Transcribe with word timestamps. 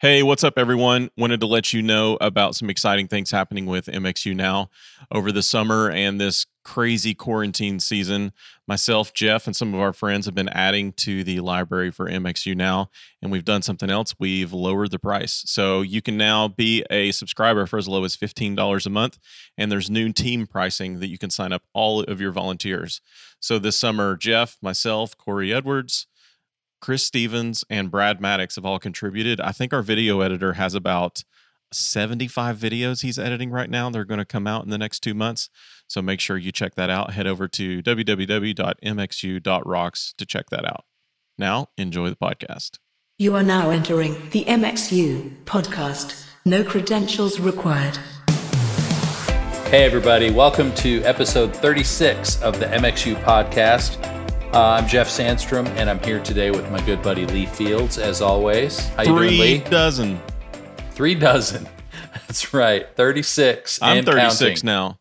Hey, 0.00 0.22
what's 0.22 0.44
up, 0.44 0.56
everyone? 0.56 1.10
Wanted 1.18 1.40
to 1.40 1.46
let 1.46 1.74
you 1.74 1.82
know 1.82 2.16
about 2.22 2.54
some 2.54 2.70
exciting 2.70 3.06
things 3.06 3.30
happening 3.30 3.66
with 3.66 3.84
MXU 3.84 4.34
Now 4.34 4.70
over 5.12 5.30
the 5.30 5.42
summer 5.42 5.90
and 5.90 6.18
this 6.18 6.46
crazy 6.64 7.12
quarantine 7.12 7.78
season. 7.80 8.32
Myself, 8.66 9.12
Jeff, 9.12 9.46
and 9.46 9.54
some 9.54 9.74
of 9.74 9.80
our 9.80 9.92
friends 9.92 10.24
have 10.24 10.34
been 10.34 10.48
adding 10.48 10.94
to 10.94 11.22
the 11.22 11.40
library 11.40 11.90
for 11.90 12.08
MXU 12.08 12.56
Now, 12.56 12.88
and 13.20 13.30
we've 13.30 13.44
done 13.44 13.60
something 13.60 13.90
else. 13.90 14.14
We've 14.18 14.54
lowered 14.54 14.90
the 14.90 14.98
price. 14.98 15.42
So 15.44 15.82
you 15.82 16.00
can 16.00 16.16
now 16.16 16.48
be 16.48 16.82
a 16.88 17.12
subscriber 17.12 17.66
for 17.66 17.76
as 17.76 17.86
low 17.86 18.04
as 18.04 18.16
$15 18.16 18.86
a 18.86 18.90
month, 18.90 19.18
and 19.58 19.70
there's 19.70 19.90
new 19.90 20.14
team 20.14 20.46
pricing 20.46 21.00
that 21.00 21.10
you 21.10 21.18
can 21.18 21.28
sign 21.28 21.52
up 21.52 21.64
all 21.74 22.02
of 22.04 22.22
your 22.22 22.32
volunteers. 22.32 23.02
So 23.38 23.58
this 23.58 23.76
summer, 23.76 24.16
Jeff, 24.16 24.56
myself, 24.62 25.14
Corey 25.18 25.52
Edwards, 25.52 26.06
Chris 26.80 27.04
Stevens 27.04 27.64
and 27.68 27.90
Brad 27.90 28.20
Maddox 28.20 28.54
have 28.56 28.64
all 28.64 28.78
contributed. 28.78 29.40
I 29.40 29.52
think 29.52 29.72
our 29.72 29.82
video 29.82 30.20
editor 30.20 30.52
has 30.54 30.74
about 30.74 31.24
75 31.72 32.56
videos 32.56 33.02
he's 33.02 33.18
editing 33.18 33.50
right 33.50 33.68
now. 33.70 33.90
They're 33.90 34.04
going 34.04 34.18
to 34.18 34.24
come 34.24 34.46
out 34.46 34.64
in 34.64 34.70
the 34.70 34.78
next 34.78 35.00
two 35.00 35.12
months. 35.14 35.50
So 35.86 36.00
make 36.02 36.20
sure 36.20 36.38
you 36.38 36.52
check 36.52 36.76
that 36.76 36.90
out. 36.90 37.12
Head 37.12 37.26
over 37.26 37.48
to 37.48 37.82
www.mxu.rocks 37.82 40.14
to 40.16 40.26
check 40.26 40.50
that 40.50 40.64
out. 40.64 40.84
Now, 41.38 41.68
enjoy 41.76 42.10
the 42.10 42.16
podcast. 42.16 42.78
You 43.18 43.34
are 43.36 43.42
now 43.42 43.70
entering 43.70 44.14
the 44.30 44.44
MXU 44.44 45.44
podcast. 45.44 46.26
No 46.44 46.64
credentials 46.64 47.38
required. 47.38 47.98
Hey, 49.68 49.84
everybody. 49.84 50.30
Welcome 50.30 50.74
to 50.76 51.02
episode 51.04 51.54
36 51.54 52.42
of 52.42 52.58
the 52.58 52.66
MXU 52.66 53.22
podcast. 53.22 54.19
Uh, 54.52 54.70
I'm 54.80 54.88
Jeff 54.88 55.06
Sandstrom, 55.06 55.68
and 55.76 55.88
I'm 55.88 56.00
here 56.00 56.20
today 56.20 56.50
with 56.50 56.68
my 56.72 56.84
good 56.84 57.00
buddy 57.02 57.24
Lee 57.24 57.46
Fields, 57.46 57.98
as 57.98 58.20
always. 58.20 58.88
How 58.88 59.04
you 59.04 59.16
Three 59.16 59.36
doing, 59.36 59.40
Lee? 59.40 59.70
dozen. 59.70 60.20
Three 60.90 61.14
dozen. 61.14 61.68
That's 62.12 62.52
right. 62.52 62.88
36. 62.96 63.78
I'm 63.80 64.04
36 64.04 64.40
counting. 64.40 64.66
now. 64.66 64.98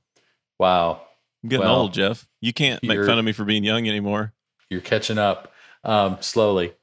Wow. 0.59 1.01
I'm 1.43 1.49
getting 1.49 1.65
well, 1.65 1.77
old, 1.77 1.93
Jeff. 1.93 2.27
You 2.41 2.53
can't 2.53 2.83
make 2.83 3.03
fun 3.03 3.17
of 3.17 3.25
me 3.25 3.31
for 3.31 3.43
being 3.43 3.63
young 3.63 3.87
anymore. 3.87 4.33
You're 4.69 4.81
catching 4.81 5.17
up 5.17 5.51
um, 5.83 6.17
slowly. 6.19 6.75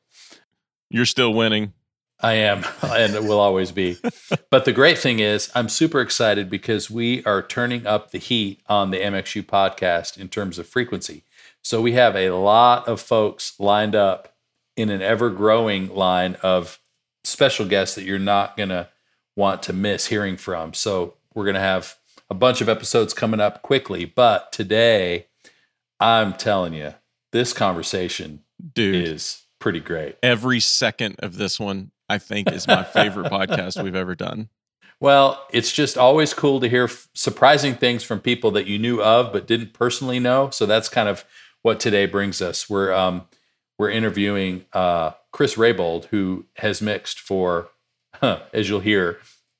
You're 0.90 1.06
still 1.06 1.32
winning. 1.32 1.72
I 2.20 2.32
am, 2.32 2.64
and 2.82 3.28
will 3.28 3.38
always 3.38 3.70
be. 3.70 3.96
but 4.50 4.64
the 4.64 4.72
great 4.72 4.98
thing 4.98 5.20
is, 5.20 5.52
I'm 5.54 5.68
super 5.68 6.00
excited 6.00 6.50
because 6.50 6.90
we 6.90 7.22
are 7.26 7.42
turning 7.42 7.86
up 7.86 8.10
the 8.10 8.18
heat 8.18 8.60
on 8.66 8.90
the 8.90 8.98
MXU 8.98 9.44
podcast 9.44 10.18
in 10.18 10.28
terms 10.28 10.58
of 10.58 10.66
frequency. 10.66 11.22
So 11.66 11.80
we 11.80 11.94
have 11.94 12.14
a 12.14 12.30
lot 12.30 12.86
of 12.86 13.00
folks 13.00 13.58
lined 13.58 13.96
up 13.96 14.32
in 14.76 14.88
an 14.88 15.02
ever 15.02 15.30
growing 15.30 15.92
line 15.92 16.36
of 16.40 16.78
special 17.24 17.66
guests 17.66 17.96
that 17.96 18.04
you're 18.04 18.20
not 18.20 18.56
going 18.56 18.68
to 18.68 18.88
want 19.34 19.64
to 19.64 19.72
miss 19.72 20.06
hearing 20.06 20.36
from. 20.36 20.74
So 20.74 21.14
we're 21.34 21.42
going 21.42 21.54
to 21.54 21.60
have 21.60 21.96
a 22.30 22.34
bunch 22.34 22.60
of 22.60 22.68
episodes 22.68 23.12
coming 23.12 23.40
up 23.40 23.62
quickly. 23.62 24.04
But 24.04 24.52
today, 24.52 25.26
I'm 25.98 26.34
telling 26.34 26.72
you, 26.72 26.94
this 27.32 27.52
conversation 27.52 28.44
Dude, 28.72 28.94
is 28.94 29.42
pretty 29.58 29.80
great. 29.80 30.18
Every 30.22 30.60
second 30.60 31.16
of 31.18 31.36
this 31.36 31.58
one, 31.58 31.90
I 32.08 32.18
think, 32.18 32.48
is 32.52 32.68
my 32.68 32.84
favorite 32.84 33.32
podcast 33.32 33.82
we've 33.82 33.96
ever 33.96 34.14
done. 34.14 34.50
Well, 35.00 35.44
it's 35.50 35.72
just 35.72 35.98
always 35.98 36.32
cool 36.32 36.60
to 36.60 36.68
hear 36.68 36.84
f- 36.84 37.08
surprising 37.12 37.74
things 37.74 38.04
from 38.04 38.20
people 38.20 38.52
that 38.52 38.66
you 38.66 38.78
knew 38.78 39.02
of 39.02 39.32
but 39.32 39.48
didn't 39.48 39.72
personally 39.72 40.20
know. 40.20 40.50
So 40.50 40.64
that's 40.64 40.88
kind 40.88 41.08
of 41.08 41.24
what 41.66 41.80
today 41.80 42.06
brings 42.06 42.40
us. 42.40 42.70
We're 42.70 42.92
um, 42.92 43.26
we're 43.76 43.90
interviewing 43.90 44.66
uh, 44.72 45.10
Chris 45.32 45.56
Rabold, 45.56 46.04
who 46.06 46.46
has 46.58 46.80
mixed 46.80 47.18
for, 47.18 47.70
huh, 48.14 48.42
as 48.52 48.68
you'll 48.68 48.78
hear, 48.78 49.18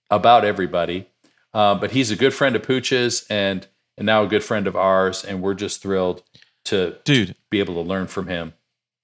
about 0.09 0.45
everybody. 0.45 1.09
Uh, 1.53 1.75
but 1.75 1.91
he's 1.91 2.13
a 2.13 2.17
good 2.17 2.33
friend 2.33 2.55
of 2.55 2.63
Pooch's 2.63 3.27
and 3.29 3.67
and 3.99 4.07
now 4.07 4.23
a 4.23 4.29
good 4.29 4.45
friend 4.45 4.69
of 4.69 4.77
ours, 4.77 5.25
and 5.25 5.43
we're 5.43 5.55
just 5.55 5.83
thrilled 5.83 6.23
to 6.67 6.97
dude 7.03 7.35
be 7.51 7.59
able 7.59 7.75
to 7.75 7.81
learn 7.81 8.07
from 8.07 8.29
him. 8.29 8.53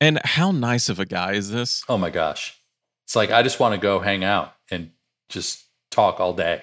And 0.00 0.20
how 0.24 0.52
nice 0.52 0.88
of 0.88 1.00
a 1.00 1.04
guy 1.04 1.32
is 1.32 1.50
this? 1.50 1.82
Oh 1.88 1.98
my 1.98 2.10
gosh, 2.10 2.56
it's 3.04 3.16
like 3.16 3.32
I 3.32 3.42
just 3.42 3.58
want 3.58 3.74
to 3.74 3.80
go 3.80 3.98
hang 3.98 4.22
out 4.22 4.54
and 4.70 4.92
just 5.28 5.64
talk 5.90 6.20
all 6.20 6.34
day. 6.34 6.62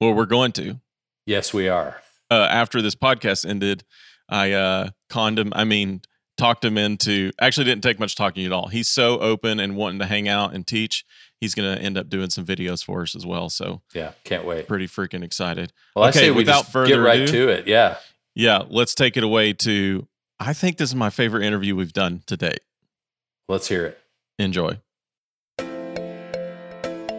Well, 0.00 0.14
we're 0.14 0.26
going 0.26 0.52
to. 0.52 0.78
Yes, 1.26 1.52
we 1.52 1.68
are. 1.68 2.00
Uh, 2.30 2.46
after 2.48 2.80
this 2.80 2.94
podcast 2.94 3.44
ended, 3.44 3.82
I 4.30 4.52
uh, 4.52 4.90
conned 5.10 5.38
him. 5.38 5.52
I 5.54 5.64
mean, 5.64 6.02
talked 6.38 6.64
him 6.64 6.78
into. 6.78 7.32
Actually, 7.40 7.64
didn't 7.64 7.82
take 7.82 7.98
much 7.98 8.14
talking 8.14 8.46
at 8.46 8.52
all. 8.52 8.68
He's 8.68 8.88
so 8.88 9.18
open 9.18 9.60
and 9.60 9.76
wanting 9.76 9.98
to 9.98 10.06
hang 10.06 10.28
out 10.28 10.54
and 10.54 10.66
teach. 10.66 11.04
He's 11.40 11.54
going 11.54 11.76
to 11.76 11.82
end 11.82 11.98
up 11.98 12.08
doing 12.08 12.30
some 12.30 12.46
videos 12.46 12.84
for 12.84 13.02
us 13.02 13.16
as 13.16 13.26
well. 13.26 13.50
So 13.50 13.82
yeah, 13.94 14.12
can't 14.24 14.44
wait. 14.44 14.68
Pretty 14.68 14.86
freaking 14.86 15.24
excited. 15.24 15.72
Well, 15.96 16.08
okay, 16.08 16.18
I 16.18 16.22
say 16.22 16.30
without 16.30 16.66
further 16.66 16.94
get 16.94 16.96
right 16.96 17.20
ado, 17.20 17.32
to 17.32 17.48
it. 17.48 17.66
Yeah, 17.66 17.96
yeah. 18.34 18.62
Let's 18.68 18.94
take 18.94 19.16
it 19.16 19.24
away 19.24 19.52
to. 19.54 20.06
I 20.38 20.52
think 20.54 20.78
this 20.78 20.88
is 20.88 20.94
my 20.94 21.10
favorite 21.10 21.44
interview 21.44 21.76
we've 21.76 21.92
done 21.92 22.22
to 22.26 22.36
date. 22.36 22.60
Let's 23.48 23.68
hear 23.68 23.84
it. 23.84 23.98
Enjoy. 24.38 24.78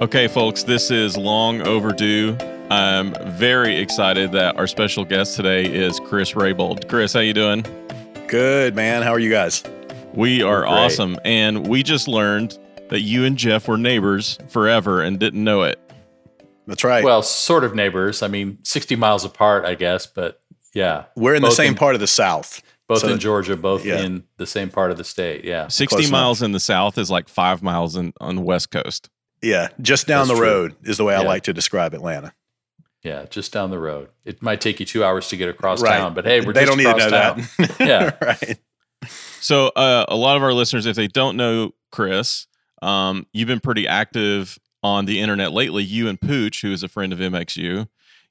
Okay, 0.02 0.28
folks, 0.28 0.64
this 0.64 0.90
is 0.90 1.16
long 1.16 1.62
overdue. 1.62 2.36
I'm 2.72 3.14
very 3.34 3.76
excited 3.80 4.32
that 4.32 4.56
our 4.56 4.66
special 4.66 5.04
guest 5.04 5.36
today 5.36 5.66
is 5.66 6.00
Chris 6.00 6.32
Rabold. 6.32 6.88
Chris, 6.88 7.12
how 7.12 7.20
you 7.20 7.34
doing? 7.34 7.66
Good, 8.30 8.78
man. 8.78 9.02
How 9.02 9.12
are 9.12 9.20
you 9.20 9.30
guys? 9.30 9.62
We 10.14 10.42
are 10.42 10.66
awesome. 10.66 11.18
And 11.26 11.68
we 11.68 11.84
just 11.84 12.08
learned 12.08 12.58
that 12.90 13.02
you 13.02 13.26
and 13.26 13.36
Jeff 13.36 13.68
were 13.68 13.78
neighbors 13.78 14.40
forever 14.48 15.02
and 15.02 15.20
didn't 15.20 15.44
know 15.44 15.64
it. 15.64 15.82
That's 16.66 16.86
right. 16.86 17.04
Well, 17.04 17.22
sort 17.24 17.66
of 17.66 17.76
neighbors. 17.76 18.24
I 18.24 18.30
mean, 18.30 18.60
60 18.64 18.96
miles 18.96 19.26
apart, 19.26 19.66
I 19.66 19.76
guess, 19.76 20.08
but 20.08 20.42
yeah. 20.74 21.08
We're 21.18 21.36
in 21.36 21.42
the 21.42 21.52
same 21.52 21.74
in, 21.74 21.76
part 21.76 21.96
of 21.96 22.00
the 22.00 22.08
South. 22.08 22.62
Both 22.88 23.00
so, 23.00 23.10
in 23.10 23.20
Georgia, 23.20 23.58
both 23.58 23.84
yeah. 23.84 24.00
in 24.00 24.24
the 24.38 24.48
same 24.48 24.70
part 24.70 24.92
of 24.92 24.98
the 24.98 25.04
state. 25.04 25.44
Yeah. 25.44 25.68
60 25.68 25.94
Close 25.94 26.10
miles 26.10 26.42
enough. 26.42 26.46
in 26.46 26.52
the 26.54 26.62
South 26.62 26.98
is 26.98 27.12
like 27.12 27.28
five 27.28 27.62
miles 27.62 27.98
in, 27.98 28.14
on 28.22 28.38
the 28.38 28.42
West 28.42 28.72
Coast. 28.72 29.10
Yeah. 29.42 29.68
Just 29.82 30.08
down 30.08 30.30
That's 30.30 30.40
the 30.40 30.46
true. 30.46 30.54
road 30.54 30.76
is 30.84 30.96
the 30.96 31.04
way 31.04 31.16
yeah. 31.16 31.20
I 31.20 31.26
like 31.26 31.44
to 31.44 31.54
describe 31.54 31.94
Atlanta. 31.94 32.34
Yeah, 33.04 33.26
just 33.26 33.52
down 33.52 33.72
the 33.72 33.80
road. 33.80 34.10
It 34.26 34.44
might 34.44 34.62
take 34.62 34.80
you 34.80 34.86
two 34.86 35.04
hours 35.04 35.30
to 35.30 35.38
get 35.38 35.50
across 35.50 35.82
right. 35.82 35.98
town, 35.98 36.14
but 36.14 36.26
hey, 36.26 36.42
we're 36.42 36.54
they 36.54 36.66
don't 36.66 36.78
need 36.78 36.84
to 36.84 36.98
know 36.98 37.10
town. 37.10 37.44
that. 37.58 37.76
yeah, 37.80 38.12
right. 38.22 38.60
So, 39.40 39.70
uh, 39.70 40.06
a 40.08 40.16
lot 40.16 40.38
of 40.38 40.44
our 40.44 40.54
listeners, 40.54 40.86
if 40.86 40.96
they 40.96 41.08
don't 41.08 41.36
know 41.36 41.72
Chris, 41.92 42.46
um, 42.84 43.26
you've 43.34 43.48
been 43.48 43.60
pretty 43.60 43.88
active 43.88 44.60
on 44.84 45.06
the 45.06 45.20
internet 45.20 45.52
lately. 45.52 45.84
You 45.84 46.08
and 46.08 46.22
Pooch, 46.22 46.62
who 46.62 46.72
is 46.72 46.84
a 46.84 46.88
friend 46.88 47.12
of 47.12 47.18
MXU, 47.18 47.88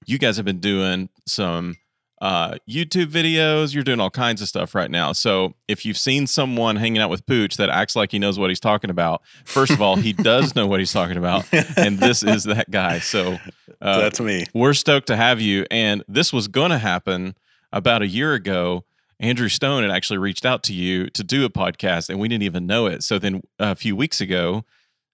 you 0.06 0.19
guys 0.19 0.36
have 0.36 0.47
been 0.47 0.60
doing 0.60 1.09
some 1.26 1.76
uh, 2.20 2.56
YouTube 2.69 3.06
videos. 3.06 3.75
You're 3.75 3.84
doing 3.84 4.00
all 4.00 4.10
kinds 4.10 4.42
of 4.42 4.48
stuff 4.48 4.75
right 4.75 4.91
now. 4.91 5.12
So 5.12 5.54
if 5.69 5.86
you've 5.86 5.97
seen 5.97 6.26
someone 6.26 6.76
hanging 6.76 7.00
out 7.00 7.10
with 7.10 7.25
Pooch 7.26 7.56
that 7.56 7.70
acts 7.70 7.97
like 7.97 8.12
he 8.12 8.19
knows 8.19 8.38
what 8.38 8.50
he's 8.50 8.60
talking 8.60 8.91
about, 8.91 9.22
first 9.44 9.72
of 9.72 9.81
all, 9.81 9.97
he 9.97 10.12
does 10.12 10.54
know 10.54 10.66
what 10.66 10.80
he's 10.80 10.92
talking 10.92 11.16
about, 11.16 11.47
and 11.76 11.98
this 11.98 12.22
is 12.22 12.44
that 12.44 12.70
guy. 12.70 12.98
So 12.98 13.38
uh, 13.80 14.00
that's 14.00 14.20
me. 14.20 14.44
We're 14.53 14.75
stoked 14.75 15.06
to 15.09 15.16
have 15.16 15.41
you. 15.41 15.66
And 15.70 16.04
this 16.09 16.32
was 16.32 16.48
going 16.48 16.70
to 16.70 16.78
happen 16.78 17.36
about 17.72 18.03
a 18.03 18.06
year 18.06 18.34
ago. 18.34 18.84
Andrew 19.19 19.48
Stone 19.48 19.82
had 19.82 19.91
actually 19.91 20.19
reached 20.19 20.47
out 20.47 20.62
to 20.64 20.72
you 20.72 21.09
to 21.10 21.22
do 21.22 21.44
a 21.44 21.50
podcast, 21.50 22.09
and 22.09 22.19
we 22.19 22.28
didn't 22.28 22.44
even 22.44 22.66
know 22.66 22.86
it. 22.86 23.03
So 23.03 23.19
then 23.19 23.42
a 23.59 23.75
few 23.75 23.94
weeks 23.94 24.20
ago, 24.20 24.64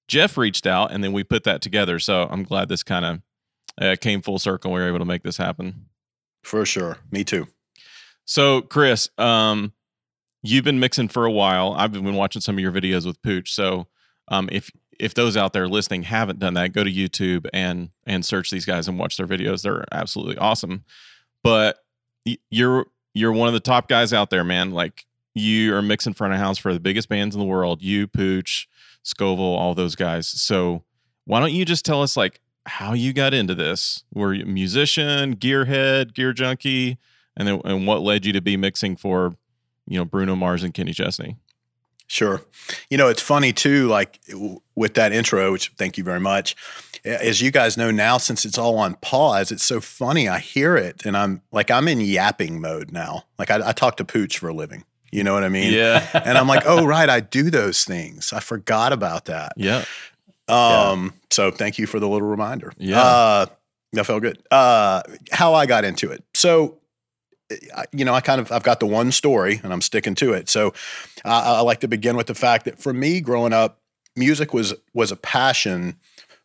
Jeff 0.06 0.37
reached 0.37 0.66
out, 0.66 0.93
and 0.93 1.03
then 1.03 1.12
we 1.12 1.25
put 1.25 1.45
that 1.45 1.61
together. 1.61 1.99
So 1.99 2.28
I'm 2.31 2.45
glad 2.45 2.69
this 2.69 2.84
kind 2.84 3.05
of 3.05 3.21
uh, 3.81 3.97
came 4.00 4.22
full 4.22 4.39
circle. 4.39 4.72
We 4.72 4.81
were 4.81 4.89
able 4.89 5.00
to 5.00 5.05
make 5.05 5.25
this 5.25 5.37
happen. 5.37 5.87
For 6.47 6.65
sure. 6.65 6.99
Me 7.11 7.25
too. 7.25 7.49
So, 8.25 8.62
Chris, 8.62 9.11
um, 9.19 9.73
you've 10.45 10.62
been 10.65 10.79
mixing 10.79 11.09
for 11.09 11.25
a 11.25 11.31
while. 11.31 11.75
I've 11.77 11.91
been 11.91 12.15
watching 12.15 12.41
some 12.41 12.55
of 12.55 12.61
your 12.61 12.71
videos 12.71 13.05
with 13.05 13.21
Pooch. 13.21 13.53
So, 13.53 13.89
um, 14.29 14.49
if 14.53 14.71
if 15.01 15.12
those 15.15 15.37
out 15.37 15.53
there 15.53 15.69
listening 15.69 16.05
haven't 16.05 16.39
done 16.39 16.55
that, 16.55 16.73
go 16.73 16.84
to 16.84 16.91
YouTube 16.91 17.49
and 17.53 17.91
and 18.07 18.25
search 18.25 18.51
these 18.51 18.65
guys 18.65 18.87
and 18.87 18.97
watch 18.97 19.16
their 19.16 19.27
videos. 19.27 19.63
They're 19.63 19.84
absolutely 19.91 20.39
awesome. 20.39 20.84
But 21.43 21.78
you're 22.49 22.87
you're 23.13 23.33
one 23.33 23.49
of 23.49 23.54
the 23.54 23.60
top 23.60 23.89
guys 23.89 24.13
out 24.13 24.31
there, 24.31 24.45
man. 24.45 24.71
Like 24.71 25.04
you 25.34 25.75
are 25.75 25.83
mixing 25.83 26.15
front 26.15 26.33
of 26.33 26.39
house 26.39 26.59
for 26.59 26.72
the 26.72 26.81
biggest 26.81 27.09
bands 27.09 27.34
in 27.34 27.41
the 27.41 27.47
world. 27.47 27.83
You, 27.83 28.07
Pooch, 28.07 28.69
Scoville, 29.03 29.45
all 29.45 29.75
those 29.75 29.97
guys. 29.97 30.28
So 30.28 30.84
why 31.25 31.41
don't 31.41 31.53
you 31.53 31.65
just 31.65 31.84
tell 31.84 32.03
us 32.03 32.16
like 32.16 32.41
how 32.66 32.92
you 32.92 33.13
got 33.13 33.33
into 33.33 33.54
this. 33.54 34.04
Were 34.13 34.34
you 34.34 34.45
a 34.45 34.47
musician, 34.47 35.36
gearhead, 35.36 36.15
gear 36.15 36.33
junkie, 36.33 36.98
and 37.36 37.47
then 37.47 37.60
and 37.65 37.86
what 37.86 38.03
led 38.03 38.27
you 38.27 38.33
to 38.33 38.41
be 38.41 38.57
mixing 38.57 38.97
for, 38.97 39.36
you 39.86 39.98
know, 39.98 40.04
Bruno 40.04 40.36
Mars 40.36 40.63
and 40.63 40.74
Kenny 40.74 40.92
Chesney? 40.92 41.36
Sure. 42.09 42.42
You 42.89 42.98
know, 42.98 43.09
it's 43.09 43.22
funny 43.22 43.53
too, 43.53 43.89
like 43.89 44.21
with 44.74 44.95
that 44.95 45.13
intro, 45.13 45.53
which 45.53 45.72
thank 45.77 45.98
you 45.98 46.04
very 46.04 46.21
much. 46.21 46.54
As 47.04 47.41
you 47.41 47.51
guys 47.51 47.77
know 47.77 47.91
now, 47.91 48.18
since 48.18 48.45
it's 48.45 48.59
all 48.59 48.78
on 48.78 48.95
pause, 48.97 49.51
it's 49.51 49.65
so 49.65 49.80
funny. 49.80 50.28
I 50.28 50.39
hear 50.39 50.77
it 50.77 51.04
and 51.04 51.16
I'm 51.16 51.42
like, 51.53 51.71
I'm 51.71 51.89
in 51.89 52.01
yapping 52.01 52.60
mode 52.60 52.92
now. 52.92 53.24
Like 53.39 53.51
I, 53.51 53.68
I 53.68 53.72
talk 53.72 53.97
to 53.97 54.04
Pooch 54.04 54.39
for 54.39 54.48
a 54.48 54.54
living. 54.54 54.84
You 55.13 55.24
know 55.24 55.34
what 55.34 55.45
I 55.45 55.48
mean? 55.48 55.72
Yeah. 55.72 56.07
and 56.24 56.36
I'm 56.36 56.48
like, 56.48 56.65
oh, 56.66 56.84
right. 56.84 57.09
I 57.09 57.21
do 57.21 57.51
those 57.51 57.84
things. 57.84 58.33
I 58.33 58.41
forgot 58.41 58.92
about 58.92 59.27
that. 59.27 59.53
Yeah. 59.57 59.84
Um, 60.48 61.13
so 61.31 61.51
thank 61.51 61.78
you 61.78 61.87
for 61.87 62.01
the 62.01 62.09
little 62.09 62.28
reminder. 62.28 62.72
Yeah. 62.78 63.01
Uh, 63.01 63.47
that 63.93 64.04
felt 64.04 64.22
good. 64.22 64.43
Uh, 64.51 65.03
how 65.33 65.54
I 65.54 65.66
got 65.66 65.84
into 65.84 66.10
it. 66.10 66.22
So, 66.34 66.78
you 67.93 68.04
know, 68.04 68.15
I 68.15 68.21
kind 68.21 68.41
of 68.41 68.51
I've 68.53 68.63
got 68.63 68.81
the 68.81 68.87
one 68.87 69.13
story 69.13 69.60
and 69.63 69.72
I'm 69.72 69.81
sticking 69.81 70.15
to 70.16 70.33
it. 70.33 70.48
So, 70.48 70.75
I, 71.25 71.41
I 71.57 71.60
like 71.60 71.81
to 71.81 71.89
begin 71.89 72.16
with 72.16 72.27
the 72.27 72.34
fact 72.34 72.65
that 72.65 72.78
for 72.78 72.93
me, 72.93 73.21
growing 73.21 73.53
up, 73.53 73.81
music 74.16 74.53
was 74.53 74.75
was 74.95 75.13
a 75.13 75.16
passion, 75.16 75.97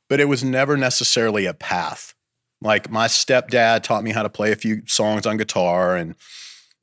but 0.10 0.20
it 0.20 0.26
was 0.26 0.44
never 0.44 0.78
necessarily 0.78 1.46
a 1.46 1.54
path. 1.54 2.14
Like 2.62 2.92
my 2.92 3.08
stepdad 3.08 3.82
taught 3.82 4.04
me 4.04 4.12
how 4.12 4.24
to 4.24 4.30
play 4.30 4.52
a 4.52 4.56
few 4.56 4.84
songs 4.86 5.26
on 5.26 5.38
guitar 5.38 5.96
and 5.96 6.16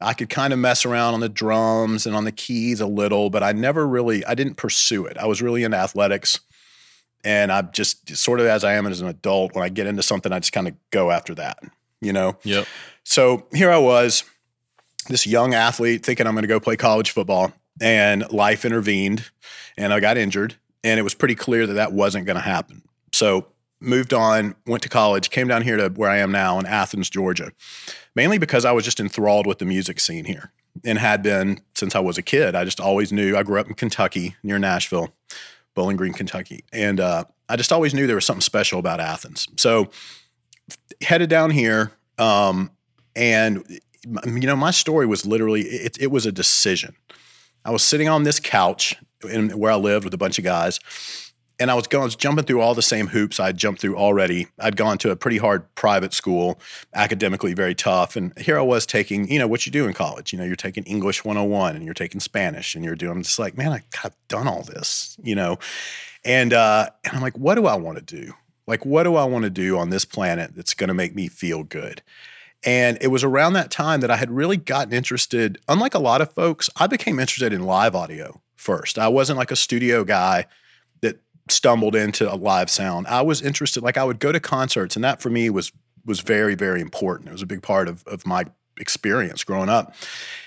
I 0.01 0.13
could 0.13 0.29
kind 0.29 0.53
of 0.53 0.59
mess 0.59 0.85
around 0.85 1.15
on 1.15 1.21
the 1.21 1.29
drums 1.29 2.07
and 2.07 2.15
on 2.15 2.25
the 2.25 2.33
keys 2.33 2.81
a 2.81 2.87
little, 2.87 3.31
but 3.31 3.43
I 3.43 3.53
never 3.53 3.87
really 3.87 4.25
I 4.25 4.35
didn't 4.35 4.55
pursue 4.55 5.07
it. 5.07 5.17
I 5.19 5.27
was 5.27 5.41
really 5.41 5.63
into 5.63 5.77
athletics 5.77 6.41
and 7.25 7.53
I'm 7.53 7.71
just 7.73 8.17
sort 8.17 8.41
of 8.41 8.47
as 8.47 8.65
I 8.65 8.75
am 8.75 8.87
as 8.87 9.01
an 9.01 9.09
adult 9.09 9.55
when 9.55 9.65
I 9.65 9.69
get 9.69 9.87
into 9.87 10.03
something 10.03 10.33
I 10.33 10.39
just 10.39 10.53
kind 10.53 10.69
of 10.69 10.75
go 10.91 11.11
after 11.11 11.35
that, 11.37 11.59
you 12.01 12.13
know. 12.13 12.37
Yep. 12.45 12.67
So 13.05 13.47
here 13.53 13.71
I 13.71 13.79
was, 13.79 14.25
this 15.09 15.27
young 15.27 15.55
athlete 15.55 16.05
thinking 16.05 16.27
I'm 16.27 16.35
going 16.35 16.43
to 16.43 16.49
go 16.49 16.61
play 16.61 16.77
college 16.77 17.11
football, 17.11 17.53
and 17.81 18.31
life 18.33 18.65
intervened, 18.65 19.31
and 19.77 19.93
I 19.93 20.01
got 20.01 20.19
injured, 20.19 20.57
and 20.85 20.99
it 20.99 21.03
was 21.03 21.15
pretty 21.15 21.35
clear 21.35 21.67
that 21.67 21.75
that 21.75 21.93
wasn't 21.93 22.27
going 22.27 22.37
to 22.37 22.43
happen. 22.43 22.83
So 23.13 23.47
moved 23.81 24.13
on, 24.13 24.55
went 24.67 24.83
to 24.83 24.89
college, 24.89 25.31
came 25.31 25.49
down 25.49 25.63
here 25.63 25.77
to 25.77 25.89
where 25.89 26.11
I 26.11 26.19
am 26.19 26.33
now 26.33 26.59
in 26.59 26.67
Athens, 26.67 27.09
Georgia, 27.09 27.53
mainly 28.15 28.39
because 28.39 28.65
I 28.65 28.73
was 28.73 28.85
just 28.85 29.01
enthralled 29.01 29.47
with 29.47 29.59
the 29.59 29.65
music 29.65 30.01
scene 30.01 30.25
here 30.25 30.53
and 30.85 30.99
had 30.99 31.23
been 31.23 31.61
since 31.75 31.95
I 31.95 32.01
was 32.01 32.19
a 32.19 32.23
kid. 32.23 32.55
I 32.55 32.65
just 32.65 32.81
always 32.81 33.13
knew. 33.13 33.37
I 33.37 33.43
grew 33.43 33.61
up 33.61 33.69
in 33.69 33.75
Kentucky 33.75 34.37
near 34.43 34.59
Nashville, 34.59 35.11
Bowling 35.79 35.97
Green, 35.97 36.13
Kentucky, 36.13 36.65
and 36.73 36.99
uh, 36.99 37.23
I 37.49 37.55
just 37.55 37.71
always 37.71 37.95
knew 37.95 38.09
there 38.09 38.17
was 38.17 38.25
something 38.25 38.41
special 38.41 38.81
about 38.81 38.99
Athens. 38.99 39.47
So 39.57 39.91
headed 41.01 41.31
down 41.31 41.51
here, 41.51 41.93
um, 42.19 42.73
and 43.15 43.65
you 44.05 44.41
know, 44.41 44.57
my 44.57 44.73
story 44.73 45.07
was 45.07 45.25
literally 45.25 45.61
it, 45.61 45.97
it 46.01 46.09
was 46.09 46.27
a 46.27 46.33
decision. 46.33 46.97
I 47.65 47.71
was 47.71 47.85
sitting 47.85 48.09
on 48.09 48.25
this 48.25 48.41
couch 48.41 48.97
in 49.31 49.51
where 49.51 49.71
I 49.71 49.77
lived 49.77 50.03
with 50.03 50.13
a 50.13 50.19
bunch 50.19 50.37
of 50.39 50.43
guys, 50.43 50.81
and 51.61 51.71
I 51.71 51.75
was 51.75 51.87
going, 51.87 52.03
I 52.03 52.05
was 52.05 52.17
jumping 52.17 52.45
through 52.45 52.61
all 52.61 52.75
the 52.75 52.83
same 52.83 53.09
hoops 53.09 53.41
I'd 53.41 53.57
jumped 53.57 53.81
through 53.81 53.97
already. 53.97 54.47
I'd 54.61 54.77
gone 54.77 54.99
to 54.99 55.11
a 55.11 55.17
pretty 55.17 55.39
hard 55.39 55.73
private 55.75 56.15
school, 56.15 56.61
academically 56.95 57.55
very 57.55 57.75
tough, 57.75 58.17
and 58.17 58.37
here 58.39 58.59
I 58.59 58.63
was 58.63 58.87
taking, 58.87 59.31
you 59.31 59.39
know, 59.39 59.49
what 59.49 59.67
you 59.67 59.73
do 59.73 59.87
in 59.87 59.95
college. 59.95 60.33
You 60.33 60.39
know, 60.39 60.45
you're 60.45 60.57
taking 60.57 60.85
English 60.85 61.25
101, 61.25 61.77
and 61.77 61.85
you're 61.85 61.95
taking 61.95 62.21
Spanish, 62.21 62.75
and 62.75 62.85
you're 62.85 62.95
doing. 62.95 63.13
I'm 63.13 63.23
just 63.23 63.39
like, 63.39 63.57
man, 63.57 63.73
I, 63.73 63.83
I've 64.05 64.17
done 64.29 64.47
all 64.47 64.63
this, 64.63 65.17
you 65.23 65.35
know, 65.35 65.59
and 66.25 66.53
uh, 66.53 66.91
and 67.05 67.17
I'm 67.17 67.23
like, 67.23 67.37
what 67.37 67.57
do 67.57 67.67
I 67.67 67.75
want 67.75 67.99
to 67.99 68.05
do? 68.05 68.35
Like, 68.67 68.85
what 68.85 69.05
do 69.05 69.17
I 69.17 69.25
want 69.25 69.45
to 69.45 69.51
do 69.51 69.79
on 69.79 69.91
this 69.91 70.05
planet 70.05 70.55
that's 70.55 70.75
going 70.75 70.89
to 70.89 70.95
make 70.95 71.15
me 71.15 71.29
feel 71.29 71.65
good? 71.65 72.03
And 72.65 72.99
it 73.01 73.07
was 73.09 73.25
around 73.25 73.55
that 73.55 73.71
time 73.71 74.01
that 74.01 74.11
I 74.11 74.17
had 74.17 74.31
really 74.31 74.57
gotten 74.57 74.93
interested. 74.93 75.59
Unlike 75.69 75.95
a 75.95 76.01
lot 76.01 76.21
of 76.21 76.33
folks, 76.35 76.69
I 76.77 76.87
became 76.87 77.19
interested 77.19 77.53
in 77.53 77.63
live 77.63 77.95
audio 77.95 78.43
first. 78.57 78.99
I 78.99 79.09
wasn't 79.09 79.39
like 79.39 79.51
a 79.51 79.57
studio 79.57 80.05
guy 80.05 80.47
stumbled 81.51 81.95
into 81.95 82.33
a 82.33 82.37
live 82.37 82.71
sound. 82.71 83.07
I 83.07 83.23
was 83.23 83.43
interested, 83.43 83.83
like 83.83 83.97
I 83.97 84.05
would 84.05 84.19
go 84.19 84.33
to 84.33 84.41
concerts, 84.41 84.97
and 84.97 85.05
that 85.05 85.21
for 85.21 85.31
me 85.31 85.51
was 85.51 85.73
was 86.05 86.21
very, 86.21 86.55
very 86.55 86.81
important. 86.81 87.29
It 87.29 87.33
was 87.33 87.43
a 87.43 87.47
big 87.47 87.63
part 87.63 87.89
of, 87.89 88.07
of 88.07 88.27
my 88.27 88.45
experience 88.81 89.45
growing 89.45 89.69
up. 89.69 89.95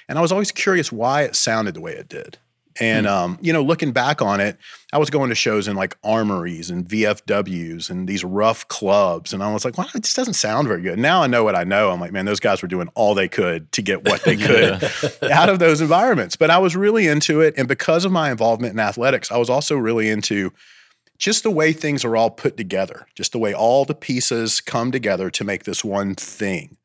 And 0.10 0.18
I 0.18 0.22
was 0.22 0.32
always 0.32 0.52
curious 0.52 0.92
why 0.92 1.22
it 1.24 1.36
sounded 1.36 1.76
the 1.76 1.82
way 1.82 1.94
it 1.94 2.10
did. 2.10 2.38
And 2.80 3.06
um, 3.06 3.38
you 3.42 3.52
know, 3.52 3.62
looking 3.62 3.92
back 3.92 4.22
on 4.22 4.40
it, 4.40 4.58
I 4.94 4.98
was 4.98 5.10
going 5.10 5.30
to 5.30 5.36
shows 5.36 5.68
in 5.68 5.76
like 5.76 5.98
armories 6.04 6.70
and 6.70 6.88
VFWs 6.88 7.90
and 7.90 8.08
these 8.08 8.24
rough 8.24 8.68
clubs, 8.70 9.34
and 9.34 9.44
I 9.44 9.52
was 9.52 9.66
like, 9.66 9.78
"Wow, 9.78 9.88
it 9.94 10.04
just 10.04 10.16
doesn't 10.16 10.36
sound 10.36 10.70
very 10.70 10.82
good." 10.82 10.98
Now 10.98 11.22
I 11.22 11.28
know 11.28 11.44
what 11.44 11.54
I 11.54 11.66
know. 11.66 11.92
I'm 11.92 12.00
like, 12.00 12.14
man, 12.14 12.24
those 12.24 12.40
guys 12.40 12.62
were 12.62 12.70
doing 12.70 12.88
all 12.96 13.14
they 13.14 13.28
could 13.28 13.70
to 13.74 13.82
get 13.82 14.06
what 14.06 14.24
they 14.24 14.38
could 14.38 14.90
out 15.32 15.50
of 15.50 15.60
those 15.60 15.82
environments. 15.82 16.38
But 16.38 16.50
I 16.50 16.60
was 16.60 16.76
really 16.76 17.08
into 17.08 17.42
it, 17.42 17.56
and 17.58 17.68
because 17.68 18.06
of 18.06 18.12
my 18.14 18.32
involvement 18.32 18.74
in 18.74 18.80
athletics, 18.80 19.32
I 19.32 19.38
was 19.38 19.50
also 19.50 19.76
really 19.76 20.10
into 20.10 20.54
just 21.22 21.44
the 21.44 21.52
way 21.52 21.72
things 21.72 22.04
are 22.04 22.18
all 22.18 22.32
put 22.32 22.58
together, 22.58 23.06
just 23.14 23.32
the 23.32 23.38
way 23.38 23.54
all 23.54 23.86
the 23.86 23.94
pieces 23.94 24.60
come 24.60 24.92
together 24.92 25.30
to 25.30 25.44
make 25.44 25.64
this 25.64 25.86
one 25.86 26.16
thing. 26.16 26.78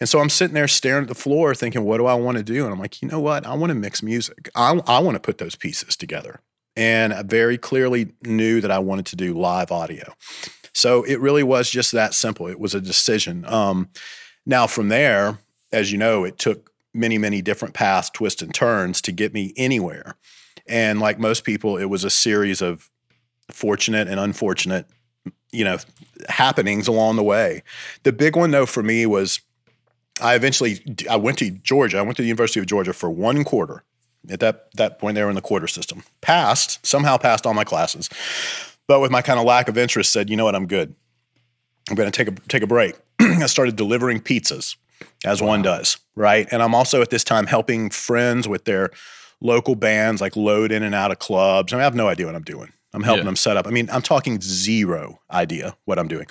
And 0.00 0.08
so 0.08 0.20
I'm 0.20 0.30
sitting 0.30 0.54
there 0.54 0.66
staring 0.66 1.02
at 1.02 1.08
the 1.08 1.14
floor 1.14 1.54
thinking, 1.54 1.84
what 1.84 1.98
do 1.98 2.06
I 2.06 2.14
want 2.14 2.38
to 2.38 2.42
do? 2.42 2.64
And 2.64 2.72
I'm 2.72 2.80
like, 2.80 3.02
you 3.02 3.08
know 3.08 3.20
what? 3.20 3.46
I 3.46 3.54
want 3.54 3.70
to 3.70 3.74
mix 3.74 4.02
music. 4.02 4.48
I, 4.54 4.80
I 4.86 5.00
want 5.00 5.16
to 5.16 5.20
put 5.20 5.36
those 5.36 5.54
pieces 5.54 5.96
together. 5.96 6.40
And 6.76 7.12
I 7.12 7.22
very 7.22 7.58
clearly 7.58 8.12
knew 8.22 8.62
that 8.62 8.70
I 8.70 8.78
wanted 8.78 9.04
to 9.06 9.16
do 9.16 9.34
live 9.34 9.70
audio. 9.70 10.14
So 10.72 11.02
it 11.02 11.20
really 11.20 11.42
was 11.42 11.68
just 11.68 11.92
that 11.92 12.14
simple. 12.14 12.46
It 12.46 12.60
was 12.60 12.74
a 12.74 12.80
decision. 12.80 13.44
Um, 13.44 13.90
now, 14.46 14.66
from 14.66 14.88
there, 14.88 15.38
as 15.72 15.92
you 15.92 15.98
know, 15.98 16.24
it 16.24 16.38
took 16.38 16.70
many, 16.94 17.18
many 17.18 17.42
different 17.42 17.74
paths, 17.74 18.08
twists, 18.08 18.40
and 18.40 18.54
turns 18.54 19.02
to 19.02 19.12
get 19.12 19.34
me 19.34 19.52
anywhere. 19.58 20.16
And 20.66 21.00
like 21.00 21.18
most 21.18 21.44
people, 21.44 21.76
it 21.76 21.86
was 21.86 22.04
a 22.04 22.10
series 22.10 22.62
of 22.62 22.88
fortunate 23.50 24.08
and 24.08 24.20
unfortunate, 24.20 24.86
you 25.52 25.64
know, 25.64 25.78
happenings 26.28 26.88
along 26.88 27.16
the 27.16 27.22
way. 27.22 27.62
The 28.02 28.12
big 28.12 28.36
one, 28.36 28.50
though, 28.50 28.66
for 28.66 28.82
me 28.82 29.06
was 29.06 29.40
I 30.20 30.34
eventually 30.34 30.80
I 31.08 31.16
went 31.16 31.38
to 31.38 31.50
Georgia. 31.50 31.98
I 31.98 32.02
went 32.02 32.16
to 32.16 32.22
the 32.22 32.28
University 32.28 32.60
of 32.60 32.66
Georgia 32.66 32.92
for 32.92 33.10
one 33.10 33.44
quarter. 33.44 33.84
At 34.30 34.40
that 34.40 34.68
that 34.74 34.98
point, 34.98 35.14
they 35.14 35.22
were 35.22 35.30
in 35.30 35.36
the 35.36 35.40
quarter 35.40 35.68
system. 35.68 36.02
Passed 36.20 36.84
somehow 36.84 37.16
passed 37.16 37.46
all 37.46 37.54
my 37.54 37.64
classes, 37.64 38.08
but 38.86 39.00
with 39.00 39.10
my 39.10 39.22
kind 39.22 39.38
of 39.38 39.44
lack 39.44 39.68
of 39.68 39.78
interest, 39.78 40.12
said, 40.12 40.28
you 40.28 40.36
know 40.36 40.44
what, 40.44 40.54
I'm 40.54 40.66
good. 40.66 40.94
I'm 41.88 41.94
going 41.94 42.10
to 42.10 42.24
take 42.24 42.28
a 42.28 42.40
take 42.48 42.62
a 42.62 42.66
break. 42.66 42.96
I 43.20 43.46
started 43.46 43.76
delivering 43.76 44.20
pizzas, 44.20 44.76
as 45.24 45.40
one 45.40 45.62
does, 45.62 45.98
right? 46.16 46.48
And 46.50 46.62
I'm 46.62 46.74
also 46.74 47.00
at 47.00 47.10
this 47.10 47.24
time 47.24 47.46
helping 47.46 47.90
friends 47.90 48.48
with 48.48 48.64
their 48.64 48.90
local 49.40 49.76
bands, 49.76 50.20
like 50.20 50.36
load 50.36 50.72
in 50.72 50.82
and 50.82 50.94
out 50.94 51.12
of 51.12 51.18
clubs. 51.18 51.72
I, 51.72 51.76
mean, 51.76 51.82
I 51.82 51.84
have 51.84 51.94
no 51.94 52.08
idea 52.08 52.26
what 52.26 52.34
I'm 52.34 52.42
doing. 52.42 52.72
I'm 52.94 53.02
helping 53.02 53.24
Yeah. 53.24 53.26
them 53.26 53.36
set 53.36 53.56
up. 53.58 53.66
I 53.66 53.70
mean, 53.70 53.88
I'm 53.92 54.00
talking 54.00 54.40
zero 54.40 55.20
idea 55.30 55.76
what 55.84 55.98
I'm 55.98 56.08
doing. 56.08 56.26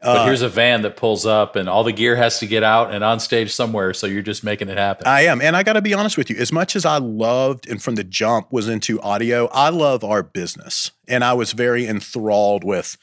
But 0.00 0.08
Uh, 0.20 0.24
here's 0.24 0.40
a 0.40 0.48
van 0.48 0.80
that 0.82 0.96
pulls 0.96 1.26
up, 1.26 1.54
and 1.54 1.68
all 1.68 1.84
the 1.84 1.92
gear 1.92 2.16
has 2.16 2.38
to 2.38 2.46
get 2.46 2.62
out 2.62 2.92
and 2.94 3.04
on 3.04 3.20
stage 3.20 3.52
somewhere. 3.52 3.92
So 3.92 4.06
you're 4.06 4.22
just 4.22 4.42
making 4.42 4.68
it 4.70 4.78
happen. 4.78 5.06
I 5.06 5.22
am. 5.26 5.42
And 5.42 5.54
I 5.54 5.62
got 5.62 5.74
to 5.74 5.82
be 5.82 5.92
honest 5.92 6.16
with 6.16 6.30
you, 6.30 6.36
as 6.36 6.50
much 6.50 6.74
as 6.76 6.86
I 6.86 6.96
loved 6.96 7.68
and 7.68 7.82
from 7.82 7.96
the 7.96 8.04
jump 8.04 8.50
was 8.50 8.68
into 8.68 9.00
audio, 9.02 9.48
I 9.52 9.68
love 9.68 10.02
our 10.02 10.22
business. 10.22 10.92
And 11.06 11.22
I 11.22 11.34
was 11.34 11.52
very 11.52 11.86
enthralled 11.86 12.64
with 12.64 12.96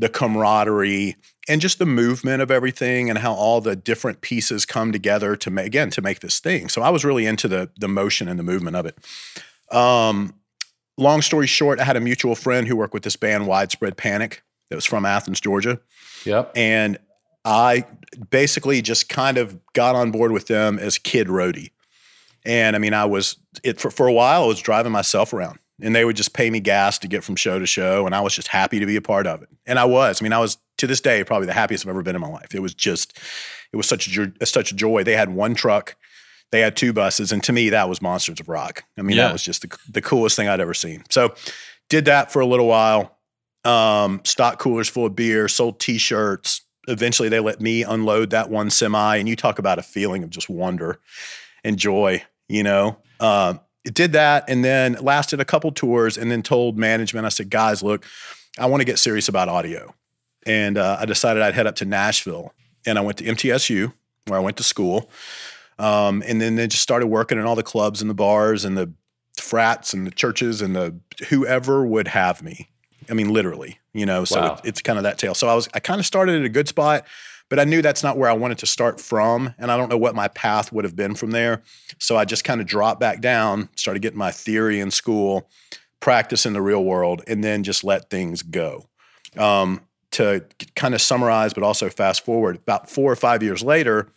the 0.00 0.08
camaraderie 0.08 1.14
and 1.48 1.60
just 1.60 1.78
the 1.78 1.86
movement 1.86 2.42
of 2.42 2.50
everything 2.50 3.08
and 3.08 3.18
how 3.20 3.32
all 3.32 3.60
the 3.60 3.76
different 3.76 4.22
pieces 4.22 4.66
come 4.66 4.90
together 4.90 5.36
to 5.36 5.50
make 5.50 5.66
again 5.66 5.90
to 5.90 6.02
make 6.02 6.18
this 6.18 6.40
thing. 6.40 6.68
So 6.68 6.82
I 6.82 6.90
was 6.90 7.04
really 7.04 7.26
into 7.26 7.46
the 7.46 7.70
the 7.78 7.86
motion 7.86 8.26
and 8.28 8.38
the 8.38 8.42
movement 8.42 8.74
of 8.76 8.86
it. 8.86 8.98
Um 9.70 10.34
long 10.96 11.22
story 11.22 11.46
short, 11.46 11.80
I 11.80 11.84
had 11.84 11.96
a 11.96 12.00
mutual 12.00 12.34
friend 12.34 12.66
who 12.66 12.76
worked 12.76 12.94
with 12.94 13.02
this 13.02 13.16
band 13.16 13.46
Widespread 13.46 13.96
Panic 13.96 14.42
that 14.70 14.76
was 14.76 14.84
from 14.84 15.04
Athens, 15.04 15.40
Georgia 15.40 15.80
yep. 16.26 16.52
and 16.54 16.98
I 17.44 17.84
basically 18.30 18.80
just 18.82 19.08
kind 19.08 19.38
of 19.38 19.58
got 19.72 19.94
on 19.94 20.10
board 20.10 20.32
with 20.32 20.46
them 20.46 20.78
as 20.78 20.98
kid 20.98 21.28
roadie. 21.28 21.70
And 22.44 22.76
I 22.76 22.78
mean, 22.78 22.94
I 22.94 23.04
was 23.04 23.36
it 23.62 23.80
for, 23.80 23.90
for 23.90 24.06
a 24.06 24.12
while. 24.12 24.44
I 24.44 24.46
was 24.46 24.60
driving 24.60 24.92
myself 24.92 25.32
around, 25.32 25.58
and 25.80 25.94
they 25.94 26.04
would 26.04 26.16
just 26.16 26.34
pay 26.34 26.50
me 26.50 26.60
gas 26.60 26.98
to 27.00 27.08
get 27.08 27.24
from 27.24 27.36
show 27.36 27.58
to 27.58 27.66
show, 27.66 28.06
and 28.06 28.14
I 28.14 28.20
was 28.20 28.34
just 28.34 28.48
happy 28.48 28.80
to 28.80 28.86
be 28.86 28.96
a 28.96 29.02
part 29.02 29.26
of 29.26 29.42
it. 29.42 29.48
And 29.66 29.78
I 29.78 29.84
was. 29.84 30.20
I 30.20 30.24
mean, 30.24 30.32
I 30.32 30.38
was 30.38 30.58
to 30.78 30.86
this 30.86 31.00
day 31.00 31.24
probably 31.24 31.46
the 31.46 31.54
happiest 31.54 31.84
I've 31.84 31.90
ever 31.90 32.02
been 32.02 32.16
in 32.16 32.20
my 32.20 32.28
life. 32.28 32.54
It 32.54 32.60
was 32.60 32.74
just, 32.74 33.18
it 33.72 33.76
was 33.76 33.86
such 33.86 34.14
a 34.16 34.46
such 34.46 34.72
a 34.72 34.74
joy. 34.74 35.04
They 35.04 35.16
had 35.16 35.30
one 35.30 35.54
truck, 35.54 35.96
they 36.54 36.60
had 36.60 36.76
two 36.76 36.92
buses, 36.92 37.32
and 37.32 37.42
to 37.44 37.52
me, 37.52 37.70
that 37.70 37.88
was 37.88 38.00
Monsters 38.00 38.38
of 38.40 38.48
Rock. 38.48 38.84
I 38.96 39.02
mean, 39.02 39.16
Yeah. 39.16 39.24
that 39.26 39.32
was 39.32 39.42
just 39.42 39.62
the 39.62 39.76
the 39.90 40.00
coolest 40.00 40.36
thing 40.36 40.48
I'd 40.48 40.60
ever 40.60 40.74
seen. 40.74 41.02
So, 41.10 41.34
did 41.88 42.04
that 42.04 42.30
for 42.32 42.40
a 42.40 42.46
little 42.46 42.66
while. 42.66 43.18
Um, 43.64 44.20
stock 44.24 44.58
coolers 44.58 44.88
full 44.90 45.06
of 45.06 45.16
beer, 45.16 45.48
sold 45.48 45.80
T-shirts, 45.80 46.60
eventually 46.88 47.28
they 47.28 47.40
let 47.40 47.60
me 47.60 47.82
unload 47.82 48.30
that 48.30 48.50
one 48.50 48.70
semi 48.70 49.16
and 49.16 49.28
you 49.28 49.36
talk 49.36 49.58
about 49.58 49.78
a 49.78 49.82
feeling 49.82 50.22
of 50.22 50.30
just 50.30 50.48
wonder 50.50 51.00
and 51.64 51.78
joy 51.78 52.22
you 52.48 52.62
know 52.62 52.98
um, 53.20 53.58
it 53.84 53.94
did 53.94 54.12
that 54.12 54.44
and 54.48 54.64
then 54.64 54.92
lasted 55.00 55.40
a 55.40 55.44
couple 55.44 55.72
tours 55.72 56.18
and 56.18 56.30
then 56.30 56.42
told 56.42 56.76
management 56.76 57.24
i 57.24 57.28
said 57.30 57.48
guys 57.48 57.82
look 57.82 58.04
i 58.58 58.66
want 58.66 58.80
to 58.82 58.84
get 58.84 58.98
serious 58.98 59.28
about 59.28 59.48
audio 59.48 59.94
and 60.46 60.76
uh, 60.76 60.98
i 61.00 61.06
decided 61.06 61.42
i'd 61.42 61.54
head 61.54 61.66
up 61.66 61.76
to 61.76 61.84
nashville 61.86 62.52
and 62.86 62.98
i 62.98 63.00
went 63.00 63.16
to 63.18 63.24
mtsu 63.24 63.90
where 64.26 64.38
i 64.38 64.42
went 64.42 64.56
to 64.58 64.62
school 64.62 65.08
um, 65.78 66.22
and 66.26 66.40
then 66.40 66.56
they 66.56 66.66
just 66.66 66.82
started 66.82 67.06
working 67.06 67.38
in 67.38 67.44
all 67.44 67.54
the 67.56 67.62
clubs 67.62 68.00
and 68.00 68.10
the 68.10 68.14
bars 68.14 68.64
and 68.64 68.76
the 68.76 68.92
frats 69.36 69.92
and 69.94 70.06
the 70.06 70.10
churches 70.10 70.60
and 70.62 70.74
the 70.76 70.94
whoever 71.28 71.84
would 71.84 72.06
have 72.08 72.42
me 72.42 72.68
i 73.10 73.14
mean 73.14 73.28
literally 73.28 73.78
you 73.92 74.06
know 74.06 74.24
so 74.24 74.40
Wow. 74.40 74.54
it, 74.54 74.68
it's 74.68 74.80
kind 74.82 74.96
of 74.98 75.02
that 75.02 75.18
tale 75.18 75.34
so 75.34 75.48
i 75.48 75.54
was 75.54 75.68
i 75.74 75.80
kind 75.80 75.98
of 75.98 76.06
started 76.06 76.36
at 76.36 76.44
a 76.44 76.48
good 76.48 76.68
spot 76.68 77.04
but 77.50 77.60
I 77.60 77.64
knew 77.64 77.82
that's 77.82 78.02
not 78.02 78.16
where 78.16 78.28
I 78.28 78.32
wanted 78.32 78.58
to 78.58 78.66
start 78.66 79.00
from. 79.00 79.54
And 79.58 79.70
I 79.70 79.76
don't 79.76 79.90
know 79.90 79.98
what 79.98 80.14
my 80.14 80.28
path 80.28 80.72
would 80.72 80.84
have 80.84 80.96
been 80.96 81.14
from 81.14 81.30
there. 81.30 81.62
So 81.98 82.16
I 82.16 82.24
just 82.24 82.42
kind 82.42 82.60
of 82.60 82.66
dropped 82.66 83.00
back 83.00 83.20
down, 83.20 83.68
started 83.76 84.00
getting 84.00 84.18
my 84.18 84.30
theory 84.30 84.80
in 84.80 84.90
school, 84.90 85.48
practice 86.00 86.46
in 86.46 86.52
the 86.52 86.62
real 86.62 86.82
world, 86.82 87.22
and 87.26 87.44
then 87.44 87.62
just 87.62 87.84
let 87.84 88.08
things 88.10 88.42
go. 88.42 88.86
Um, 89.36 89.82
to 90.12 90.44
kind 90.74 90.94
of 90.94 91.02
summarize, 91.02 91.52
but 91.52 91.62
also 91.62 91.90
fast 91.90 92.24
forward, 92.24 92.56
about 92.56 92.88
four 92.88 93.12
or 93.12 93.16
five 93.16 93.42
years 93.42 93.62
later, 93.62 94.08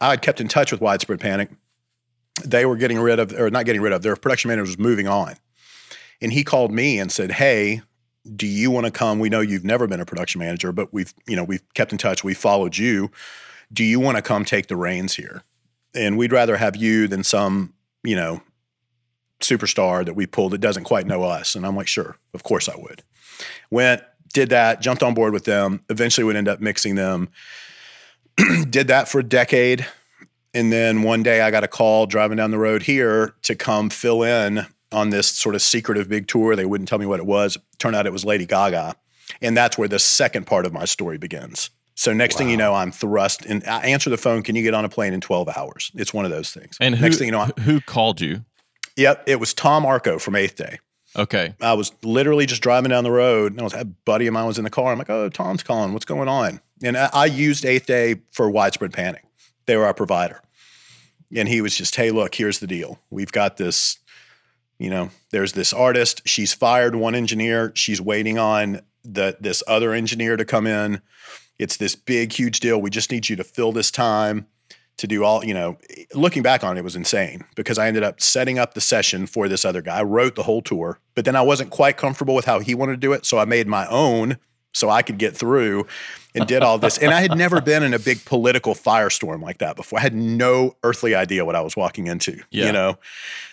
I 0.00 0.10
had 0.10 0.22
kept 0.22 0.40
in 0.40 0.48
touch 0.48 0.72
with 0.72 0.80
Widespread 0.80 1.20
Panic. 1.20 1.50
They 2.44 2.64
were 2.64 2.76
getting 2.76 2.98
rid 2.98 3.18
of, 3.18 3.32
or 3.32 3.50
not 3.50 3.66
getting 3.66 3.82
rid 3.82 3.92
of, 3.92 4.02
their 4.02 4.16
production 4.16 4.48
manager 4.48 4.62
was 4.62 4.78
moving 4.78 5.08
on. 5.08 5.34
And 6.22 6.32
he 6.32 6.44
called 6.44 6.72
me 6.72 6.98
and 6.98 7.10
said, 7.10 7.32
Hey, 7.32 7.82
do 8.36 8.46
you 8.46 8.70
want 8.70 8.86
to 8.86 8.92
come? 8.92 9.18
We 9.18 9.28
know 9.28 9.40
you've 9.40 9.64
never 9.64 9.86
been 9.86 10.00
a 10.00 10.06
production 10.06 10.38
manager, 10.38 10.72
but 10.72 10.92
we've, 10.92 11.12
you 11.26 11.36
know, 11.36 11.44
we've 11.44 11.62
kept 11.74 11.92
in 11.92 11.98
touch. 11.98 12.22
We 12.22 12.34
followed 12.34 12.76
you. 12.76 13.10
Do 13.72 13.84
you 13.84 14.00
want 14.00 14.16
to 14.16 14.22
come 14.22 14.44
take 14.44 14.66
the 14.66 14.76
reins 14.76 15.14
here? 15.14 15.42
And 15.94 16.18
we'd 16.18 16.32
rather 16.32 16.56
have 16.56 16.76
you 16.76 17.08
than 17.08 17.24
some, 17.24 17.72
you 18.02 18.16
know, 18.16 18.42
superstar 19.40 20.04
that 20.04 20.14
we 20.14 20.26
pulled 20.26 20.52
that 20.52 20.60
doesn't 20.60 20.84
quite 20.84 21.06
know 21.06 21.22
us. 21.22 21.54
And 21.54 21.66
I'm 21.66 21.76
like, 21.76 21.88
sure, 21.88 22.16
of 22.34 22.42
course 22.42 22.68
I 22.68 22.76
would. 22.76 23.02
Went, 23.70 24.02
did 24.32 24.50
that, 24.50 24.80
jumped 24.80 25.02
on 25.02 25.14
board 25.14 25.32
with 25.32 25.44
them, 25.44 25.82
eventually 25.88 26.24
would 26.24 26.36
end 26.36 26.48
up 26.48 26.60
mixing 26.60 26.94
them. 26.94 27.28
did 28.70 28.88
that 28.88 29.08
for 29.08 29.20
a 29.20 29.24
decade. 29.24 29.86
And 30.52 30.72
then 30.72 31.02
one 31.02 31.22
day 31.22 31.42
I 31.42 31.50
got 31.50 31.64
a 31.64 31.68
call 31.68 32.06
driving 32.06 32.36
down 32.36 32.50
the 32.50 32.58
road 32.58 32.82
here 32.82 33.34
to 33.42 33.54
come 33.54 33.90
fill 33.90 34.22
in 34.22 34.66
on 34.92 35.10
this 35.10 35.30
sort 35.30 35.54
of 35.54 35.62
secretive 35.62 36.08
big 36.08 36.26
tour. 36.26 36.56
They 36.56 36.64
wouldn't 36.64 36.88
tell 36.88 36.98
me 36.98 37.06
what 37.06 37.20
it 37.20 37.26
was. 37.26 37.56
Turned 37.78 37.94
out 37.94 38.06
it 38.06 38.12
was 38.12 38.24
Lady 38.24 38.46
Gaga. 38.46 38.96
And 39.40 39.56
that's 39.56 39.78
where 39.78 39.88
the 39.88 39.98
second 39.98 40.46
part 40.46 40.66
of 40.66 40.72
my 40.72 40.84
story 40.84 41.18
begins. 41.18 41.70
So 41.94 42.12
next 42.12 42.34
wow. 42.34 42.38
thing 42.38 42.50
you 42.50 42.56
know, 42.56 42.74
I'm 42.74 42.90
thrust 42.90 43.44
and 43.44 43.62
I 43.64 43.80
answer 43.80 44.10
the 44.10 44.16
phone. 44.16 44.42
Can 44.42 44.56
you 44.56 44.62
get 44.62 44.74
on 44.74 44.84
a 44.84 44.88
plane 44.88 45.12
in 45.12 45.20
12 45.20 45.50
hours? 45.56 45.92
It's 45.94 46.14
one 46.14 46.24
of 46.24 46.30
those 46.30 46.50
things. 46.50 46.76
And 46.80 46.94
who, 46.94 47.02
next 47.02 47.18
thing 47.18 47.26
you 47.26 47.32
know, 47.32 47.40
I, 47.40 47.60
who 47.60 47.80
called 47.80 48.20
you? 48.20 48.44
Yep, 48.96 49.24
it 49.26 49.38
was 49.38 49.54
Tom 49.54 49.84
Arko 49.84 50.20
from 50.20 50.34
Eighth 50.34 50.56
Day. 50.56 50.78
Okay. 51.16 51.54
I 51.60 51.74
was 51.74 51.92
literally 52.02 52.46
just 52.46 52.62
driving 52.62 52.90
down 52.90 53.04
the 53.04 53.10
road 53.10 53.52
and 53.52 53.60
I 53.60 53.64
was 53.64 53.74
a 53.74 53.84
buddy 53.84 54.26
of 54.26 54.32
mine 54.34 54.46
was 54.46 54.58
in 54.58 54.64
the 54.64 54.70
car. 54.70 54.92
I'm 54.92 54.98
like, 54.98 55.10
oh, 55.10 55.28
Tom's 55.28 55.62
calling. 55.62 55.92
What's 55.92 56.04
going 56.04 56.28
on? 56.28 56.60
And 56.82 56.96
I, 56.96 57.26
used 57.26 57.64
Eighth 57.64 57.86
Day 57.86 58.16
for 58.32 58.50
widespread 58.50 58.92
panic. 58.92 59.24
They 59.66 59.76
were 59.76 59.84
our 59.84 59.94
provider. 59.94 60.40
And 61.34 61.48
he 61.48 61.60
was 61.60 61.76
just, 61.76 61.94
hey, 61.96 62.10
look, 62.10 62.34
here's 62.34 62.58
the 62.58 62.66
deal. 62.66 62.98
We've 63.10 63.30
got 63.30 63.56
this, 63.56 63.98
you 64.78 64.90
know, 64.90 65.10
there's 65.30 65.52
this 65.52 65.72
artist. 65.72 66.22
She's 66.24 66.52
fired 66.52 66.96
one 66.96 67.14
engineer. 67.14 67.72
She's 67.74 68.00
waiting 68.00 68.38
on 68.38 68.80
the 69.04 69.36
this 69.40 69.62
other 69.66 69.92
engineer 69.92 70.36
to 70.36 70.44
come 70.44 70.66
in. 70.66 71.00
It's 71.58 71.76
this 71.76 71.94
big, 71.94 72.32
huge 72.32 72.60
deal. 72.60 72.80
We 72.80 72.90
just 72.90 73.10
need 73.10 73.28
you 73.28 73.36
to 73.36 73.44
fill 73.44 73.72
this 73.72 73.90
time 73.90 74.46
to 74.96 75.06
do 75.06 75.24
all, 75.24 75.44
you 75.44 75.54
know, 75.54 75.78
looking 76.14 76.42
back 76.42 76.62
on 76.62 76.76
it, 76.76 76.80
it 76.80 76.84
was 76.84 76.96
insane 76.96 77.44
because 77.54 77.78
I 77.78 77.88
ended 77.88 78.02
up 78.02 78.20
setting 78.20 78.58
up 78.58 78.74
the 78.74 78.80
session 78.80 79.26
for 79.26 79.48
this 79.48 79.64
other 79.64 79.80
guy. 79.80 79.98
I 79.98 80.02
wrote 80.02 80.34
the 80.34 80.42
whole 80.42 80.60
tour, 80.60 80.98
but 81.14 81.24
then 81.24 81.36
I 81.36 81.42
wasn't 81.42 81.70
quite 81.70 81.96
comfortable 81.96 82.34
with 82.34 82.44
how 82.44 82.60
he 82.60 82.74
wanted 82.74 82.92
to 82.92 82.98
do 82.98 83.12
it. 83.12 83.24
So 83.24 83.38
I 83.38 83.46
made 83.46 83.66
my 83.66 83.86
own 83.86 84.36
so 84.72 84.88
I 84.88 85.02
could 85.02 85.18
get 85.18 85.36
through 85.36 85.86
and 86.34 86.46
did 86.46 86.62
all 86.62 86.78
this. 86.78 86.98
And 86.98 87.12
I 87.12 87.20
had 87.20 87.36
never 87.36 87.60
been 87.60 87.82
in 87.82 87.94
a 87.94 87.98
big 87.98 88.24
political 88.24 88.74
firestorm 88.74 89.42
like 89.42 89.58
that 89.58 89.76
before. 89.76 89.98
I 89.98 90.02
had 90.02 90.14
no 90.14 90.76
earthly 90.82 91.14
idea 91.14 91.44
what 91.44 91.56
I 91.56 91.60
was 91.60 91.76
walking 91.76 92.06
into, 92.06 92.40
yeah. 92.50 92.66
you 92.66 92.72
know? 92.72 92.98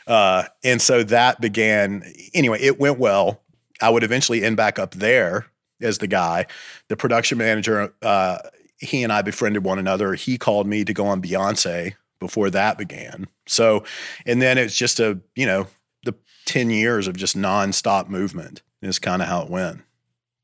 Uh, 0.06 0.44
and 0.64 0.82
so 0.82 1.04
that 1.04 1.42
began, 1.42 2.04
anyway, 2.34 2.60
it 2.62 2.80
went 2.80 3.00
well. 3.00 3.42
I 3.82 3.90
would 3.90 4.04
eventually 4.04 4.44
end 4.44 4.58
back 4.58 4.80
up 4.80 4.92
there 4.92 5.48
as 5.82 5.98
the 6.00 6.08
guy. 6.08 6.46
The 6.88 6.98
production 6.98 7.38
manager, 7.38 7.94
uh, 8.02 8.40
he 8.80 9.04
and 9.04 9.12
I 9.12 9.22
befriended 9.22 9.64
one 9.64 9.80
another. 9.80 10.14
He 10.14 10.38
called 10.38 10.68
me 10.68 10.84
to 10.86 10.94
go 10.94 11.08
on 11.08 11.22
Beyonce 11.22 11.94
before 12.20 12.50
that 12.52 12.78
began. 12.78 13.28
So, 13.48 13.84
and 14.26 14.42
then 14.42 14.58
it's 14.58 14.76
just 14.76 15.00
a, 15.00 15.20
you 15.36 15.46
know, 15.46 15.68
the 16.04 16.16
10 16.46 16.70
years 16.70 17.08
of 17.08 17.18
just 17.18 17.36
nonstop 17.36 18.08
movement 18.08 18.62
is 18.82 19.00
kind 19.00 19.22
of 19.22 19.28
how 19.28 19.42
it 19.44 19.50
went. 19.50 19.82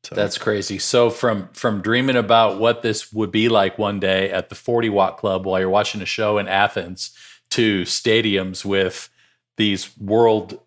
So. 0.04 0.16
That's 0.16 0.38
crazy. 0.38 0.80
So 0.80 1.10
from 1.10 1.48
from 1.54 1.82
dreaming 1.82 2.18
about 2.18 2.60
what 2.60 2.82
this 2.82 3.14
would 3.14 3.32
be 3.32 3.48
like 3.48 3.78
one 3.78 4.00
day 4.00 4.30
at 4.32 4.50
the 4.50 4.56
40 4.56 4.90
Watt 4.90 5.18
Club 5.18 5.46
while 5.46 5.60
you're 5.60 5.70
watching 5.70 6.02
a 6.02 6.06
show 6.06 6.38
in 6.38 6.48
Athens 6.48 7.12
to 7.52 7.84
stadiums 7.84 8.66
with 8.66 9.10
these 9.56 9.98
world 9.98 10.60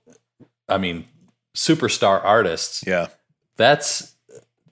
I 0.68 0.78
mean 0.78 1.06
superstar 1.54 2.24
artists. 2.24 2.82
Yeah. 2.86 3.08
That's 3.56 4.14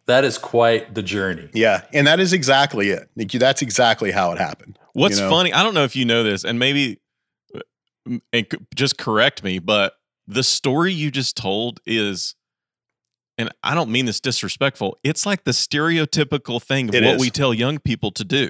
that 0.07 0.25
is 0.25 0.39
quite 0.39 0.95
the 0.95 1.03
journey. 1.03 1.49
Yeah, 1.55 1.83
and 1.93 2.07
that 2.07 2.21
is 2.21 2.33
exactly 2.33 2.91
it. 2.91 3.09
That's 3.17 3.63
exactly 3.63 4.11
how 4.11 4.33
it 4.33 4.39
happened. 4.39 4.79
What's 4.93 5.19
you 5.19 5.25
know? 5.25 5.31
funny, 5.31 5.53
I 5.53 5.63
don't 5.63 5.75
know 5.75 5.85
if 5.85 5.97
you 5.97 6.05
know 6.05 6.23
this, 6.23 6.45
and 6.45 6.59
maybe 6.59 7.01
and 8.33 8.47
just 8.75 8.99
correct 8.99 9.43
me, 9.43 9.59
but 9.59 9.95
the 10.27 10.43
story 10.43 10.93
you 10.93 11.11
just 11.11 11.37
told 11.37 11.81
is, 11.87 12.35
and 13.37 13.51
I 13.63 13.75
don't 13.75 13.91
mean 13.91 14.07
this 14.07 14.21
disrespectful. 14.21 14.99
It's 15.03 15.27
like 15.27 15.45
the 15.45 15.51
stereotypical 15.51 16.63
thing 16.63 16.89
of 16.89 16.95
it 16.95 17.05
what 17.05 17.17
is. 17.17 17.21
we 17.21 17.31
tell 17.31 17.53
young 17.53 17.79
people 17.79 18.11
to 18.13 18.25
do. 18.25 18.49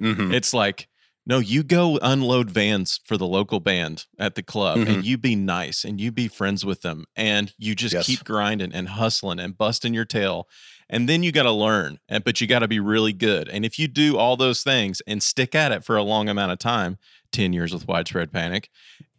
Mm-hmm. 0.00 0.32
It's 0.32 0.52
like, 0.52 0.88
no, 1.26 1.38
you 1.38 1.62
go 1.62 1.98
unload 2.00 2.50
vans 2.50 3.00
for 3.04 3.16
the 3.16 3.26
local 3.26 3.60
band 3.60 4.06
at 4.18 4.34
the 4.34 4.42
club 4.42 4.78
mm-hmm. 4.78 4.90
and 4.90 5.04
you 5.04 5.18
be 5.18 5.36
nice 5.36 5.84
and 5.84 6.00
you 6.00 6.10
be 6.10 6.26
friends 6.26 6.64
with 6.64 6.80
them 6.80 7.04
and 7.16 7.52
you 7.58 7.74
just 7.74 7.94
yes. 7.94 8.06
keep 8.06 8.24
grinding 8.24 8.72
and 8.72 8.88
hustling 8.88 9.38
and 9.38 9.56
busting 9.56 9.92
your 9.92 10.06
tail 10.06 10.48
and 10.88 11.06
then 11.06 11.22
you 11.22 11.30
got 11.30 11.42
to 11.42 11.52
learn 11.52 11.98
and 12.08 12.24
but 12.24 12.40
you 12.40 12.46
got 12.46 12.60
to 12.60 12.68
be 12.68 12.80
really 12.80 13.12
good 13.12 13.46
and 13.48 13.66
if 13.66 13.78
you 13.78 13.86
do 13.86 14.16
all 14.16 14.38
those 14.38 14.62
things 14.62 15.02
and 15.06 15.22
stick 15.22 15.54
at 15.54 15.70
it 15.70 15.84
for 15.84 15.98
a 15.98 16.02
long 16.02 16.30
amount 16.30 16.50
of 16.50 16.58
time 16.58 16.96
10 17.32 17.52
years 17.52 17.74
with 17.74 17.86
widespread 17.86 18.32
panic 18.32 18.70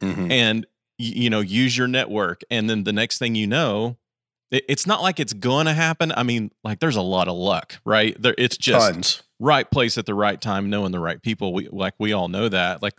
mm-hmm. 0.01 0.31
and 0.31 0.65
you 0.97 1.29
know 1.29 1.41
use 1.41 1.77
your 1.77 1.87
network 1.87 2.41
and 2.49 2.67
then 2.67 2.85
the 2.85 2.93
next 2.93 3.19
thing 3.19 3.35
you 3.35 3.45
know 3.45 3.97
it's 4.51 4.87
not 4.87 5.01
like 5.01 5.19
it's 5.19 5.33
gonna 5.33 5.73
happen 5.73 6.11
i 6.15 6.23
mean 6.23 6.51
like 6.63 6.79
there's 6.79 6.95
a 6.95 7.01
lot 7.01 7.27
of 7.27 7.35
luck 7.35 7.79
right 7.85 8.19
there 8.21 8.35
it's 8.37 8.57
just 8.57 8.93
Tons. 8.93 9.23
right 9.39 9.69
place 9.69 9.97
at 9.97 10.05
the 10.05 10.15
right 10.15 10.39
time 10.39 10.69
knowing 10.69 10.91
the 10.91 10.99
right 10.99 11.21
people 11.21 11.53
we 11.53 11.67
like 11.69 11.93
we 11.99 12.13
all 12.13 12.27
know 12.27 12.49
that 12.49 12.81
like 12.81 12.95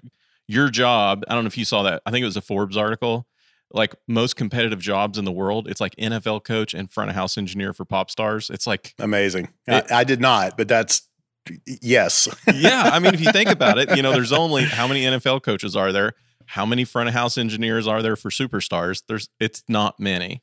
your 0.47 0.69
job 0.69 1.25
i 1.29 1.35
don't 1.35 1.45
know 1.45 1.49
if 1.49 1.59
you 1.59 1.65
saw 1.65 1.83
that 1.83 2.03
i 2.07 2.11
think 2.11 2.23
it 2.23 2.27
was 2.27 2.37
a 2.37 2.43
forbes 2.43 2.77
article 2.77 3.27
like 3.73 3.95
most 4.09 4.37
competitive 4.37 4.81
jobs 4.81 5.19
in 5.19 5.25
the 5.25 5.33
world, 5.33 5.69
it's 5.69 5.81
like 5.81 5.95
NFL 5.97 6.45
coach 6.45 6.75
and 6.75 6.91
front 6.91 7.11
of 7.11 7.17
house 7.17 7.39
engineer 7.39 7.73
for 7.73 7.85
pop 7.85 8.11
stars. 8.11 8.51
It's 8.51 8.67
like 8.67 8.95
amazing. 8.99 9.49
It, 9.67 9.91
I, 9.91 10.01
I 10.01 10.05
did 10.05 10.21
not, 10.21 10.57
but 10.57 10.69
that's 10.69 11.09
yes. 11.67 12.29
yeah. 12.55 12.91
I 12.93 12.99
mean, 12.99 13.15
if 13.15 13.21
you 13.21 13.31
think 13.33 13.49
about 13.49 13.79
it, 13.79 13.97
you 13.97 14.03
know, 14.03 14.13
there's 14.13 14.33
only 14.33 14.65
how 14.65 14.87
many 14.89 15.03
NFL 15.03 15.43
coaches 15.43 15.77
are 15.77 15.93
there? 15.93 16.15
How 16.47 16.67
many 16.67 16.85
front 16.85 17.09
of 17.09 17.15
house 17.15 17.39
engineers 17.39 17.87
are 17.87 18.03
there 18.03 18.17
for 18.17 18.31
superstars? 18.31 19.03
There's 19.07 19.29
it's 19.39 19.63
not 19.69 20.01
many. 20.01 20.43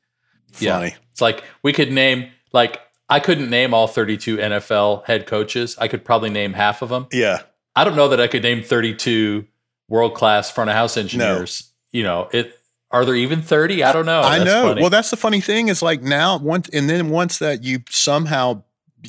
Funny. 0.51 0.87
Yeah. 0.89 0.97
It's 1.11 1.21
like 1.21 1.43
we 1.63 1.73
could 1.73 1.91
name 1.91 2.29
like 2.53 2.79
I 3.09 3.19
couldn't 3.19 3.49
name 3.49 3.73
all 3.73 3.87
32 3.87 4.37
NFL 4.37 5.05
head 5.05 5.27
coaches. 5.27 5.77
I 5.79 5.87
could 5.87 6.03
probably 6.03 6.29
name 6.29 6.53
half 6.53 6.81
of 6.81 6.89
them. 6.89 7.07
Yeah. 7.11 7.41
I 7.75 7.83
don't 7.83 7.95
know 7.95 8.09
that 8.09 8.19
I 8.19 8.27
could 8.27 8.43
name 8.43 8.63
32 8.63 9.45
world 9.87 10.13
class 10.15 10.51
front 10.51 10.69
of 10.69 10.75
house 10.75 10.97
engineers. 10.97 11.71
No. 11.93 11.97
You 11.97 12.03
know, 12.03 12.29
it 12.33 12.53
are 12.91 13.03
there 13.05 13.15
even 13.15 13.41
30? 13.41 13.83
I 13.83 13.91
don't 13.91 14.05
know. 14.05 14.21
I 14.21 14.39
that's 14.39 14.49
know. 14.49 14.63
Funny. 14.69 14.81
Well, 14.81 14.89
that's 14.89 15.09
the 15.09 15.17
funny 15.17 15.41
thing 15.41 15.67
is 15.67 15.81
like 15.81 16.01
now 16.01 16.37
once 16.37 16.69
and 16.69 16.89
then 16.89 17.09
once 17.09 17.39
that 17.39 17.63
you 17.63 17.79
somehow 17.89 18.63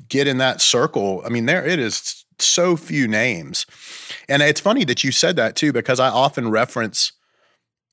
get 0.09 0.26
in 0.26 0.38
that 0.38 0.61
circle, 0.61 1.23
I 1.25 1.28
mean 1.28 1.47
there 1.47 1.64
it 1.64 1.78
is 1.78 2.25
so 2.38 2.76
few 2.76 3.09
names. 3.09 3.66
And 4.28 4.42
it's 4.42 4.61
funny 4.61 4.85
that 4.85 5.02
you 5.02 5.12
said 5.12 5.37
that 5.37 5.57
too 5.57 5.73
because 5.73 5.99
I 5.99 6.09
often 6.09 6.50
reference 6.50 7.12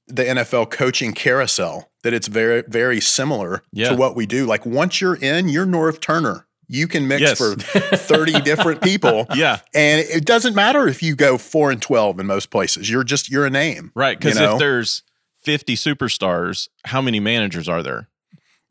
the 0.07 0.23
NFL 0.23 0.69
coaching 0.69 1.13
carousel 1.13 1.89
that 2.05 2.13
it's 2.13 2.27
very 2.27 2.63
very 2.67 3.01
similar 3.01 3.63
yeah. 3.73 3.89
to 3.89 3.95
what 3.95 4.15
we 4.15 4.27
do. 4.27 4.45
Like 4.45 4.63
once 4.63 5.01
you're 5.01 5.15
in, 5.15 5.49
you're 5.49 5.65
Norv 5.65 5.99
Turner. 5.99 6.45
You 6.67 6.87
can 6.87 7.07
mix 7.07 7.21
yes. 7.21 7.37
for 7.37 7.55
30 7.95 8.41
different 8.41 8.81
people. 8.81 9.25
Yeah. 9.35 9.59
And 9.73 10.01
it 10.01 10.23
doesn't 10.23 10.55
matter 10.55 10.87
if 10.87 11.01
you 11.01 11.15
go 11.15 11.39
4 11.39 11.71
and 11.71 11.81
12 11.81 12.19
in 12.19 12.27
most 12.27 12.51
places. 12.51 12.89
You're 12.91 13.03
just 13.03 13.29
you're 13.29 13.47
a 13.47 13.49
name. 13.49 13.91
Right, 13.95 14.21
cuz 14.21 14.35
you 14.35 14.41
know? 14.41 14.53
if 14.53 14.59
there's 14.59 15.01
50 15.41 15.75
superstars, 15.75 16.69
how 16.85 17.01
many 17.01 17.19
managers 17.19 17.67
are 17.67 17.81
there? 17.81 18.07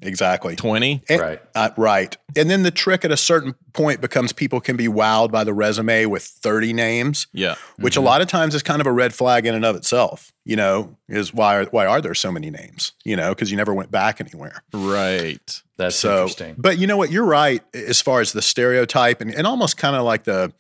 Exactly. 0.03 0.57
20? 0.57 1.03
right. 1.11 1.41
Uh, 1.55 1.71
right. 1.77 2.17
And 2.37 2.51
then 2.51 2.63
the 2.63 2.71
trick 2.71 3.05
at 3.05 3.11
a 3.11 3.17
certain 3.17 3.55
point 3.73 4.01
becomes 4.01 4.33
people 4.33 4.61
can 4.61 4.77
be 4.77 4.87
wowed 4.87 5.31
by 5.31 5.45
the 5.45 5.55
resume 5.55 6.07
with 6.07 6.25
30 6.25 6.73
names. 6.73 7.27
Yeah. 7.33 7.55
Which 7.79 7.95
mm-hmm. 7.95 8.03
a 8.03 8.07
lot 8.07 8.21
of 8.21 8.29
times 8.29 8.55
is 8.55 8.63
kind 8.63 8.81
of 8.81 8.87
a 8.87 8.93
red 8.93 9.15
flag 9.15 9.47
in 9.47 9.55
and 9.55 9.65
of 9.65 9.77
itself, 9.77 10.33
you 10.45 10.57
know, 10.57 10.97
is 11.09 11.33
why 11.33 11.57
are, 11.57 11.65
why 11.67 11.87
are 11.87 12.01
there 12.01 12.15
so 12.15 12.31
many 12.31 12.51
names, 12.51 12.93
you 13.05 13.17
know, 13.17 13.31
because 13.31 13.51
you 13.51 13.57
never 13.57 13.73
went 13.73 13.91
back 13.91 14.21
anywhere. 14.21 14.63
Right. 14.73 15.63
That's 15.77 15.97
so, 15.97 16.23
interesting. 16.23 16.55
But 16.59 16.79
you 16.79 16.87
know 16.87 16.97
what? 16.97 17.11
You're 17.11 17.25
right 17.25 17.63
as 17.75 18.01
far 18.01 18.21
as 18.21 18.33
the 18.33 18.43
stereotype 18.43 19.21
and, 19.21 19.35
and 19.35 19.47
almost 19.47 19.77
kind 19.77 19.97
of 19.97 20.05
like 20.05 20.25
the, 20.25 20.53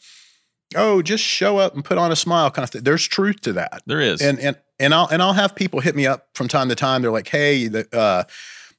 oh, 0.75 1.03
just 1.03 1.23
show 1.23 1.59
up 1.59 1.75
and 1.75 1.85
put 1.85 1.99
on 1.99 2.11
a 2.11 2.17
smile 2.17 2.51
kind 2.51 2.65
of 2.65 2.71
thing. 2.71 2.83
There's 2.83 3.07
truth 3.07 3.41
to 3.43 3.53
that. 3.55 3.83
There 3.87 4.01
is. 4.01 4.23
And, 4.23 4.39
and, 4.41 4.57
and 4.81 4.93
I'll 4.93 5.07
and 5.07 5.23
I'll 5.23 5.33
have 5.33 5.55
people 5.55 5.81
hit 5.81 5.95
me 5.95 6.05
up 6.07 6.27
from 6.35 6.49
time 6.49 6.69
to 6.69 6.75
time. 6.75 7.03
They're 7.03 7.13
like, 7.13 7.29
"Hey, 7.29 7.69
the, 7.69 7.87
uh, 7.97 8.25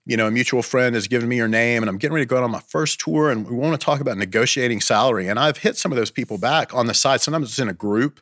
you 0.05 0.17
know, 0.17 0.27
a 0.27 0.31
mutual 0.31 0.61
friend 0.61 0.95
has 0.95 1.07
given 1.07 1.27
me 1.27 1.35
your 1.35 1.47
name, 1.47 1.83
and 1.83 1.89
I'm 1.89 1.97
getting 1.97 2.13
ready 2.13 2.25
to 2.25 2.29
go 2.29 2.37
out 2.37 2.43
on 2.43 2.51
my 2.51 2.61
first 2.67 2.99
tour, 2.99 3.29
and 3.29 3.47
we 3.47 3.55
want 3.55 3.79
to 3.79 3.83
talk 3.83 3.99
about 4.01 4.17
negotiating 4.17 4.81
salary." 4.81 5.27
And 5.27 5.39
I've 5.39 5.57
hit 5.57 5.77
some 5.77 5.91
of 5.91 5.97
those 5.97 6.11
people 6.11 6.37
back 6.37 6.73
on 6.73 6.87
the 6.87 6.93
side. 6.93 7.21
Sometimes 7.21 7.49
it's 7.49 7.59
in 7.59 7.69
a 7.69 7.73
group, 7.73 8.21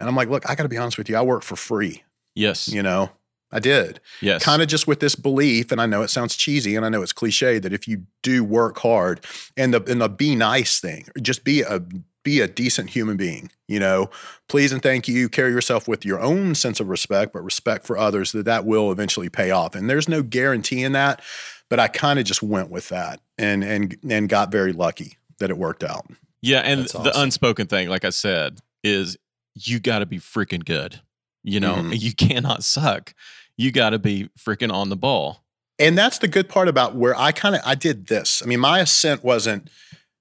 and 0.00 0.08
I'm 0.08 0.16
like, 0.16 0.28
"Look, 0.28 0.48
I 0.48 0.54
got 0.54 0.64
to 0.64 0.68
be 0.68 0.78
honest 0.78 0.98
with 0.98 1.08
you. 1.08 1.16
I 1.16 1.22
work 1.22 1.42
for 1.42 1.56
free. 1.56 2.02
Yes, 2.34 2.68
you 2.68 2.82
know." 2.82 3.10
I 3.52 3.60
did. 3.60 4.00
Yes. 4.20 4.42
Kind 4.42 4.60
of 4.60 4.68
just 4.68 4.88
with 4.88 5.00
this 5.00 5.14
belief, 5.14 5.70
and 5.70 5.80
I 5.80 5.86
know 5.86 6.02
it 6.02 6.10
sounds 6.10 6.36
cheesy 6.36 6.74
and 6.74 6.84
I 6.84 6.88
know 6.88 7.00
it's 7.00 7.12
cliche 7.12 7.60
that 7.60 7.72
if 7.72 7.86
you 7.86 8.02
do 8.22 8.42
work 8.42 8.76
hard 8.78 9.24
and 9.56 9.72
the 9.72 9.82
and 9.90 10.00
the 10.00 10.08
be 10.08 10.34
nice 10.34 10.80
thing, 10.80 11.06
just 11.22 11.44
be 11.44 11.62
a 11.62 11.80
be 12.26 12.40
a 12.40 12.48
decent 12.48 12.90
human 12.90 13.16
being, 13.16 13.48
you 13.68 13.78
know, 13.78 14.10
please 14.48 14.72
and 14.72 14.82
thank 14.82 15.06
you, 15.06 15.28
carry 15.28 15.52
yourself 15.52 15.86
with 15.86 16.04
your 16.04 16.20
own 16.20 16.56
sense 16.56 16.80
of 16.80 16.88
respect, 16.88 17.32
but 17.32 17.40
respect 17.44 17.86
for 17.86 17.96
others 17.96 18.32
that 18.32 18.44
that 18.46 18.66
will 18.66 18.90
eventually 18.90 19.28
pay 19.28 19.52
off. 19.52 19.76
And 19.76 19.88
there's 19.88 20.08
no 20.08 20.24
guarantee 20.24 20.82
in 20.82 20.90
that, 20.92 21.22
but 21.70 21.78
I 21.78 21.86
kind 21.86 22.18
of 22.18 22.24
just 22.24 22.42
went 22.42 22.68
with 22.68 22.88
that 22.88 23.20
and 23.38 23.62
and 23.62 23.96
and 24.10 24.28
got 24.28 24.50
very 24.50 24.72
lucky 24.72 25.18
that 25.38 25.50
it 25.50 25.56
worked 25.56 25.84
out. 25.84 26.04
Yeah, 26.42 26.60
and 26.60 26.80
That's 26.80 26.92
the 26.92 27.12
unspoken 27.20 27.68
thing, 27.68 27.88
like 27.88 28.04
I 28.04 28.10
said, 28.10 28.58
is 28.82 29.16
you 29.54 29.78
got 29.78 30.00
to 30.00 30.06
be 30.06 30.18
freaking 30.18 30.64
good. 30.64 31.00
You 31.44 31.60
know, 31.60 31.76
Mhm. 31.76 31.98
you 32.00 32.12
cannot 32.12 32.64
suck. 32.64 33.14
You 33.56 33.70
got 33.70 33.90
to 33.90 34.00
be 34.00 34.30
freaking 34.36 34.72
on 34.72 34.88
the 34.88 34.96
ball. 34.96 35.44
And 35.78 35.96
that's 35.96 36.18
the 36.18 36.28
good 36.28 36.48
part 36.48 36.66
about 36.66 36.96
where 36.96 37.14
I 37.16 37.30
kind 37.30 37.54
of 37.54 37.60
I 37.64 37.76
did 37.76 38.08
this. 38.08 38.42
I 38.42 38.46
mean, 38.46 38.58
my 38.60 38.80
ascent 38.80 39.22
wasn't 39.22 39.70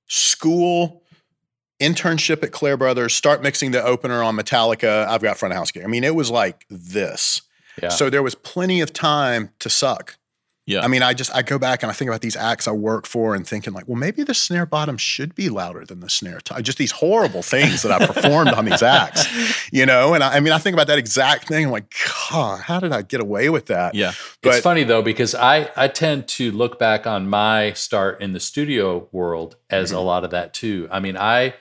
school, 0.08 1.02
internship 1.80 2.44
at 2.44 2.52
Clair 2.52 2.78
Brothers, 2.78 3.14
start 3.14 3.42
mixing 3.44 3.72
the 3.72 3.84
opener 3.84 4.22
on 4.24 4.36
Metallica. 4.36 5.08
I've 5.08 5.22
got 5.22 5.38
front 5.38 5.54
of 5.54 5.58
house 5.58 5.72
gear. 5.72 5.84
I 5.84 5.88
mean, 5.88 6.04
it 6.04 6.16
was 6.16 6.30
like 6.32 6.66
this. 6.70 7.42
Yeah. 7.82 7.90
So 7.90 8.10
there 8.10 8.24
was 8.24 8.36
plenty 8.36 8.82
of 8.82 8.94
time 8.94 9.52
to 9.60 9.70
suck. 9.70 10.18
Yeah. 10.68 10.82
I 10.84 10.88
mean, 10.88 11.04
I 11.04 11.14
just 11.14 11.36
I 11.36 11.44
go 11.44 11.60
back 11.60 11.84
and 11.84 11.92
I 11.92 11.94
think 11.94 12.10
about 12.10 12.22
these 12.22 12.36
acts 12.36 12.68
I 12.68 12.72
work 12.72 13.06
for 13.06 13.36
and 13.36 13.46
thinking 13.46 13.72
like, 13.72 13.88
well, 13.88 13.98
maybe 13.98 14.24
the 14.24 14.34
snare 14.34 14.66
bottom 14.66 14.98
should 14.98 15.36
be 15.36 15.48
louder 15.48 15.86
than 15.86 16.00
the 16.00 16.10
snare 16.10 16.40
top. 16.40 16.60
Just 16.64 16.80
these 16.80 16.90
horrible 16.92 17.44
things 17.44 17.84
that 17.84 17.92
I 17.92 18.04
performed 18.08 18.50
on 18.50 18.66
these 18.66 18.82
acts, 18.82 19.28
you 19.72 19.86
know. 19.86 20.16
And 20.16 20.24
I, 20.24 20.38
I 20.38 20.40
mean, 20.40 20.54
I 20.54 20.58
think 20.58 20.74
about 20.74 20.88
that 20.88 20.98
exact 20.98 21.48
thing. 21.50 21.66
I'm 21.66 21.72
like, 21.72 21.94
God, 22.32 22.62
how 22.62 22.80
did 22.80 22.94
I 22.94 23.04
get 23.04 23.22
away 23.22 23.50
with 23.50 23.68
that? 23.68 23.94
Yeah. 23.94 24.14
But 24.42 24.56
it's 24.56 24.64
funny 24.64 24.84
though 24.84 25.04
because 25.04 25.36
I 25.36 25.70
I 25.76 25.88
tend 25.88 26.28
to 26.30 26.52
look 26.52 26.80
back 26.80 27.06
on 27.06 27.28
my 27.30 27.74
start 27.74 28.20
in 28.20 28.34
the 28.34 28.40
studio 28.40 29.08
world 29.12 29.58
as 29.70 29.90
Mm-hmm. 29.90 29.98
a 30.00 30.02
lot 30.02 30.24
of 30.24 30.32
that 30.32 30.56
too. 30.56 30.88
I 30.90 31.00
mean, 31.00 31.16
I 31.16 31.54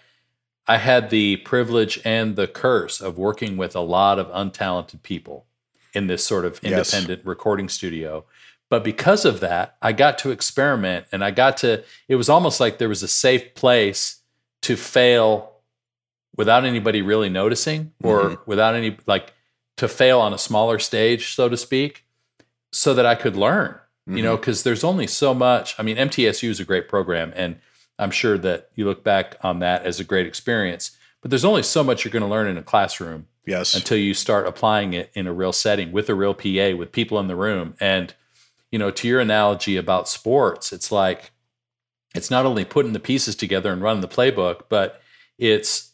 I 0.66 0.78
had 0.78 1.10
the 1.10 1.36
privilege 1.38 2.00
and 2.04 2.36
the 2.36 2.46
curse 2.48 3.00
of 3.00 3.18
working 3.18 3.56
with 3.56 3.76
a 3.76 3.80
lot 3.80 4.18
of 4.18 4.28
untalented 4.28 5.02
people 5.02 5.46
in 5.92 6.06
this 6.06 6.24
sort 6.26 6.44
of 6.44 6.58
Yes. 6.62 6.92
independent 6.94 7.26
recording 7.26 7.68
studio. 7.68 8.24
But 8.70 8.82
because 8.82 9.24
of 9.24 9.40
that, 9.40 9.76
I 9.82 9.92
got 9.92 10.18
to 10.18 10.30
experiment 10.30 11.06
and 11.12 11.22
I 11.22 11.30
got 11.30 11.56
to 11.58 11.84
it 12.08 12.16
was 12.16 12.28
almost 12.28 12.60
like 12.60 12.78
there 12.78 12.88
was 12.88 13.02
a 13.02 13.08
safe 13.08 13.54
place 13.54 14.20
to 14.62 14.74
fail 14.76 15.52
without 16.36 16.64
anybody 16.64 17.02
really 17.02 17.28
noticing 17.28 17.92
or 18.02 18.30
Mhm. 18.30 18.38
without 18.46 18.74
any 18.74 18.96
like 19.06 19.32
to 19.76 19.86
fail 19.86 20.18
on 20.20 20.32
a 20.32 20.38
smaller 20.38 20.78
stage 20.78 21.34
so 21.34 21.48
to 21.48 21.56
speak 21.56 22.04
so 22.72 22.94
that 22.94 23.06
I 23.06 23.14
could 23.14 23.36
learn, 23.36 23.78
you 24.06 24.22
know, 24.22 24.36
because 24.36 24.62
there's 24.64 24.82
only 24.82 25.06
so 25.06 25.32
much. 25.34 25.74
I 25.78 25.82
mean, 25.82 25.96
MTSU 25.96 26.48
is 26.50 26.58
a 26.58 26.64
great 26.64 26.88
program, 26.88 27.32
and 27.36 27.60
I'm 27.98 28.10
sure 28.10 28.38
that 28.38 28.70
you 28.74 28.84
look 28.84 29.04
back 29.04 29.36
on 29.42 29.60
that 29.60 29.84
as 29.84 30.00
a 30.00 30.04
great 30.04 30.26
experience, 30.26 30.96
but 31.22 31.30
there's 31.30 31.44
only 31.44 31.62
so 31.62 31.84
much 31.84 32.04
you're 32.04 32.12
going 32.12 32.22
to 32.22 32.28
learn 32.28 32.48
in 32.48 32.58
a 32.58 32.62
classroom 32.62 33.26
yes, 33.46 33.74
until 33.74 33.98
you 33.98 34.14
start 34.14 34.46
applying 34.46 34.92
it 34.92 35.10
in 35.14 35.26
a 35.26 35.32
real 35.32 35.52
setting 35.52 35.92
with 35.92 36.08
a 36.08 36.14
real 36.14 36.34
PA, 36.34 36.76
with 36.76 36.92
people 36.92 37.18
in 37.20 37.28
the 37.28 37.36
room. 37.36 37.74
And, 37.80 38.14
you 38.70 38.78
know, 38.78 38.90
to 38.90 39.08
your 39.08 39.20
analogy 39.20 39.76
about 39.76 40.08
sports, 40.08 40.72
it's 40.72 40.90
like, 40.90 41.30
it's 42.14 42.30
not 42.30 42.46
only 42.46 42.64
putting 42.64 42.92
the 42.92 43.00
pieces 43.00 43.34
together 43.34 43.72
and 43.72 43.82
running 43.82 44.00
the 44.00 44.08
playbook, 44.08 44.62
but 44.68 45.00
it's 45.38 45.92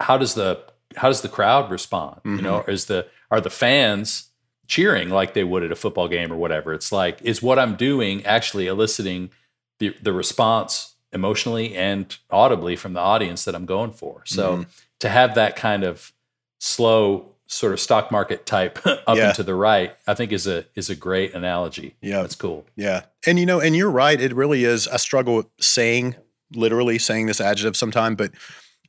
how 0.00 0.16
does 0.18 0.34
the 0.34 0.62
how 0.96 1.08
does 1.08 1.20
the 1.20 1.28
crowd 1.28 1.70
respond? 1.70 2.20
You 2.24 2.32
mm-hmm. 2.32 2.44
know, 2.44 2.64
is 2.66 2.86
the 2.86 3.06
are 3.30 3.40
the 3.40 3.50
fans 3.50 4.28
cheering 4.66 5.08
like 5.08 5.34
they 5.34 5.44
would 5.44 5.62
at 5.62 5.72
a 5.72 5.76
football 5.76 6.08
game 6.08 6.32
or 6.32 6.36
whatever? 6.36 6.72
It's 6.74 6.92
like, 6.92 7.20
is 7.22 7.42
what 7.42 7.58
I'm 7.58 7.76
doing 7.76 8.24
actually 8.26 8.66
eliciting 8.66 9.30
the 9.78 9.94
the 10.02 10.12
response 10.12 10.89
emotionally 11.12 11.74
and 11.76 12.16
audibly 12.30 12.76
from 12.76 12.92
the 12.92 13.00
audience 13.00 13.44
that 13.44 13.54
I'm 13.54 13.66
going 13.66 13.92
for? 13.92 14.22
So 14.26 14.66
to 15.00 15.08
have 15.08 15.34
that 15.34 15.56
kind 15.56 15.84
of 15.84 16.12
slow 16.58 17.26
sort 17.46 17.72
of 17.72 17.80
stock 17.80 18.12
market 18.12 18.46
type 18.46 18.78
up 18.86 19.16
Yeah. 19.16 19.26
and 19.28 19.34
to 19.34 19.42
the 19.42 19.54
right, 19.56 19.94
I 20.06 20.14
think 20.14 20.30
is 20.32 20.46
a 20.46 20.64
is 20.76 20.88
a 20.90 20.94
great 20.94 21.34
analogy. 21.34 21.96
Yeah. 22.00 22.22
That's 22.22 22.36
cool. 22.36 22.64
Yeah. 22.76 23.02
And 23.26 23.38
you 23.38 23.46
know, 23.46 23.60
and 23.60 23.74
you're 23.74 23.90
right. 23.90 24.20
It 24.20 24.34
really 24.34 24.64
is. 24.64 24.86
I 24.86 24.98
struggle 24.98 25.36
with 25.36 25.46
saying, 25.60 26.14
literally 26.54 26.98
saying 26.98 27.26
this 27.26 27.40
adjective 27.40 27.76
sometime, 27.76 28.14
but 28.14 28.30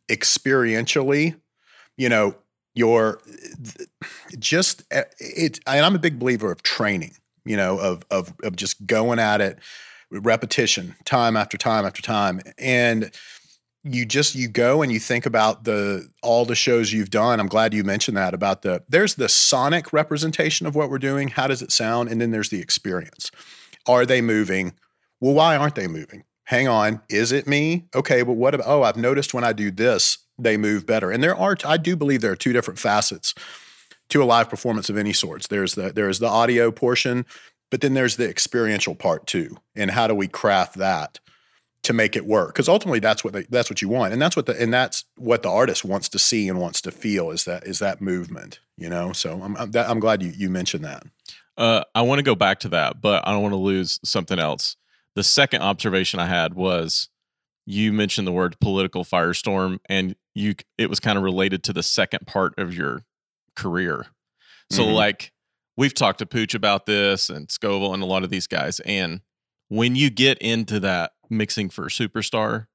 experientially, 0.10 1.36
you 1.98 2.10
know, 2.10 2.36
your 2.74 3.19
just 4.39 4.84
eh, 4.91 5.04
it. 5.19 5.60
And 5.67 5.86
I'm 5.86 5.95
a 5.95 6.00
big 6.00 6.19
believer 6.19 6.52
of 6.52 6.63
training. 6.63 7.15
You 7.45 7.58
know, 7.58 7.80
of 7.80 8.06
of 8.12 8.34
of 8.43 8.56
just 8.56 8.86
going 8.86 9.17
at 9.17 9.41
it, 9.41 9.58
repetition, 10.12 10.95
time 11.06 11.38
after 11.38 11.58
time 11.58 11.86
after 11.86 12.02
time, 12.02 12.41
and 12.58 13.12
you 13.84 14.06
just 14.06 14.36
you 14.36 14.47
go 14.47 14.82
and 14.82 14.91
you 14.91 15.00
think 15.00 15.26
about 15.26 15.63
the 15.63 16.08
all 16.21 16.45
the 16.45 16.56
shows 16.56 16.93
you've 16.93 17.10
done. 17.10 17.39
I'm 17.39 17.47
glad 17.47 17.74
you 17.74 17.84
mentioned 17.84 18.17
that 18.17 18.34
about 18.34 18.62
the 18.62 18.84
there's 18.89 19.15
the 19.15 19.30
sonic 19.30 19.91
representation 19.91 20.67
of 20.67 20.76
what 20.76 20.89
we're 20.89 21.00
doing. 21.00 21.30
How 21.30 21.47
does 21.47 21.62
it 21.62 21.71
sound? 21.71 22.10
And 22.10 22.21
then 22.21 22.32
there's 22.32 22.50
the 22.50 22.62
experience. 22.62 23.32
Are 23.88 24.06
they 24.06 24.21
moving? 24.21 24.74
Well 25.19 25.34
why 25.34 25.56
aren't 25.56 25.76
they 25.76 25.88
moving? 25.88 26.24
Hang 26.43 26.67
on 26.67 27.02
is 27.10 27.32
it 27.32 27.47
me? 27.47 27.86
Okay 27.95 28.21
but 28.21 28.34
what 28.34 28.54
about 28.54 28.67
oh 28.67 28.84
i've 28.84 28.97
noticed 28.97 29.34
when 29.34 29.43
i 29.43 29.54
do 29.54 29.71
this 29.71 30.19
they 30.38 30.58
move 30.58 30.86
better. 30.86 31.10
And 31.10 31.24
there 31.24 31.36
are 31.36 31.58
i 31.65 31.78
do 31.78 31.95
believe 31.95 32.21
there 32.21 32.32
are 32.32 32.36
two 32.36 32.54
different 32.54 32.80
facets 32.80 33.34
to 34.10 34.21
a 34.21 34.26
live 34.26 34.50
performance 34.50 34.89
of 34.89 34.97
any 34.97 35.13
sorts. 35.13 35.47
There's 35.47 35.74
the 35.74 35.91
there's 35.91 36.19
the 36.19 36.28
audio 36.28 36.71
portion 36.71 37.26
but 37.71 37.81
then 37.81 37.93
there's 37.95 38.17
the 38.17 38.29
experiential 38.29 38.93
part 38.93 39.25
too 39.25 39.57
and 39.75 39.89
how 39.91 40.05
do 40.07 40.13
we 40.13 40.27
craft 40.27 40.75
that 40.75 41.19
to 41.84 41.93
make 41.93 42.15
it 42.15 42.25
work 42.27 42.49
because 42.49 42.69
ultimately 42.69 42.99
that's 42.99 43.23
what 43.23 43.34
they, 43.34 43.43
that's 43.49 43.69
what 43.69 43.81
you 43.81 43.89
want 43.89 44.13
and 44.13 44.21
that's 44.21 44.36
what 44.36 44.45
the 44.45 44.62
and 44.62 44.71
that's 44.71 45.03
what 45.17 45.41
the 45.41 45.49
artist 45.49 45.84
wants 45.84 46.07
to 46.10 46.19
see 46.19 46.47
and 46.47 46.60
wants 46.60 46.79
to 46.81 46.91
feel 46.91 47.31
is 47.31 47.45
that 47.45 47.65
is 47.65 47.79
that 47.79 47.99
movement 48.01 48.60
you 48.77 48.88
know 48.88 49.12
so 49.13 49.41
i'm 49.41 49.57
i'm, 49.57 49.71
that, 49.71 49.89
I'm 49.89 49.99
glad 49.99 50.21
you 50.21 50.31
you 50.36 50.49
mentioned 50.49 50.86
that 50.86 51.03
Uh, 51.57 51.84
I 51.95 52.01
want 52.03 52.19
to 52.19 52.23
go 52.23 52.36
back 52.36 52.60
to 52.62 52.69
that, 52.69 53.01
but 53.01 53.27
I 53.27 53.31
don't 53.31 53.41
want 53.41 53.51
to 53.53 53.57
lose 53.57 53.99
something 54.05 54.39
else. 54.39 54.77
The 55.15 55.23
second 55.23 55.62
observation 55.63 56.19
I 56.19 56.25
had 56.25 56.53
was 56.53 57.10
you 57.65 57.91
mentioned 57.93 58.25
the 58.25 58.31
word 58.31 58.57
political 58.60 59.03
firestorm, 59.03 59.79
and 59.89 60.15
you 60.34 60.55
it 60.77 60.89
was 60.89 60.99
kind 60.99 61.17
of 61.17 61.23
related 61.23 61.62
to 61.63 61.73
the 61.73 61.84
second 61.84 62.25
part 62.25 62.57
of 62.57 62.73
your 62.73 63.03
career. 63.55 64.07
So, 64.71 64.84
Mhm. 64.84 64.93
like 64.93 65.31
we've 65.77 65.93
talked 65.93 66.19
to 66.19 66.25
Pooch 66.25 66.53
about 66.53 66.86
this, 66.86 67.29
and 67.29 67.49
Scoville, 67.49 67.93
and 67.93 68.03
a 68.03 68.05
lot 68.05 68.23
of 68.23 68.29
these 68.29 68.47
guys, 68.47 68.79
and 68.81 69.21
when 69.69 69.95
you 69.95 70.10
get 70.10 70.38
into 70.39 70.81
that 70.81 71.13
mixing 71.29 71.69
for 71.69 71.86
Superstar, 71.86 72.67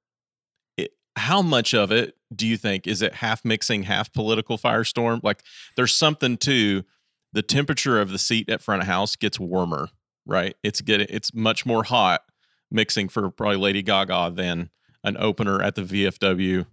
it, 0.78 0.92
how 1.14 1.42
much 1.42 1.74
of 1.74 1.92
it 1.92 2.16
do 2.34 2.46
you 2.46 2.56
think 2.56 2.86
is 2.86 3.02
it 3.02 3.14
half 3.14 3.44
mixing, 3.44 3.82
half 3.82 4.12
political 4.12 4.56
firestorm? 4.56 5.20
Like, 5.22 5.42
there's 5.76 5.92
something 5.92 6.38
to 6.38 6.84
the 7.32 7.42
temperature 7.42 8.00
of 8.00 8.10
the 8.10 8.18
seat 8.18 8.48
at 8.48 8.62
front 8.62 8.80
of 8.80 8.88
house 8.88 9.14
gets 9.14 9.38
warmer, 9.38 9.90
right? 10.24 10.56
It's 10.62 10.80
getting 10.80 11.06
it's 11.10 11.34
much 11.34 11.66
more 11.66 11.84
hot 11.84 12.22
mixing 12.70 13.08
for 13.10 13.30
probably 13.30 13.58
Lady 13.58 13.82
Gaga 13.82 14.32
than 14.34 14.70
an 15.04 15.18
opener 15.18 15.60
at 15.62 15.74
the 15.74 15.82
VFW 15.82 16.64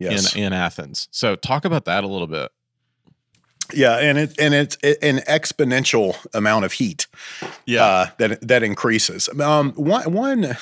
yes 0.00 0.34
in 0.34 0.42
in 0.42 0.52
Athens. 0.52 1.08
So 1.12 1.36
talk 1.36 1.64
about 1.64 1.84
that 1.84 2.02
a 2.02 2.08
little 2.08 2.26
bit. 2.26 2.50
Yeah 3.74 3.96
and 3.98 4.18
it 4.18 4.38
and 4.38 4.54
it's 4.54 4.76
an 5.02 5.18
exponential 5.20 6.16
amount 6.34 6.64
of 6.64 6.72
heat 6.72 7.06
uh, 7.84 8.06
that 8.18 8.46
that 8.46 8.62
increases. 8.62 9.28
Um 9.40 9.72
one 9.72 10.12
one 10.12 10.44
i 10.46 10.56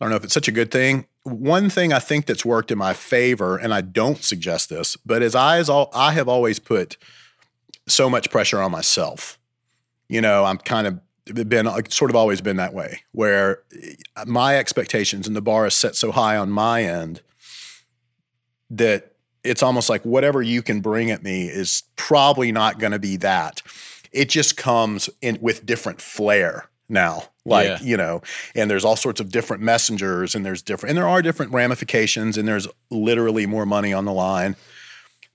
don't 0.00 0.10
know 0.10 0.16
if 0.16 0.24
it's 0.24 0.34
such 0.34 0.48
a 0.48 0.52
good 0.52 0.70
thing. 0.70 1.06
One 1.22 1.70
thing 1.70 1.92
i 1.92 1.98
think 1.98 2.26
that's 2.26 2.44
worked 2.44 2.70
in 2.70 2.78
my 2.78 2.92
favor 2.92 3.56
and 3.56 3.72
i 3.72 3.80
don't 3.80 4.22
suggest 4.22 4.68
this 4.68 4.96
but 4.96 5.22
as 5.22 5.34
i 5.34 5.58
as 5.58 5.68
all 5.68 5.90
i 5.94 6.12
have 6.12 6.28
always 6.28 6.58
put 6.58 6.96
so 7.86 8.08
much 8.10 8.30
pressure 8.30 8.60
on 8.60 8.70
myself. 8.70 9.38
You 10.08 10.20
know 10.20 10.44
i'm 10.44 10.58
kind 10.58 10.86
of 10.86 11.00
been 11.48 11.66
sort 11.88 12.10
of 12.10 12.16
always 12.16 12.42
been 12.42 12.56
that 12.58 12.74
way 12.74 13.00
where 13.12 13.62
my 14.26 14.58
expectations 14.58 15.26
and 15.26 15.34
the 15.34 15.40
bar 15.40 15.66
is 15.66 15.74
set 15.74 15.96
so 15.96 16.12
high 16.12 16.36
on 16.36 16.50
my 16.50 16.82
end 16.82 17.22
that 18.68 19.13
it's 19.44 19.62
almost 19.62 19.88
like 19.90 20.02
whatever 20.04 20.40
you 20.42 20.62
can 20.62 20.80
bring 20.80 21.10
at 21.10 21.22
me 21.22 21.44
is 21.46 21.82
probably 21.96 22.50
not 22.52 22.78
going 22.78 22.92
to 22.92 22.98
be 22.98 23.16
that 23.18 23.62
it 24.12 24.28
just 24.28 24.56
comes 24.56 25.10
in 25.22 25.38
with 25.40 25.64
different 25.66 26.00
flair 26.00 26.68
now 26.88 27.22
like 27.44 27.66
Yeah. 27.66 27.78
you 27.82 27.96
know 27.96 28.22
and 28.54 28.70
there's 28.70 28.84
all 28.84 28.96
sorts 28.96 29.20
of 29.20 29.30
different 29.30 29.62
messengers 29.62 30.34
and 30.34 30.44
there's 30.44 30.62
different 30.62 30.90
and 30.90 30.98
there 30.98 31.08
are 31.08 31.22
different 31.22 31.52
ramifications 31.52 32.36
and 32.38 32.46
there's 32.48 32.66
literally 32.90 33.46
more 33.46 33.66
money 33.66 33.92
on 33.92 34.04
the 34.04 34.12
line 34.12 34.56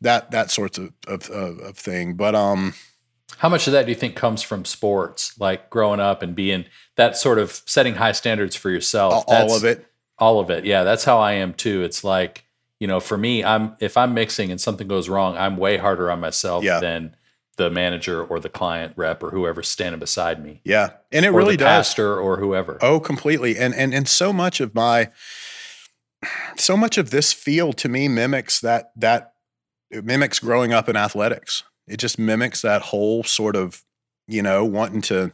that 0.01 0.31
that 0.31 0.51
sorts 0.51 0.77
of 0.77 0.91
of, 1.07 1.29
of, 1.29 1.59
of 1.59 1.77
thing 1.77 2.13
but 2.15 2.35
um 2.35 2.73
How 3.37 3.49
much 3.49 3.67
of 3.67 3.73
that 3.73 3.85
do 3.85 3.91
you 3.91 3.95
think 3.95 4.15
comes 4.15 4.41
from 4.41 4.65
sports, 4.65 5.39
like 5.39 5.69
growing 5.69 5.99
up 5.99 6.21
and 6.21 6.35
being 6.35 6.65
that 6.97 7.15
sort 7.17 7.37
of 7.39 7.61
setting 7.65 7.95
high 7.95 8.11
standards 8.13 8.55
for 8.55 8.69
yourself? 8.69 9.13
all 9.13 9.23
That's- 9.27 9.57
of 9.57 9.63
it 9.65 9.85
All 10.17 10.39
of 10.39 10.49
it. 10.49 10.65
Yeah, 10.65 10.83
that's 10.83 11.05
how 11.05 11.19
I 11.19 11.33
am 11.33 11.53
too. 11.53 11.83
It's 11.83 12.03
like, 12.03 12.43
you 12.79 12.87
know, 12.87 12.99
for 12.99 13.17
me, 13.17 13.43
I'm 13.43 13.75
if 13.79 13.97
I'm 13.97 14.13
mixing 14.13 14.51
and 14.51 14.59
something 14.59 14.87
goes 14.87 15.09
wrong, 15.09 15.37
I'm 15.37 15.57
way 15.57 15.77
harder 15.77 16.09
on 16.11 16.19
myself 16.19 16.63
Yeah. 16.63 16.79
than 16.79 17.15
the 17.57 17.69
manager 17.69 18.23
or 18.23 18.39
the 18.39 18.47
client 18.49 18.93
rep 18.95 19.21
or 19.21 19.31
whoever's 19.31 19.67
standing 19.67 19.99
beside 19.99 20.41
me. 20.41 20.61
Yeah, 20.63 20.91
and 21.11 21.25
it 21.25 21.29
or 21.29 21.33
really 21.33 21.55
the 21.57 21.65
does. 21.65 21.87
pastor 21.89 22.17
or 22.17 22.37
whoever. 22.37 22.77
Oh, 22.81 22.99
completely. 23.01 23.57
And 23.57 23.75
and 23.75 23.93
and 23.93 24.07
so 24.07 24.31
much 24.31 24.61
of 24.61 24.73
my 24.73 25.09
so 26.57 26.75
much 26.75 26.97
of 26.97 27.11
this 27.11 27.31
field 27.33 27.77
to 27.77 27.89
me 27.89 28.07
mimics 28.07 28.59
that 28.61 28.91
that 28.95 29.33
it 29.91 30.05
mimics 30.05 30.39
growing 30.39 30.71
up 30.73 30.87
in 30.89 30.95
athletics. 30.95 31.63
It 31.87 31.97
just 31.97 32.19
mimics 32.19 32.61
that 32.61 32.81
whole 32.83 33.23
sort 33.23 33.55
of, 33.55 33.83
you 34.27 34.41
know, 34.43 34.63
wanting 34.63 35.01
to 35.03 35.31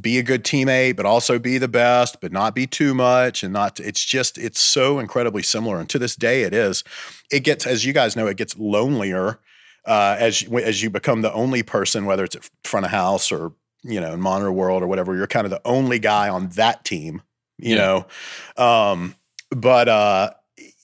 be 0.00 0.18
a 0.18 0.22
good 0.22 0.44
teammate, 0.44 0.96
but 0.96 1.04
also 1.06 1.38
be 1.38 1.58
the 1.58 1.68
best, 1.68 2.20
but 2.20 2.32
not 2.32 2.54
be 2.54 2.66
too 2.66 2.94
much 2.94 3.42
and 3.42 3.52
not, 3.52 3.78
it's 3.80 4.04
just, 4.04 4.38
it's 4.38 4.60
so 4.60 4.98
incredibly 4.98 5.42
similar. 5.42 5.78
And 5.78 5.88
to 5.90 5.98
this 5.98 6.16
day, 6.16 6.42
it 6.42 6.54
is. 6.54 6.82
It 7.30 7.40
gets, 7.40 7.66
as 7.66 7.84
you 7.84 7.92
guys 7.92 8.16
know, 8.16 8.26
it 8.26 8.36
gets 8.36 8.56
lonelier 8.56 9.38
uh, 9.86 10.16
as, 10.18 10.42
you- 10.42 10.58
as 10.58 10.82
you 10.82 10.90
become 10.90 11.22
the 11.22 11.32
only 11.32 11.62
person, 11.62 12.06
whether 12.06 12.24
it's 12.24 12.36
at 12.36 12.48
front 12.64 12.86
of 12.86 12.92
house 12.92 13.30
or, 13.30 13.52
you 13.82 14.00
know, 14.00 14.12
in 14.12 14.20
monitor 14.20 14.52
world 14.52 14.82
or 14.82 14.86
whatever, 14.86 15.16
you're 15.16 15.26
kind 15.26 15.44
of 15.44 15.50
the 15.50 15.60
only 15.64 15.98
guy 15.98 16.28
on 16.28 16.48
that 16.50 16.84
team, 16.84 17.20
you 17.58 17.74
Yeah. 17.74 18.04
know? 18.56 18.64
Um, 18.64 19.16
but, 19.50 19.88
uh, 19.88 20.30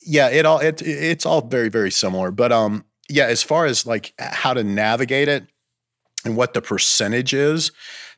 yeah, 0.03 0.29
it 0.31 0.44
all, 0.47 0.59
it, 0.59 0.83
it's 0.83 1.25
all 1.25 1.47
very, 1.47 1.68
very 1.68 1.90
similar. 1.90 2.31
But, 2.31 2.51
um, 2.51 2.85
yeah, 3.09 3.27
as 3.27 3.42
far 3.42 3.66
as 3.66 3.87
like 3.87 4.12
how 4.18 4.53
to 4.53 4.64
navigate 4.64 5.29
it 5.29 5.47
and 6.25 6.37
what 6.37 6.53
the 6.53 6.61
percentage 6.61 7.33
is, 7.33 7.71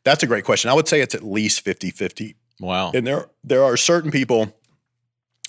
that's 0.05 0.23
a 0.23 0.27
great 0.27 0.45
question. 0.45 0.71
I 0.71 0.75
would 0.75 0.89
say 0.89 1.01
it's 1.01 1.15
at 1.15 1.23
least 1.23 1.63
50 1.63 1.91
50. 1.91 2.37
Wow. 2.61 2.93
And 2.95 3.07
there 3.07 3.31
there 3.45 3.65
are 3.65 3.77
certain 3.77 4.11
people 4.11 4.55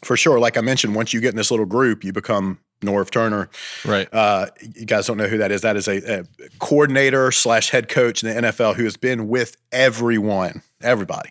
for 0.03 0.17
sure, 0.17 0.39
like 0.39 0.57
I 0.57 0.61
mentioned, 0.61 0.95
once 0.95 1.13
you 1.13 1.21
get 1.21 1.29
in 1.29 1.37
this 1.37 1.51
little 1.51 1.65
group, 1.65 2.03
you 2.03 2.11
become 2.11 2.59
Norv 2.81 3.11
Turner. 3.11 3.49
Right. 3.85 4.11
Uh, 4.11 4.47
you 4.75 4.85
guys 4.85 5.05
don't 5.05 5.17
know 5.17 5.27
who 5.27 5.37
that 5.37 5.51
is. 5.51 5.61
That 5.61 5.77
is 5.77 5.87
a, 5.87 6.21
a 6.21 6.25
coordinator 6.59 7.31
slash 7.31 7.69
head 7.69 7.87
coach 7.87 8.23
in 8.23 8.29
the 8.29 8.49
NFL 8.49 8.75
who 8.75 8.83
has 8.83 8.97
been 8.97 9.27
with 9.27 9.55
everyone, 9.71 10.63
everybody, 10.81 11.29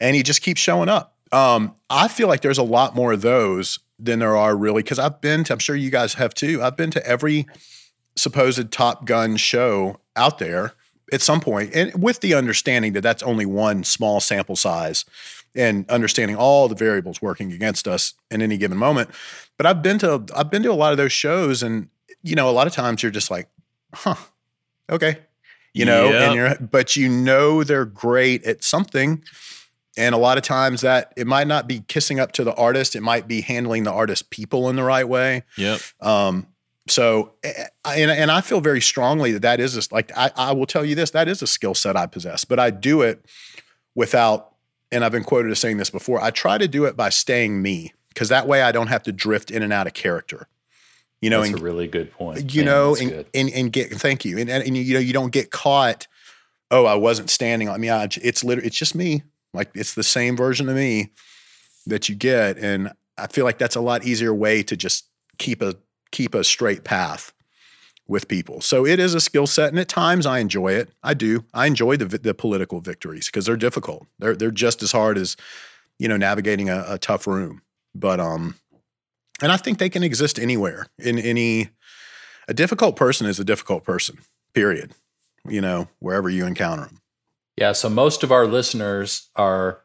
and 0.00 0.14
he 0.14 0.22
just 0.22 0.42
keeps 0.42 0.60
showing 0.60 0.88
up. 0.88 1.16
Um, 1.32 1.74
I 1.90 2.08
feel 2.08 2.28
like 2.28 2.42
there's 2.42 2.58
a 2.58 2.62
lot 2.62 2.94
more 2.94 3.12
of 3.12 3.22
those 3.22 3.78
than 3.98 4.18
there 4.18 4.36
are 4.36 4.56
really 4.56 4.82
because 4.82 4.98
I've 4.98 5.20
been 5.20 5.44
to. 5.44 5.52
I'm 5.52 5.58
sure 5.58 5.74
you 5.74 5.90
guys 5.90 6.14
have 6.14 6.34
too. 6.34 6.62
I've 6.62 6.76
been 6.76 6.90
to 6.92 7.04
every 7.06 7.46
supposed 8.16 8.70
Top 8.70 9.06
Gun 9.06 9.36
show 9.36 9.98
out 10.14 10.38
there 10.38 10.74
at 11.12 11.20
some 11.20 11.40
point, 11.40 11.70
and 11.74 12.02
with 12.02 12.20
the 12.20 12.34
understanding 12.34 12.94
that 12.94 13.02
that's 13.02 13.22
only 13.22 13.46
one 13.46 13.84
small 13.84 14.18
sample 14.20 14.56
size, 14.56 15.04
and 15.54 15.88
understanding 15.90 16.36
all 16.36 16.66
the 16.68 16.74
variables 16.74 17.20
working 17.20 17.52
against 17.52 17.86
us 17.86 18.14
in 18.30 18.40
any 18.42 18.56
given 18.56 18.78
moment. 18.78 19.10
But 19.58 19.66
I've 19.66 19.82
been 19.82 19.98
to 19.98 20.24
I've 20.34 20.50
been 20.50 20.62
to 20.62 20.72
a 20.72 20.74
lot 20.74 20.92
of 20.92 20.98
those 20.98 21.12
shows, 21.12 21.62
and 21.62 21.88
you 22.22 22.34
know, 22.34 22.48
a 22.48 22.52
lot 22.52 22.66
of 22.66 22.72
times 22.72 23.02
you're 23.02 23.12
just 23.12 23.30
like, 23.30 23.48
huh, 23.94 24.14
okay, 24.90 25.18
you 25.74 25.84
know, 25.84 26.10
Yep. 26.10 26.14
and 26.22 26.34
you're 26.34 26.68
but 26.68 26.96
you 26.96 27.08
know 27.08 27.62
they're 27.64 27.84
great 27.84 28.44
at 28.44 28.64
something. 28.64 29.22
And 29.98 30.14
a 30.14 30.18
lot 30.18 30.38
of 30.38 30.42
times 30.42 30.80
that 30.80 31.12
it 31.18 31.26
might 31.26 31.46
not 31.46 31.68
be 31.68 31.80
kissing 31.86 32.18
up 32.18 32.32
to 32.32 32.44
the 32.44 32.54
artist, 32.54 32.96
it 32.96 33.02
might 33.02 33.28
be 33.28 33.42
handling 33.42 33.84
the 33.84 33.92
artist 33.92 34.30
people 34.30 34.70
in 34.70 34.76
the 34.76 34.82
right 34.82 35.06
way. 35.06 35.42
Yep. 35.58 35.80
Um, 36.00 36.46
so, 36.88 37.32
and, 37.84 38.10
and 38.10 38.30
I 38.30 38.40
feel 38.40 38.60
very 38.60 38.80
strongly 38.80 39.32
that 39.32 39.42
that 39.42 39.60
is 39.60 39.76
a, 39.76 39.94
like, 39.94 40.10
I, 40.16 40.30
I 40.36 40.52
will 40.52 40.66
tell 40.66 40.84
you 40.84 40.94
this, 40.94 41.10
that 41.10 41.28
is 41.28 41.40
a 41.42 41.46
skill 41.46 41.74
set 41.74 41.96
I 41.96 42.06
possess, 42.06 42.44
but 42.44 42.58
I 42.58 42.70
do 42.70 43.02
it 43.02 43.24
without, 43.94 44.54
and 44.90 45.04
I've 45.04 45.12
been 45.12 45.24
quoted 45.24 45.50
as 45.52 45.58
saying 45.58 45.76
this 45.76 45.90
before, 45.90 46.20
I 46.20 46.30
try 46.30 46.58
to 46.58 46.66
do 46.66 46.84
it 46.84 46.96
by 46.96 47.08
staying 47.08 47.62
me 47.62 47.92
because 48.08 48.28
that 48.30 48.48
way 48.48 48.62
I 48.62 48.72
don't 48.72 48.88
have 48.88 49.04
to 49.04 49.12
drift 49.12 49.50
in 49.50 49.62
and 49.62 49.72
out 49.72 49.86
of 49.86 49.94
character, 49.94 50.48
you 51.20 51.30
know, 51.30 51.40
That's 51.40 51.52
and, 51.52 51.60
a 51.60 51.62
really 51.62 51.86
good 51.86 52.12
point. 52.12 52.52
you 52.52 52.64
Man, 52.64 52.72
know, 52.72 52.94
that's 52.94 53.00
and, 53.00 53.24
and, 53.32 53.50
and 53.50 53.72
get, 53.72 53.92
thank 53.92 54.24
you. 54.24 54.38
And, 54.38 54.50
and, 54.50 54.64
and, 54.64 54.76
you 54.76 54.94
know, 54.94 55.00
you 55.00 55.12
don't 55.12 55.32
get 55.32 55.50
caught. 55.50 56.08
Oh, 56.70 56.84
I 56.84 56.96
wasn't 56.96 57.30
standing 57.30 57.68
on 57.68 57.80
me. 57.80 57.90
I, 57.90 58.08
it's 58.22 58.42
literally, 58.42 58.66
it's 58.66 58.76
just 58.76 58.94
me. 58.94 59.22
Like 59.54 59.70
it's 59.74 59.94
the 59.94 60.02
same 60.02 60.36
version 60.36 60.68
of 60.68 60.74
me 60.74 61.12
that 61.86 62.08
you 62.08 62.14
get. 62.14 62.58
And 62.58 62.90
I 63.16 63.28
feel 63.28 63.44
like 63.44 63.58
that's 63.58 63.76
a 63.76 63.80
lot 63.80 64.04
easier 64.04 64.34
way 64.34 64.62
to 64.64 64.76
just 64.76 65.06
keep 65.38 65.62
a, 65.62 65.76
keep 66.12 66.34
a 66.34 66.44
straight 66.44 66.84
path 66.84 67.32
with 68.06 68.28
people. 68.28 68.60
So 68.60 68.86
it 68.86 69.00
is 69.00 69.14
a 69.14 69.20
skill 69.20 69.46
set, 69.46 69.70
and 69.70 69.78
at 69.78 69.88
times 69.88 70.26
I 70.26 70.38
enjoy 70.38 70.72
it. 70.74 70.90
I 71.02 71.14
do. 71.14 71.44
I 71.54 71.66
enjoy 71.66 71.96
the 71.96 72.06
the 72.18 72.34
political 72.34 72.80
victories 72.80 73.26
because 73.26 73.46
they're 73.46 73.56
difficult. 73.56 74.06
They're 74.18 74.36
they're 74.36 74.50
just 74.50 74.82
as 74.82 74.92
hard 74.92 75.18
as 75.18 75.36
you 75.98 76.08
know 76.08 76.16
navigating 76.16 76.68
a, 76.68 76.84
a 76.88 76.98
tough 76.98 77.26
room. 77.26 77.62
But 77.94 78.20
um, 78.20 78.56
and 79.40 79.50
I 79.50 79.56
think 79.56 79.78
they 79.78 79.90
can 79.90 80.04
exist 80.04 80.38
anywhere 80.38 80.86
in 80.98 81.18
any. 81.18 81.70
A 82.48 82.54
difficult 82.54 82.96
person 82.96 83.26
is 83.26 83.38
a 83.38 83.44
difficult 83.44 83.84
person. 83.84 84.18
Period. 84.52 84.92
You 85.48 85.60
know, 85.60 85.88
wherever 85.98 86.28
you 86.28 86.44
encounter 86.44 86.84
them. 86.84 87.00
Yeah, 87.56 87.72
so 87.72 87.88
most 87.88 88.22
of 88.22 88.32
our 88.32 88.46
listeners 88.46 89.28
are 89.36 89.80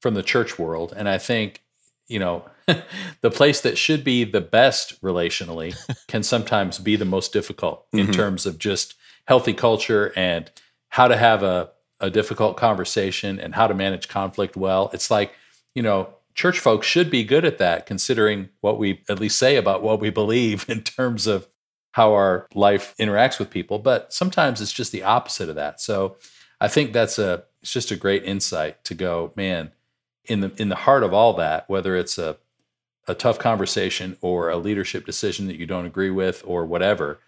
from 0.00 0.14
the 0.14 0.22
church 0.22 0.58
world, 0.58 0.92
and 0.96 1.08
I 1.08 1.18
think 1.18 1.62
you 2.08 2.18
know 2.18 2.44
the 3.22 3.30
place 3.30 3.60
that 3.62 3.78
should 3.78 4.04
be 4.04 4.24
the 4.24 4.40
best 4.40 5.00
relationally 5.02 5.74
can 6.08 6.22
sometimes 6.22 6.78
be 6.78 6.96
the 6.96 7.04
most 7.04 7.32
difficult 7.32 7.86
in 7.92 8.06
Mhm. 8.08 8.12
terms 8.14 8.46
of 8.46 8.58
just 8.58 8.94
healthy 9.26 9.54
culture 9.54 10.12
and 10.16 10.50
how 10.90 11.08
to 11.08 11.16
have 11.16 11.42
a 11.42 11.70
a 12.00 12.10
difficult 12.10 12.56
conversation 12.56 13.40
and 13.40 13.54
how 13.56 13.66
to 13.66 13.74
manage 13.74 14.06
conflict 14.08 14.56
well. 14.56 14.88
It's 14.92 15.10
like 15.10 15.32
you 15.74 15.82
know 15.82 16.14
church 16.34 16.60
folks 16.60 16.86
should 16.86 17.10
be 17.10 17.24
good 17.24 17.44
at 17.44 17.58
that, 17.58 17.84
considering 17.86 18.48
what 18.60 18.78
we 18.78 19.02
at 19.08 19.18
least 19.18 19.36
say 19.38 19.56
about 19.56 19.82
what 19.82 19.98
we 20.00 20.08
believe 20.10 20.64
in 20.74 20.82
terms 20.82 21.26
of 21.26 21.48
how 21.92 22.12
our 22.12 22.46
life 22.54 22.94
interacts 23.00 23.40
with 23.40 23.50
people. 23.50 23.80
But 23.80 24.12
sometimes 24.12 24.60
it's 24.60 24.72
just 24.72 24.92
the 24.92 25.02
opposite 25.02 25.48
of 25.48 25.56
that. 25.56 25.80
So 25.80 26.16
I 26.60 26.68
think 26.68 26.92
that's 26.92 27.18
a 27.18 27.44
it's 27.62 27.72
just 27.72 27.90
a 27.90 27.96
great 27.96 28.22
insight 28.24 28.84
to 28.84 28.94
go, 28.94 29.32
man, 29.34 29.72
in 30.28 30.40
the 30.40 30.52
in 30.56 30.68
the 30.68 30.76
heart 30.76 31.02
of 31.02 31.12
all 31.12 31.32
that, 31.34 31.68
whether 31.68 31.96
it's 31.96 32.18
a 32.18 32.36
a 33.06 33.14
tough 33.14 33.38
conversation 33.38 34.16
or 34.20 34.50
a 34.50 34.56
leadership 34.58 35.06
decision 35.06 35.46
that 35.46 35.56
you 35.56 35.66
don't 35.66 35.86
agree 35.86 36.10
with 36.10 36.42
or 36.46 36.64
whatever, 36.66 37.18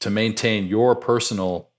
to 0.00 0.10
maintain 0.10 0.66
your 0.66 0.94
personal 0.94 1.70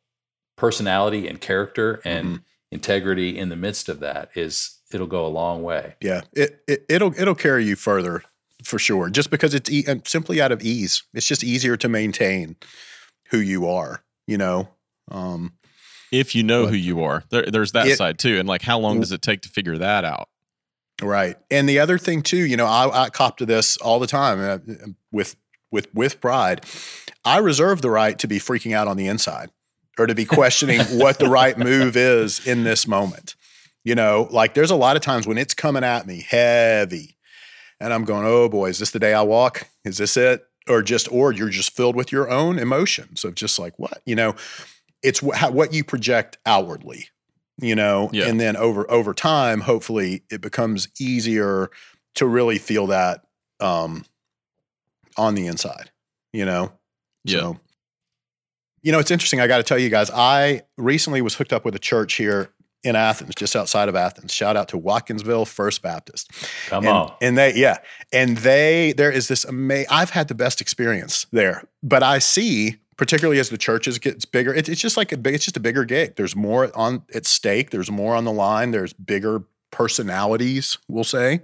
personality 0.56 1.28
and 1.28 1.40
character 1.40 2.02
and 2.04 2.42
integrity 2.72 3.38
in 3.38 3.50
the 3.50 3.56
midst 3.56 3.88
of 3.90 4.00
that 4.00 4.30
is 4.36 4.80
it'll 4.92 5.06
go 5.08 5.26
a 5.26 5.30
long 5.30 5.62
way. 5.64 5.96
Yeah, 6.02 6.22
it, 6.34 6.62
it 6.68 6.86
it'll 6.90 7.14
it'll 7.20 7.36
carry 7.36 7.66
you 7.66 7.76
further 7.76 8.24
for 8.64 8.80
sure. 8.80 9.10
Just 9.12 9.30
because 9.30 9.54
it's 9.54 9.70
e- 9.70 9.86
simply 10.06 10.42
out 10.42 10.52
of 10.52 10.64
ease. 10.64 11.04
It's 11.14 11.28
just 11.28 11.44
easier 11.44 11.78
to 11.78 11.88
maintain 11.88 12.56
who 13.30 13.38
you 13.40 13.68
are. 13.68 14.04
You 14.26 14.38
know. 14.40 14.70
Um, 15.12 15.54
If 16.12 16.36
you 16.36 16.42
know 16.44 16.64
But- 16.64 16.70
who 16.72 16.76
you 16.78 17.04
are, 17.04 17.24
there, 17.30 17.46
there's 17.52 17.74
that 17.74 17.88
It- 17.88 17.98
side 17.98 18.18
too. 18.18 18.40
And 18.40 18.48
like, 18.48 18.62
how 18.62 18.80
long 18.80 19.00
does 19.00 19.12
it 19.12 19.22
take 19.22 19.42
to 19.42 19.50
figure 19.50 19.78
that 19.78 20.04
out? 20.06 20.28
Right. 21.02 21.38
And 21.52 21.70
the 21.70 21.80
other 21.80 21.98
thing 21.98 22.24
too, 22.24 22.38
you 22.38 22.58
know, 22.58 22.66
I, 22.66 23.06
I 23.06 23.10
cop 23.10 23.38
to 23.38 23.46
this 23.46 23.78
all 23.78 24.00
the 24.00 24.08
time 24.08 24.40
uh, 24.40 24.88
with 25.12 25.36
with 25.72 25.94
with 25.94 26.20
pride. 26.20 26.66
I 27.24 27.38
reserve 27.38 27.82
the 27.82 27.92
right 27.92 28.18
to 28.20 28.28
be 28.28 28.40
freaking 28.40 28.74
out 28.74 28.88
on 28.88 28.98
the 28.98 29.08
inside 29.08 29.52
or 30.00 30.08
to 30.08 30.16
be 30.16 30.26
questioning 30.40 30.82
what 30.98 31.20
the 31.20 31.30
right 31.30 31.58
move 31.58 31.96
is 31.96 32.46
in 32.48 32.64
this 32.64 32.88
moment. 32.88 33.36
You 33.84 33.96
know, 33.96 34.28
like 34.32 34.54
there's 34.54 34.72
a 34.72 34.76
lot 34.76 34.96
of 34.96 35.02
times 35.02 35.28
when 35.28 35.38
it's 35.38 35.54
coming 35.54 35.84
at 35.84 36.08
me 36.08 36.26
heavy 36.28 37.18
and 37.80 37.94
I'm 37.94 38.06
going, 38.06 38.26
"Oh 38.26 38.50
boy, 38.50 38.70
is 38.70 38.80
this 38.80 38.92
the 38.92 39.00
day 39.00 39.14
I 39.14 39.22
walk? 39.22 39.68
Is 39.86 39.98
this 39.98 40.18
it?" 40.18 40.46
Or 40.68 40.82
just 40.82 41.12
or 41.12 41.32
you're 41.32 41.50
just 41.50 41.76
filled 41.76 41.96
with 41.96 42.12
your 42.12 42.30
own 42.30 42.60
emotions 42.60 43.24
of 43.24 43.36
just 43.36 43.60
like, 43.60 43.78
"What?" 43.78 44.02
You 44.06 44.16
know, 44.16 44.36
it's 45.04 45.20
wh- 45.20 45.36
how, 45.36 45.52
what 45.52 45.74
you 45.74 45.84
project 45.84 46.38
outwardly 46.46 47.08
you 47.60 47.76
know 47.76 48.10
Yeah. 48.14 48.28
and 48.28 48.40
then 48.40 48.56
over 48.56 48.90
over 48.92 49.14
time 49.14 49.62
hopefully 49.62 50.24
it 50.30 50.42
becomes 50.42 50.88
easier 51.00 51.70
to 52.16 52.26
really 52.28 52.58
feel 52.58 52.88
that 52.88 53.24
um 53.60 54.06
on 55.18 55.36
the 55.36 55.48
inside 55.48 55.90
you 56.34 56.46
know 56.46 56.72
Yeah. 57.24 57.40
so 57.40 57.60
you 58.84 58.92
know 58.92 59.00
it's 59.00 59.12
interesting 59.12 59.40
i 59.42 59.48
got 59.48 59.58
to 59.58 59.64
tell 59.64 59.80
you 59.80 59.90
guys 59.90 60.12
i 60.14 60.62
recently 60.78 61.22
was 61.22 61.36
hooked 61.36 61.54
up 61.54 61.66
with 61.66 61.76
a 61.76 61.80
church 61.80 62.14
here 62.16 62.50
in 62.84 62.96
athens 62.96 63.34
just 63.36 63.56
outside 63.56 63.90
of 63.90 63.96
athens 63.96 64.32
shout 64.32 64.56
out 64.56 64.68
to 64.70 64.78
watkinsville 64.80 65.48
first 65.48 65.82
baptist 65.82 66.32
Come 66.68 66.86
and, 66.86 66.94
on. 66.94 67.14
and 67.22 67.38
they, 67.38 67.56
yeah. 67.56 67.78
And 68.14 68.38
they, 68.38 68.94
there 68.96 69.12
is 69.12 69.28
this 69.28 69.44
amazing, 69.46 69.88
I've 69.90 70.12
had 70.12 70.28
the 70.28 70.36
best 70.36 70.62
experience 70.62 71.26
there, 71.32 71.64
but 71.82 72.04
I 72.04 72.20
see, 72.20 72.76
particularly 72.98 73.40
as 73.40 73.50
the 73.50 73.58
churches 73.58 74.00
gets 74.00 74.26
bigger, 74.26 74.54
it, 74.54 74.68
it's 74.68 74.82
just 74.82 74.98
like 74.98 75.12
a 75.12 75.18
big, 75.18 75.36
it's 75.36 75.46
just 75.46 75.58
a 75.58 75.62
bigger 75.62 75.86
gig. 75.86 76.16
There's 76.16 76.36
more 76.36 76.76
on 76.76 77.04
at 77.14 77.26
stake. 77.26 77.70
There's 77.70 77.92
more 77.92 78.16
on 78.16 78.26
the 78.26 78.32
line. 78.32 78.72
There's 78.72 78.94
bigger 78.94 79.44
personalities, 79.72 80.78
we'll 80.88 81.04
say. 81.04 81.42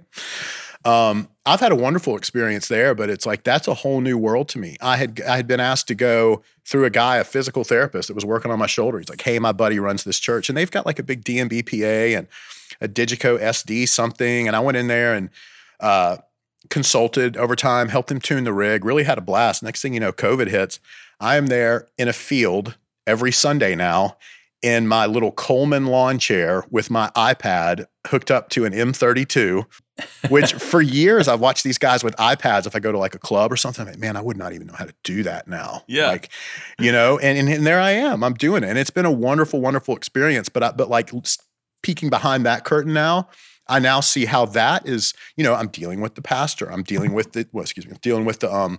Um, 0.84 1.28
I've 1.46 1.60
had 1.60 1.72
a 1.72 1.76
wonderful 1.76 2.16
experience 2.16 2.68
there, 2.68 2.94
but 2.94 3.08
it's 3.08 3.24
like 3.24 3.42
that's 3.42 3.68
a 3.68 3.74
whole 3.74 4.00
new 4.00 4.18
world 4.18 4.48
to 4.50 4.58
me. 4.58 4.76
I 4.82 4.96
had 4.96 5.20
I 5.22 5.36
had 5.36 5.46
been 5.46 5.60
asked 5.60 5.88
to 5.88 5.94
go 5.94 6.42
through 6.66 6.84
a 6.84 6.90
guy, 6.90 7.16
a 7.16 7.24
physical 7.24 7.64
therapist 7.64 8.08
that 8.08 8.14
was 8.14 8.24
working 8.24 8.50
on 8.50 8.58
my 8.58 8.66
shoulder. 8.66 8.98
He's 8.98 9.08
like, 9.08 9.22
"Hey, 9.22 9.38
my 9.38 9.52
buddy 9.52 9.78
runs 9.78 10.04
this 10.04 10.18
church, 10.18 10.48
and 10.48 10.58
they've 10.58 10.70
got 10.70 10.84
like 10.84 10.98
a 10.98 11.02
big 11.02 11.24
D&B 11.24 11.62
PA 11.62 12.18
and 12.18 12.26
a 12.80 12.88
Digico 12.88 13.38
SD 13.40 13.88
something." 13.88 14.46
And 14.46 14.54
I 14.54 14.60
went 14.60 14.76
in 14.76 14.88
there 14.88 15.14
and 15.14 15.30
uh, 15.80 16.18
consulted 16.68 17.36
over 17.36 17.56
time, 17.56 17.88
helped 17.88 18.10
him 18.10 18.20
tune 18.20 18.44
the 18.44 18.52
rig. 18.52 18.84
Really 18.84 19.04
had 19.04 19.18
a 19.18 19.22
blast. 19.22 19.62
Next 19.62 19.80
thing 19.80 19.94
you 19.94 20.00
know, 20.00 20.12
COVID 20.12 20.48
hits. 20.48 20.80
I 21.20 21.36
am 21.36 21.46
there 21.46 21.88
in 21.98 22.08
a 22.08 22.12
field 22.12 22.76
every 23.06 23.32
Sunday 23.32 23.74
now 23.74 24.16
in 24.64 24.88
my 24.88 25.04
little 25.04 25.30
Coleman 25.30 25.86
lawn 25.86 26.18
chair 26.18 26.64
with 26.70 26.90
my 26.90 27.10
iPad 27.14 27.84
hooked 28.06 28.30
up 28.30 28.48
to 28.48 28.64
an 28.64 28.72
M32, 28.72 29.66
which 30.30 30.54
for 30.70 30.80
years 30.80 31.28
I've 31.28 31.40
watched 31.40 31.64
these 31.64 31.76
guys 31.76 32.02
with 32.02 32.16
iPads. 32.16 32.66
If 32.66 32.74
I 32.74 32.78
go 32.78 32.90
to 32.90 32.96
like 32.96 33.14
a 33.14 33.18
club 33.18 33.52
or 33.52 33.56
something, 33.56 33.82
I'm 33.82 33.92
like, 33.92 33.98
man, 33.98 34.16
I 34.16 34.22
would 34.22 34.38
not 34.38 34.54
even 34.54 34.66
know 34.66 34.74
how 34.74 34.86
to 34.86 34.94
do 35.02 35.22
that 35.24 35.46
now. 35.46 35.82
Yeah. 35.86 36.06
Like, 36.06 36.30
you 36.78 36.90
know, 36.92 37.18
and, 37.18 37.36
and, 37.36 37.46
and 37.50 37.66
there 37.66 37.78
I 37.78 37.90
am. 37.90 38.24
I'm 38.24 38.32
doing 38.32 38.64
it. 38.64 38.70
And 38.70 38.78
it's 38.78 38.88
been 38.88 39.04
a 39.04 39.12
wonderful, 39.12 39.60
wonderful 39.60 39.94
experience. 39.96 40.48
But 40.48 40.62
I, 40.62 40.72
but 40.72 40.88
like 40.88 41.10
peeking 41.82 42.08
behind 42.08 42.46
that 42.46 42.64
curtain 42.64 42.94
now, 42.94 43.28
I 43.66 43.80
now 43.80 44.00
see 44.00 44.24
how 44.24 44.46
that 44.46 44.88
is, 44.88 45.12
you 45.36 45.44
know, 45.44 45.54
I'm 45.54 45.68
dealing 45.68 46.00
with 46.00 46.14
the 46.14 46.22
pastor. 46.22 46.70
I'm 46.72 46.82
dealing 46.82 47.12
with 47.12 47.32
the, 47.32 47.46
well, 47.52 47.62
excuse 47.62 47.86
me, 47.86 47.92
I'm 47.92 47.98
dealing 48.00 48.24
with 48.24 48.40
the 48.40 48.52
um 48.52 48.78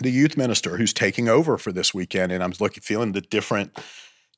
the 0.00 0.10
youth 0.10 0.36
minister 0.36 0.76
who's 0.76 0.92
taking 0.92 1.28
over 1.28 1.58
for 1.58 1.72
this 1.72 1.92
weekend. 1.94 2.32
And 2.32 2.42
I'm 2.42 2.52
looking 2.60 2.82
feeling 2.82 3.12
the 3.12 3.20
different 3.20 3.76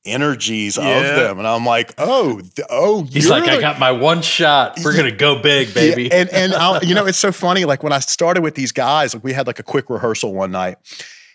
energies 0.05 0.77
Yeah. 0.77 0.99
of 0.99 1.17
them. 1.17 1.39
And 1.39 1.47
I'm 1.49 1.65
like, 1.65 1.95
oh, 1.99 2.41
th- 2.41 2.67
oh, 2.71 3.05
He's 3.05 3.25
you're 3.27 3.39
like, 3.39 3.49
I 3.49 3.61
got 3.61 3.79
my 3.79 3.93
one 3.93 4.21
shot. 4.23 4.79
We're 4.85 4.95
gonna 4.97 5.11
go 5.11 5.41
big, 5.41 5.73
baby. 5.73 6.05
Yeah, 6.05 6.17
and 6.17 6.29
and 6.31 6.55
I'll, 6.55 6.83
you 6.85 6.95
know, 6.95 7.07
it's 7.07 7.19
so 7.19 7.33
funny. 7.33 7.65
Like 7.65 7.83
when 7.83 7.93
I 7.93 8.01
started 8.01 8.43
with 8.43 8.55
these 8.55 8.73
guys, 8.73 9.15
like 9.15 9.25
we 9.25 9.33
had 9.33 9.47
like 9.47 9.59
a 9.59 9.63
quick 9.63 9.89
rehearsal 9.89 10.35
one 10.35 10.51
night, 10.51 10.77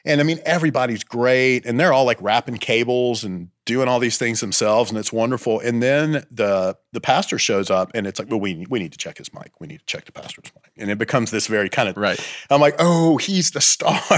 and 0.05 0.19
I 0.19 0.23
mean 0.23 0.39
everybody's 0.45 1.03
great, 1.03 1.65
and 1.65 1.79
they're 1.79 1.93
all 1.93 2.05
like 2.05 2.21
wrapping 2.21 2.57
cables 2.57 3.23
and 3.23 3.49
doing 3.65 3.87
all 3.87 3.99
these 3.99 4.17
things 4.17 4.39
themselves, 4.39 4.89
and 4.89 4.97
it's 4.99 5.13
wonderful. 5.13 5.59
And 5.59 5.81
then 5.83 6.25
the 6.31 6.75
the 6.91 7.01
pastor 7.01 7.37
shows 7.37 7.69
up, 7.69 7.91
and 7.93 8.07
it's 8.07 8.19
like, 8.19 8.29
well, 8.29 8.39
we 8.39 8.65
we 8.69 8.79
need 8.79 8.91
to 8.93 8.97
check 8.97 9.17
his 9.17 9.33
mic. 9.33 9.51
We 9.59 9.67
need 9.67 9.79
to 9.79 9.85
check 9.85 10.05
the 10.05 10.11
pastor's 10.11 10.51
mic, 10.55 10.71
and 10.77 10.89
it 10.89 10.97
becomes 10.97 11.31
this 11.31 11.47
very 11.47 11.69
kind 11.69 11.89
of 11.89 11.97
Right. 11.97 12.19
I'm 12.49 12.61
like, 12.61 12.75
oh, 12.79 13.17
he's 13.17 13.51
the 13.51 13.61
star. 13.61 13.99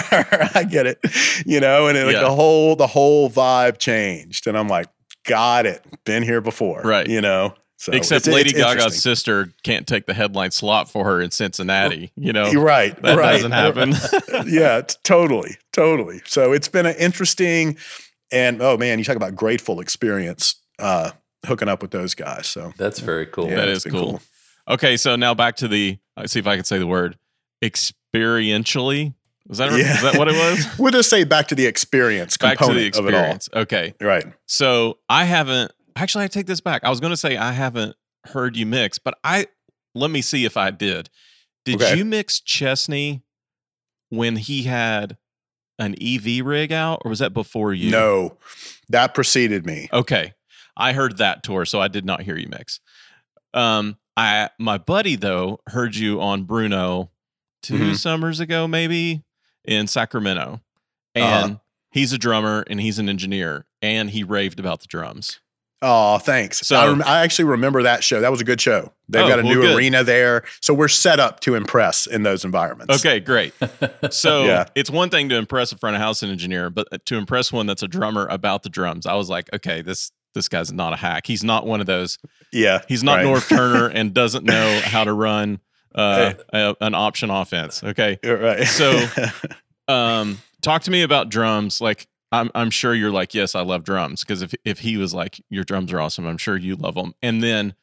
I 0.55 0.65
get 0.69 0.85
it, 0.87 0.99
you 1.45 1.59
know, 1.59 1.87
and 1.87 1.97
it, 1.97 2.05
like 2.05 2.15
Yeah. 2.15 2.21
the 2.21 2.31
whole 2.33 2.75
the 2.75 2.87
whole 2.87 3.29
vibe 3.29 3.77
changed, 3.77 4.47
and 4.47 4.57
I'm 4.57 4.67
like, 4.67 4.87
got 5.25 5.65
it, 5.65 5.83
been 6.05 6.23
here 6.23 6.41
before, 6.41 6.81
Right. 6.83 7.07
You 7.07 7.21
know, 7.21 7.53
so 7.81 7.91
Except 7.93 8.27
it's- 8.27 8.33
Lady 8.35 8.51
it's 8.51 8.59
Gaga's 8.59 9.01
sister 9.01 9.51
can't 9.63 9.87
take 9.87 10.05
the 10.05 10.13
headline 10.13 10.51
slot 10.51 10.89
for 10.89 11.03
her 11.05 11.19
in 11.21 11.31
Cincinnati. 11.31 12.11
You 12.15 12.31
know, 12.31 12.47
You're 12.51 12.63
right, 12.63 12.99
that 13.01 13.17
right. 13.17 13.41
doesn't 13.41 13.51
happen. 13.51 13.93
yeah, 14.47 14.81
totally, 15.03 15.57
totally. 15.73 16.21
So 16.25 16.51
it's 16.53 16.67
been 16.67 16.85
an 16.85 16.95
interesting 16.97 17.77
and 18.31 18.61
oh 18.61 18.77
man, 18.77 18.99
you 18.99 19.03
talk 19.05 19.15
about 19.15 19.35
grateful 19.35 19.79
experience 19.79 20.55
uh, 20.79 21.11
hooking 21.45 21.67
up 21.67 21.81
with 21.81 21.91
those 21.91 22.13
guys. 22.13 22.47
So 22.47 22.71
That's 22.77 22.99
very 22.99 23.25
cool. 23.25 23.49
yeah, 23.49 23.55
That 23.55 23.67
it's 23.69 23.77
is 23.85 23.91
been 23.91 24.01
cool. 24.01 24.21
okay, 24.67 24.95
so 24.95 25.15
now 25.15 25.33
back 25.33 25.55
to 25.57 25.67
the. 25.67 25.97
Let's 26.15 26.33
see 26.33 26.39
if 26.39 26.45
I 26.47 26.55
can 26.55 26.65
say 26.65 26.77
the 26.77 26.85
word 26.87 27.17
experientially. 27.63 29.13
Was 29.47 29.57
that 29.57 29.71
Yeah. 29.71 29.95
is 29.95 30.01
that 30.03 30.17
what 30.17 30.27
it 30.27 30.35
was? 30.35 30.65
We'll 30.79 30.91
just 30.91 31.09
say 31.09 31.23
back 31.23 31.47
to 31.49 31.55
the 31.55 31.65
experience 31.65 32.37
back 32.37 32.57
to 32.59 32.65
component 32.65 32.93
the 32.93 32.99
of 32.99 33.07
it 33.07 33.13
all. 33.13 33.19
experience. 33.35 33.49
Okay, 33.53 33.93
Right. 33.99 34.25
so 34.45 34.99
I 35.09 35.25
haven't 35.25 35.71
actually. 36.01 36.23
I 36.25 36.27
take 36.27 36.47
this 36.47 36.61
back. 36.61 36.83
I 36.83 36.89
was 36.89 36.99
going 36.99 37.11
to 37.11 37.17
say 37.17 37.37
I 37.37 37.51
haven't 37.51 37.95
heard 38.25 38.55
you 38.55 38.65
mix, 38.65 38.99
but 38.99 39.17
I 39.23 39.47
let 39.95 40.11
me 40.11 40.21
see 40.21 40.45
if 40.45 40.57
I 40.57 40.71
did. 40.71 41.09
Did 41.65 41.75
Okay. 41.81 41.97
you 41.97 42.05
mix 42.05 42.39
Chesney 42.39 43.21
when 44.09 44.35
he 44.35 44.63
had 44.63 45.17
an 45.79 45.95
EV 46.01 46.45
rig 46.45 46.71
out, 46.71 47.01
or 47.05 47.09
was 47.09 47.19
that 47.19 47.33
before 47.33 47.73
you? 47.73 47.89
No, 47.91 48.37
that 48.89 49.13
preceded 49.13 49.65
me. 49.65 49.89
Okay. 49.91 50.33
I 50.77 50.93
heard 50.93 51.17
that 51.17 51.43
tour, 51.43 51.65
so 51.65 51.81
I 51.81 51.87
did 51.87 52.05
not 52.05 52.21
hear 52.21 52.37
you 52.37 52.47
mix. 52.47 52.79
Um, 53.53 53.97
I 54.17 54.49
my 54.59 54.77
buddy 54.77 55.15
though 55.15 55.59
heard 55.67 55.95
you 55.95 56.21
on 56.21 56.43
Bruno 56.43 57.11
2 57.63 57.73
Mhm. 57.91 57.97
summers 57.97 58.39
ago, 58.39 58.67
maybe 58.67 59.23
in 59.65 59.87
Sacramento, 59.87 60.61
Uh-huh. 61.15 61.19
and 61.45 61.59
he's 61.91 62.13
a 62.13 62.17
drummer 62.17 62.63
and 62.69 62.79
he's 62.81 62.97
an 62.99 63.09
engineer, 63.09 63.65
and 63.81 64.09
he 64.11 64.23
raved 64.23 64.59
about 64.59 64.79
the 64.81 64.87
drums. 64.87 65.39
Oh, 65.83 66.19
thanks. 66.19 66.59
So- 66.67 66.75
I, 66.75 66.87
rem- 66.87 67.03
I 67.05 67.19
actually 67.21 67.45
remember 67.45 67.83
that 67.83 68.03
show. 68.03 68.21
That 68.21 68.29
was 68.31 68.39
a 68.41 68.43
good 68.43 68.61
show. 68.61 68.91
They've 69.09 69.23
Oh, 69.23 69.27
got 69.27 69.39
a 69.39 69.43
well, 69.43 69.55
new 69.55 69.61
good. 69.61 69.75
arena 69.77 70.03
there, 70.03 70.43
so 70.61 70.73
we're 70.73 70.87
set 70.87 71.19
up 71.19 71.39
to 71.41 71.55
impress 71.55 72.05
in 72.07 72.23
those 72.23 72.45
environments. 72.45 72.95
Okay, 72.99 73.19
great. 73.19 73.53
So 74.11 74.45
Yeah. 74.45 74.65
it's 74.75 74.89
one 74.89 75.09
thing 75.09 75.29
to 75.29 75.35
impress 75.37 75.71
a 75.71 75.77
front 75.77 75.95
of 75.95 76.01
house 76.01 76.21
engineer, 76.23 76.69
but 76.69 76.87
to 77.07 77.17
impress 77.17 77.51
one 77.51 77.65
that's 77.65 77.83
a 77.83 77.87
drummer 77.87 78.27
about 78.29 78.63
the 78.63 78.69
drums, 78.69 79.05
I 79.05 79.15
was 79.15 79.29
like, 79.29 79.49
okay, 79.53 79.81
this 79.81 80.11
this 80.33 80.47
guy's 80.47 80.71
not 80.71 80.93
a 80.93 80.95
hack. 80.95 81.27
He's 81.27 81.43
not 81.43 81.65
one 81.65 81.81
of 81.81 81.87
those. 81.87 82.17
Yeah, 82.53 82.79
He's 82.87 83.03
not 83.03 83.15
right. 83.17 83.25
Norv 83.25 83.49
Turner 83.49 83.87
and 83.93 84.13
doesn't 84.13 84.45
know 84.45 84.79
how 84.83 85.03
to 85.03 85.11
run 85.11 85.59
uh, 85.93 86.33
a, 86.53 86.73
an 86.79 86.93
option 86.95 87.29
offense. 87.29 87.83
Okay. 87.83 88.17
You're 88.23 88.37
right. 88.39 88.63
So- 88.65 89.05
um 89.87 90.37
talk 90.61 90.83
to 90.83 90.91
me 90.91 91.01
about 91.01 91.29
drums 91.29 91.81
like 91.81 92.07
i'm 92.31 92.49
i'm 92.55 92.69
sure 92.69 92.93
you're 92.93 93.11
like 93.11 93.33
yes 93.33 93.55
i 93.55 93.61
love 93.61 93.83
drums 93.83 94.21
because 94.21 94.41
if 94.41 94.53
if 94.65 94.79
he 94.79 94.97
was 94.97 95.13
like 95.13 95.41
your 95.49 95.63
drums 95.63 95.91
are 95.91 95.99
awesome 95.99 96.25
i'm 96.25 96.37
sure 96.37 96.57
you 96.57 96.75
love 96.75 96.95
them 96.95 97.13
and 97.21 97.41
then 97.41 97.73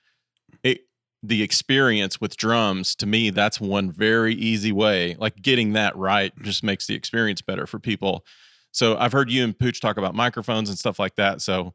it 0.62 0.82
the 1.22 1.42
experience 1.42 2.20
with 2.20 2.36
drums 2.36 2.94
to 2.94 3.06
me 3.06 3.30
that's 3.30 3.60
one 3.60 3.90
very 3.90 4.34
easy 4.34 4.72
way 4.72 5.16
like 5.18 5.36
getting 5.42 5.72
that 5.72 5.96
right 5.96 6.32
just 6.42 6.62
makes 6.62 6.86
the 6.86 6.94
experience 6.94 7.42
better 7.42 7.66
for 7.66 7.78
people 7.78 8.24
so 8.72 8.96
i've 8.98 9.12
heard 9.12 9.30
you 9.30 9.44
and 9.44 9.58
pooch 9.58 9.80
talk 9.80 9.96
about 9.96 10.14
microphones 10.14 10.68
and 10.68 10.78
stuff 10.78 10.98
like 10.98 11.16
that 11.16 11.40
so 11.40 11.74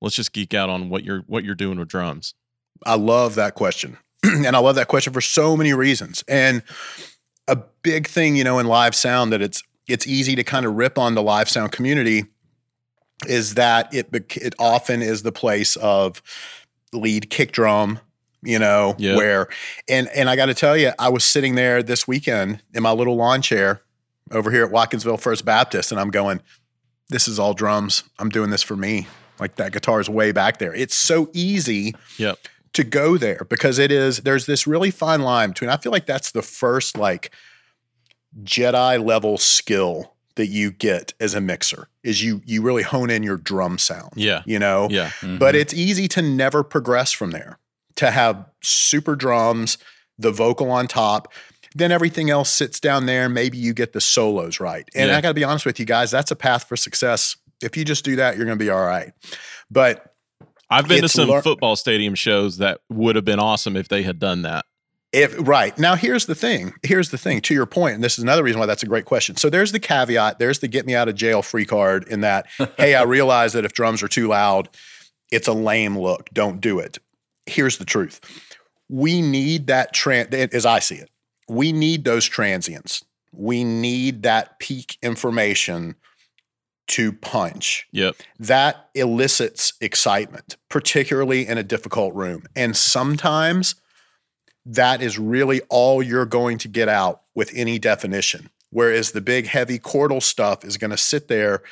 let's 0.00 0.16
just 0.16 0.32
geek 0.32 0.54
out 0.54 0.68
on 0.68 0.88
what 0.88 1.04
you're 1.04 1.20
what 1.26 1.44
you're 1.44 1.54
doing 1.54 1.78
with 1.78 1.88
drums 1.88 2.34
I 2.84 2.96
love 2.96 3.34
that 3.34 3.54
question. 3.54 3.98
and 4.22 4.48
I 4.48 4.58
love 4.58 4.76
that 4.76 4.88
question 4.88 5.12
for 5.12 5.20
so 5.20 5.56
many 5.56 5.72
reasons. 5.72 6.24
And 6.28 6.62
a 7.48 7.56
big 7.82 8.06
thing, 8.06 8.36
you 8.36 8.44
know, 8.44 8.58
in 8.58 8.66
live 8.66 8.94
sound 8.94 9.32
that 9.32 9.42
it's 9.42 9.62
it's 9.90 10.06
easy 10.06 10.36
to 10.36 10.44
kind 10.44 10.64
of 10.66 10.74
rip 10.74 10.98
on 10.98 11.14
the 11.14 11.22
live 11.22 11.48
sound 11.48 11.72
community 11.72 12.24
is 13.26 13.54
that 13.54 13.92
it 13.94 14.08
it 14.36 14.54
often 14.58 15.02
is 15.02 15.22
the 15.22 15.32
place 15.32 15.76
of 15.76 16.22
lead 16.92 17.28
kick 17.30 17.52
drum, 17.52 18.00
you 18.42 18.58
know, 18.58 18.94
Yeah. 18.98 19.16
where 19.16 19.48
and 19.88 20.08
and 20.14 20.30
I 20.30 20.36
got 20.36 20.46
to 20.46 20.54
tell 20.54 20.76
you, 20.76 20.92
I 20.98 21.08
was 21.10 21.24
sitting 21.24 21.54
there 21.54 21.82
this 21.82 22.08
weekend 22.08 22.60
in 22.72 22.82
my 22.82 22.92
little 22.92 23.16
lawn 23.16 23.42
chair 23.42 23.82
over 24.30 24.50
here 24.50 24.64
at 24.64 24.70
Watkinsville 24.72 25.20
First 25.20 25.44
Baptist 25.44 25.90
and 25.92 26.00
I'm 26.00 26.10
going 26.10 26.40
this 27.10 27.26
is 27.28 27.38
all 27.40 27.54
drums. 27.54 28.04
I'm 28.20 28.28
doing 28.28 28.50
this 28.50 28.62
for 28.62 28.76
me. 28.76 29.06
Like 29.40 29.56
that 29.56 29.72
guitar 29.72 30.00
is 30.00 30.08
way 30.08 30.32
back 30.32 30.58
there. 30.58 30.72
It's 30.74 30.94
so 30.94 31.28
easy 31.32 31.94
Yep. 32.18 32.38
to 32.74 32.84
go 32.84 33.18
there 33.18 33.44
because 33.50 33.78
it 33.78 33.90
is 33.92 34.18
there's 34.18 34.46
this 34.46 34.66
really 34.66 34.90
fine 34.90 35.20
line 35.22 35.50
between 35.50 35.68
I 35.70 35.76
feel 35.76 35.92
like 35.92 36.06
that's 36.06 36.30
the 36.30 36.42
first 36.42 36.96
like 36.96 37.32
Jedi 38.42 39.04
level 39.04 39.38
skill 39.38 40.14
that 40.36 40.46
you 40.46 40.70
get 40.70 41.12
as 41.20 41.34
a 41.34 41.40
mixer 41.40 41.88
is 42.02 42.22
you 42.22 42.40
you 42.46 42.62
really 42.62 42.82
hone 42.82 43.10
in 43.10 43.22
your 43.22 43.36
drum 43.36 43.78
sound. 43.78 44.12
Yeah. 44.14 44.42
You 44.46 44.58
know? 44.58 44.88
yeah 44.90 45.10
But 45.20 45.28
mm-hmm. 45.28 45.56
it's 45.56 45.74
easy 45.74 46.08
to 46.08 46.22
never 46.22 46.62
progress 46.62 47.12
from 47.12 47.32
there. 47.32 47.58
To 47.96 48.10
have 48.10 48.46
super 48.62 49.16
drums, 49.16 49.76
the 50.18 50.30
vocal 50.30 50.70
on 50.70 50.86
top, 50.86 51.32
then 51.74 51.92
everything 51.92 52.30
else 52.30 52.48
sits 52.48 52.80
down 52.80 53.06
there. 53.06 53.28
Maybe 53.28 53.58
you 53.58 53.74
get 53.74 53.92
the 53.92 54.00
solos 54.00 54.60
right. 54.60 54.88
And 54.94 55.10
Yeah. 55.10 55.18
I 55.18 55.20
got 55.20 55.28
to 55.28 55.34
be 55.34 55.44
honest 55.44 55.66
with 55.66 55.78
you 55.78 55.84
guys, 55.86 56.10
that's 56.10 56.30
a 56.30 56.36
path 56.36 56.64
for 56.64 56.76
success. 56.76 57.36
If 57.62 57.76
you 57.76 57.84
just 57.84 58.04
do 58.04 58.16
that, 58.16 58.36
you're 58.36 58.46
going 58.46 58.58
to 58.58 58.64
be 58.64 58.70
all 58.70 58.84
right. 58.84 59.12
But 59.70 60.06
i've 60.70 60.86
been 60.86 61.02
to 61.02 61.08
some 61.08 61.28
lear- 61.28 61.42
football 61.42 61.74
stadium 61.74 62.14
shows 62.14 62.58
that 62.58 62.80
would 62.88 63.16
have 63.16 63.24
been 63.24 63.40
awesome 63.40 63.76
if 63.76 63.88
they 63.88 64.04
had 64.04 64.20
done 64.20 64.42
that 64.42 64.64
If 65.12 65.34
right 65.46 65.76
now, 65.76 65.96
here's 65.96 66.26
the 66.26 66.36
thing. 66.36 66.72
Here's 66.84 67.10
the 67.10 67.18
thing. 67.18 67.40
To 67.42 67.54
your 67.54 67.66
point, 67.66 67.96
and 67.96 68.04
this 68.04 68.16
is 68.16 68.22
another 68.22 68.44
reason 68.44 68.60
why 68.60 68.66
that's 68.66 68.84
a 68.84 68.86
great 68.86 69.06
question. 69.06 69.36
So 69.36 69.50
there's 69.50 69.72
the 69.72 69.80
caveat. 69.80 70.38
There's 70.38 70.60
the 70.60 70.68
get 70.68 70.86
me 70.86 70.94
out 70.94 71.08
of 71.08 71.16
jail 71.16 71.42
free 71.42 71.66
card. 71.66 72.06
In 72.08 72.20
that, 72.20 72.46
hey, 72.78 72.94
I 72.94 73.02
realize 73.02 73.52
that 73.54 73.64
if 73.64 73.72
drums 73.72 74.02
are 74.02 74.08
too 74.08 74.28
loud, 74.28 74.68
it's 75.32 75.48
a 75.48 75.52
lame 75.52 75.98
look. 75.98 76.30
Don't 76.32 76.60
do 76.60 76.78
it. 76.78 76.98
Here's 77.46 77.78
the 77.78 77.84
truth. 77.84 78.20
We 78.88 79.20
need 79.20 79.66
that 79.66 79.92
trend, 79.92 80.34
as 80.34 80.66
I 80.66 80.78
see 80.78 80.96
it. 80.96 81.10
We 81.48 81.72
need 81.72 82.04
those 82.04 82.26
transients. 82.26 83.04
We 83.32 83.64
need 83.64 84.22
that 84.22 84.58
peak 84.58 84.96
information 85.02 85.96
to 86.88 87.12
punch 87.12 87.86
yep 87.92 88.16
that 88.40 88.90
elicits 88.96 89.74
excitement, 89.80 90.56
particularly 90.68 91.46
in 91.46 91.56
a 91.56 91.62
difficult 91.62 92.12
room. 92.16 92.42
And 92.56 92.76
sometimes 92.76 93.76
that 94.74 95.02
is 95.02 95.18
really 95.18 95.60
all 95.68 96.02
you're 96.02 96.26
going 96.26 96.58
to 96.58 96.68
get 96.68 96.88
out 96.88 97.22
with 97.34 97.50
any 97.54 97.78
definition. 97.78 98.50
Whereas 98.70 99.12
the 99.12 99.20
big, 99.20 99.46
heavy 99.46 99.78
chordal 99.78 100.22
stuff 100.22 100.64
is 100.64 100.76
going 100.76 100.92
to 100.92 100.96
sit 100.96 101.28
there. 101.28 101.62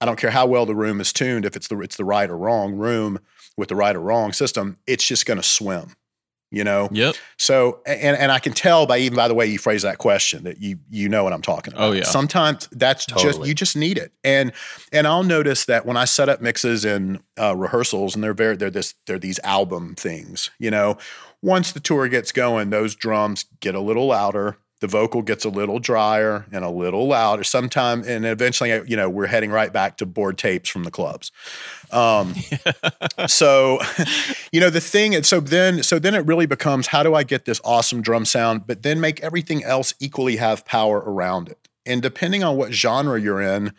I 0.00 0.06
don't 0.06 0.18
care 0.18 0.30
how 0.30 0.46
well 0.46 0.66
the 0.66 0.74
room 0.74 1.00
is 1.00 1.12
tuned, 1.12 1.46
if 1.46 1.56
it's 1.56 1.68
the 1.68 1.80
it's 1.80 1.96
the 1.96 2.04
right 2.04 2.28
or 2.28 2.36
wrong 2.36 2.74
room 2.74 3.18
with 3.56 3.68
the 3.68 3.76
right 3.76 3.96
or 3.96 4.00
wrong 4.00 4.32
system, 4.32 4.76
it's 4.86 5.06
just 5.06 5.24
going 5.24 5.38
to 5.38 5.42
swim. 5.42 5.94
You 6.50 6.62
know, 6.62 6.88
yep 6.92 7.16
so 7.36 7.80
and 7.84 8.16
and 8.16 8.30
I 8.30 8.38
can 8.38 8.52
tell 8.52 8.86
by 8.86 8.98
even 8.98 9.16
by 9.16 9.26
the 9.26 9.34
way 9.34 9.46
you 9.46 9.58
phrase 9.58 9.82
that 9.82 9.98
question 9.98 10.44
that 10.44 10.60
you 10.62 10.78
you 10.88 11.08
know 11.08 11.24
what 11.24 11.32
I'm 11.32 11.42
talking 11.42 11.74
about. 11.74 11.88
Oh, 11.88 11.92
yeah. 11.92 12.04
Sometimes 12.04 12.68
that's 12.70 13.06
just 13.06 13.44
you 13.44 13.54
just 13.54 13.76
need 13.76 13.98
it. 13.98 14.12
And 14.22 14.52
and 14.92 15.06
I'll 15.06 15.24
notice 15.24 15.64
that 15.64 15.84
when 15.84 15.96
I 15.96 16.04
set 16.04 16.28
up 16.28 16.40
mixes 16.40 16.84
and 16.84 17.20
uh, 17.40 17.56
rehearsals, 17.56 18.14
and 18.14 18.22
they're 18.22 18.34
very 18.34 18.56
they're 18.56 18.70
this 18.70 18.94
they're 19.06 19.18
these 19.18 19.40
album 19.42 19.94
things. 19.96 20.50
You 20.58 20.70
know, 20.70 20.96
once 21.44 21.72
the 21.72 21.80
tour 21.80 22.08
gets 22.08 22.32
going, 22.32 22.70
those 22.70 22.94
drums 22.94 23.44
get 23.60 23.74
a 23.74 23.80
little 23.80 24.06
louder. 24.06 24.56
the 24.80 24.88
vocal 24.88 25.22
gets 25.22 25.46
a 25.46 25.48
little 25.48 25.78
drier 25.78 26.44
and 26.52 26.62
a 26.62 26.68
little 26.68 27.06
louder. 27.06 27.44
Sometime 27.44 28.02
and 28.06 28.26
eventually 28.26 28.70
you 28.86 28.96
know 28.96 29.08
we're 29.08 29.26
heading 29.26 29.50
right 29.50 29.72
back 29.72 29.96
to 29.98 30.06
board 30.06 30.36
tapes 30.36 30.68
from 30.68 30.84
the 30.84 30.90
clubs. 30.90 31.32
Um, 31.90 32.34
so 33.26 33.78
you 34.52 34.60
know 34.60 34.70
the 34.70 34.80
thing 34.80 35.14
and 35.14 35.24
so 35.24 35.40
then 35.40 35.82
so 35.82 35.98
then 35.98 36.14
it 36.14 36.26
really 36.26 36.46
becomes 36.46 36.88
how 36.88 37.02
do 37.02 37.14
i 37.14 37.22
get 37.22 37.44
this 37.44 37.60
awesome 37.64 38.02
drum 38.02 38.24
sound 38.24 38.66
but 38.66 38.82
then 38.82 39.00
make 39.00 39.20
everything 39.20 39.62
else 39.64 39.94
equally 40.00 40.36
have 40.36 40.64
power 40.64 40.98
around 40.98 41.48
it? 41.48 41.68
And 41.86 42.02
depending 42.02 42.42
on 42.42 42.56
what 42.56 42.72
genre 42.72 43.20
you're 43.20 43.42
in 43.42 43.72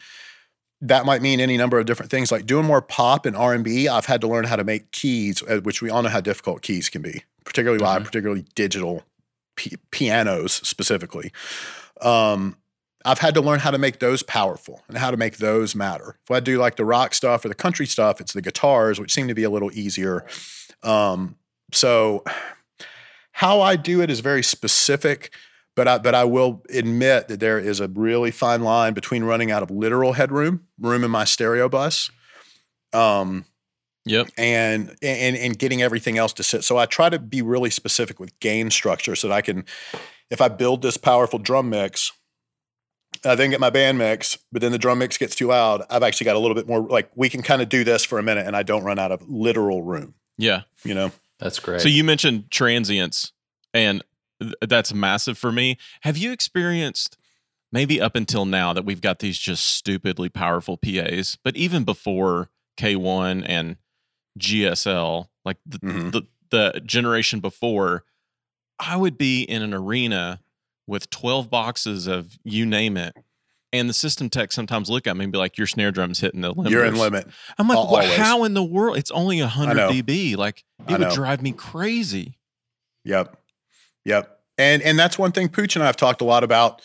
that 0.81 1.05
might 1.05 1.21
mean 1.21 1.39
any 1.39 1.57
number 1.57 1.79
of 1.79 1.85
different 1.85 2.11
things 2.11 2.31
like 2.31 2.45
doing 2.45 2.65
more 2.65 2.81
pop 2.81 3.25
and 3.25 3.35
r&b 3.35 3.87
i've 3.87 4.05
had 4.05 4.21
to 4.21 4.27
learn 4.27 4.45
how 4.45 4.55
to 4.55 4.63
make 4.63 4.91
keys 4.91 5.43
uh, 5.43 5.59
which 5.61 5.81
we 5.81 5.89
all 5.89 6.03
know 6.03 6.09
how 6.09 6.21
difficult 6.21 6.61
keys 6.61 6.89
can 6.89 7.01
be 7.01 7.23
particularly 7.45 7.81
live 7.83 8.01
Mhm. 8.01 8.05
particularly 8.05 8.45
digital 8.55 9.03
p- 9.55 9.77
pianos 9.91 10.53
specifically 10.53 11.31
um, 12.01 12.57
i've 13.05 13.19
had 13.19 13.33
to 13.35 13.41
learn 13.41 13.59
how 13.59 13.71
to 13.71 13.77
make 13.77 13.99
those 13.99 14.21
powerful 14.23 14.81
and 14.87 14.97
how 14.97 15.11
to 15.11 15.17
make 15.17 15.37
those 15.37 15.75
matter 15.75 16.17
if 16.23 16.31
i 16.31 16.39
do 16.39 16.57
like 16.57 16.75
the 16.75 16.85
rock 16.85 17.13
stuff 17.13 17.45
or 17.45 17.49
the 17.49 17.55
country 17.55 17.85
stuff 17.85 18.19
it's 18.19 18.33
the 18.33 18.41
guitars 18.41 18.99
which 18.99 19.13
seem 19.13 19.27
to 19.27 19.33
be 19.35 19.43
a 19.43 19.49
little 19.49 19.71
easier 19.73 20.25
um, 20.83 21.35
so 21.71 22.23
how 23.31 23.61
i 23.61 23.75
do 23.75 24.01
it 24.01 24.09
is 24.09 24.19
very 24.19 24.43
specific 24.43 25.33
but 25.75 25.89
I, 25.89 25.97
but 25.97 26.15
I 26.15 26.23
will 26.23 26.63
admit 26.69 27.27
that 27.27 27.41
there 27.41 27.59
is 27.59 27.81
a 27.81 27.89
really 27.89 28.31
fine 28.31 28.61
line 28.63 28.93
between 28.93 29.25
running 29.25 29.51
out 29.51 29.61
of 29.61 29.69
literal 29.69 30.13
headroom, 30.13 30.65
room 30.79 31.03
in 31.03 31.11
my 31.11 31.25
stereo 31.25 31.67
bus, 31.67 32.09
um, 32.93 33.43
Yep. 34.05 34.27
and 34.37 34.95
and 35.01 35.35
and 35.35 35.57
getting 35.57 35.81
everything 35.81 36.17
else 36.17 36.31
to 36.33 36.43
sit. 36.43 36.63
So 36.63 36.77
I 36.77 36.85
try 36.85 37.09
to 37.09 37.17
be 37.17 37.41
really 37.41 37.69
specific 37.71 38.19
with 38.19 38.39
gain 38.39 38.69
structure 38.69 39.15
so 39.15 39.27
that 39.29 39.33
I 39.33 39.41
can, 39.41 39.65
if 40.29 40.41
I 40.41 40.47
build 40.47 40.81
this 40.83 40.95
powerful 40.97 41.39
drum 41.39 41.69
mix, 41.69 42.11
I 43.23 43.35
then 43.35 43.49
get 43.49 43.59
my 43.59 43.69
band 43.69 43.97
mix, 43.97 44.37
but 44.51 44.61
then 44.61 44.71
the 44.71 44.77
drum 44.77 44.99
mix 44.99 45.17
gets 45.17 45.35
too 45.35 45.47
loud. 45.47 45.83
I've 45.89 46.03
actually 46.03 46.25
got 46.25 46.35
a 46.35 46.39
little 46.39 46.55
bit 46.55 46.67
more 46.67 46.81
like 46.81 47.09
we 47.15 47.29
can 47.29 47.41
kind 47.41 47.61
of 47.61 47.69
do 47.69 47.83
this 47.83 48.03
for 48.03 48.19
a 48.19 48.23
minute, 48.23 48.45
and 48.45 48.55
I 48.55 48.63
don't 48.63 48.83
run 48.83 48.99
out 48.99 49.11
of 49.11 49.27
literal 49.27 49.81
room. 49.81 50.13
Yeah. 50.37 50.61
You 50.83 50.93
know, 50.93 51.11
That's 51.39 51.59
great. 51.59 51.81
So 51.81 51.87
you 51.89 52.03
mentioned 52.03 52.51
transients, 52.51 53.31
and 53.73 54.03
th- 54.41 54.53
that's 54.67 54.93
massive 54.93 55.37
for 55.37 55.51
me. 55.51 55.77
Have 56.01 56.17
you 56.17 56.31
experienced 56.31 57.17
maybe 57.71 57.99
up 57.99 58.15
until 58.15 58.45
now 58.45 58.73
that 58.73 58.85
we've 58.85 59.01
got 59.01 59.19
these 59.19 59.37
just 59.37 59.65
stupidly 59.65 60.29
powerful 60.29 60.77
PAs, 60.77 61.37
but 61.43 61.55
even 61.55 61.83
before 61.83 62.49
K1 62.77 63.43
and 63.47 63.77
GSL, 64.39 65.27
like 65.43 65.57
the, 65.65 65.79
Mhm. 65.79 66.11
the 66.11 66.21
the 66.51 66.81
generation 66.85 67.39
before, 67.39 68.03
I 68.79 68.95
would 68.97 69.17
be 69.17 69.41
in 69.43 69.61
an 69.61 69.73
arena 69.73 70.41
with 70.87 71.09
12 71.09 71.49
boxes 71.49 72.05
of 72.07 72.37
you 72.43 72.65
name 72.65 72.97
it. 72.97 73.15
And 73.73 73.89
the 73.89 73.93
system 73.93 74.29
tech 74.29 74.51
sometimes 74.53 74.89
look 74.89 75.05
at 75.07 75.17
me 75.17 75.23
and 75.25 75.33
be 75.33 75.39
like, 75.39 75.57
"Your 75.57 75.67
snare 75.67 75.91
drum's 75.91 76.19
hitting 76.19 76.41
the 76.41 76.51
limit." 76.51 76.71
you're 76.71 76.85
in 76.85 76.95
limit. 76.95 77.27
I'm 77.57 77.67
like, 77.67 77.89
well, 77.91 78.17
how 78.17 78.43
in 78.45 78.53
the 78.53 78.63
world? 78.63 78.97
It's 78.97 79.11
only 79.11 79.41
100 79.41 79.75
dB. 79.91 80.37
Like, 80.37 80.63
it 80.87 80.97
would 80.99 81.09
drive 81.09 81.41
me 81.41 81.51
crazy. 81.51 82.37
Yep. 83.03 83.35
Yep. 84.05 84.39
And 84.57 84.81
and 84.83 84.97
that's 84.97 85.17
one 85.19 85.31
thing 85.33 85.49
Pooch 85.49 85.75
and 85.75 85.83
I 85.83 85.87
have 85.87 85.97
talked 85.97 86.21
a 86.21 86.25
lot 86.25 86.43
about 86.45 86.81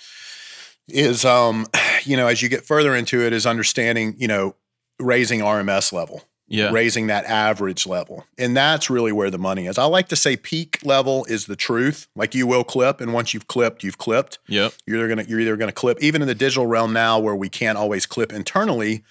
is 0.89 1.25
um, 1.25 1.67
you 2.05 2.17
know, 2.17 2.27
as 2.27 2.43
you 2.43 2.49
get 2.49 2.67
further 2.67 2.97
into 2.97 3.21
it, 3.25 3.33
is 3.33 3.47
understanding, 3.47 4.15
you 4.19 4.27
know, 4.27 4.57
raising 4.99 5.41
RMS 5.41 5.93
level, 5.93 6.25
Yeah. 6.51 6.71
raising 6.73 7.07
that 7.07 7.25
average 7.27 7.87
level. 7.87 8.27
And 8.37 8.57
that's 8.57 8.91
really 8.91 9.13
where 9.13 9.31
the 9.31 9.39
money 9.39 9.67
is. 9.67 9.79
I 9.79 9.85
like 9.85 10.09
to 10.09 10.17
say 10.17 10.37
peak 10.37 10.81
level 10.85 11.25
is 11.27 11.47
the 11.47 11.55
truth. 11.57 12.09
Like 12.17 12.35
you 12.35 12.47
will 12.47 12.65
clip, 12.65 13.01
and 13.01 13.13
once 13.15 13.33
you've 13.33 13.47
clipped, 13.47 13.85
you've 13.85 13.99
clipped. 13.99 14.39
Yep. 14.49 14.73
You're 14.85 14.99
either 14.99 15.09
gonna 15.09 15.25
you're 15.29 15.41
either 15.41 15.57
gonna 15.57 15.73
clip, 15.73 16.03
even 16.03 16.23
in 16.23 16.29
the 16.29 16.35
digital 16.35 16.67
realm 16.67 16.93
now 16.93 17.19
where 17.21 17.37
we 17.37 17.49
can't 17.49 17.79
always 17.79 18.05
clip 18.05 18.33
internally. 18.33 19.05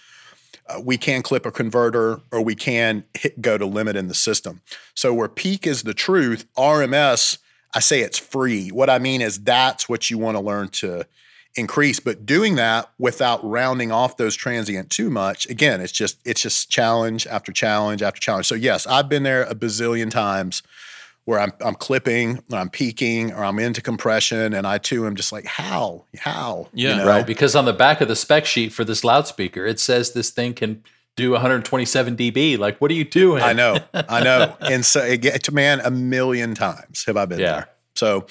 Uh, 0.68 0.82
we 0.84 0.98
can 0.98 1.24
clip 1.24 1.46
a 1.46 1.52
converter 1.52 2.20
or 2.32 2.44
we 2.44 2.56
can 2.56 3.04
hit 3.18 3.42
go 3.42 3.58
to 3.58 3.66
limit 3.66 3.96
in 3.96 4.08
the 4.08 4.14
system. 4.14 4.62
So 4.94 5.14
where 5.14 5.30
peak 5.30 5.66
is 5.66 5.84
the 5.84 5.94
truth, 5.96 6.46
RMS, 6.56 7.40
I 7.74 7.80
say 7.80 8.02
it's 8.02 8.20
free. 8.20 8.70
What 8.70 8.90
I 8.90 9.00
mean 9.00 9.22
is 9.22 9.40
that's 9.40 9.88
what 9.88 10.10
you 10.10 10.18
want 10.18 10.36
to 10.36 10.42
learn 10.42 10.68
to 10.70 11.06
increase, 11.56 12.00
but 12.00 12.26
doing 12.26 12.56
that 12.56 12.90
without 13.00 13.44
rounding 13.44 13.92
off 13.92 14.18
those 14.18 14.36
transient 14.36 14.90
too 14.90 15.10
much. 15.10 15.50
Again, 15.50 15.82
it's 15.82 15.92
just 15.92 16.18
it's 16.26 16.42
just 16.42 16.70
challenge 16.70 17.26
after 17.28 17.52
challenge 17.52 18.02
after 18.02 18.20
challenge. 18.22 18.48
So 18.48 18.56
yes, 18.56 18.86
I've 18.88 19.10
been 19.10 19.24
there 19.24 19.44
a 19.44 19.56
bazillion 19.56 20.10
times 20.12 20.62
where 21.26 21.40
I'm 21.40 21.52
I'm 21.64 21.76
clipping, 21.76 22.44
or 22.52 22.58
I'm 22.58 22.70
peaking, 22.70 23.34
or 23.34 23.44
I'm 23.44 23.60
into 23.60 23.82
compression, 23.82 24.54
and 24.54 24.66
I 24.66 24.78
too 24.78 25.06
am 25.06 25.16
just 25.16 25.32
like, 25.32 25.46
how, 25.46 26.06
how, 26.18 26.68
Yeah. 26.74 26.98
know? 26.98 27.06
right. 27.08 27.26
Because 27.28 27.56
on 27.56 27.66
the 27.66 27.74
back 27.74 28.02
of 28.02 28.08
the 28.08 28.16
spec 28.16 28.46
sheet 28.46 28.72
for 28.74 28.84
this 28.84 29.04
loudspeaker, 29.04 29.66
it 29.66 29.80
says 29.80 30.14
this 30.14 30.30
thing 30.32 30.54
can 30.54 30.84
do 31.16 31.32
127 31.32 32.16
dB. 32.16 32.58
Like, 32.58 32.80
what 32.80 32.90
are 32.90 32.96
you 32.96 33.04
doing? 33.04 33.44
I 33.44 33.54
know, 33.54 33.78
I 33.94 34.24
know. 34.24 34.56
And 34.62 34.86
so, 34.86 35.16
to 35.18 35.52
man, 35.54 35.82
a 35.82 35.92
million 35.92 36.56
times 36.56 37.04
have 37.06 37.18
I 37.18 37.26
been 37.26 37.40
Yeah. 37.40 37.52
there. 37.52 37.70
So 37.96 38.26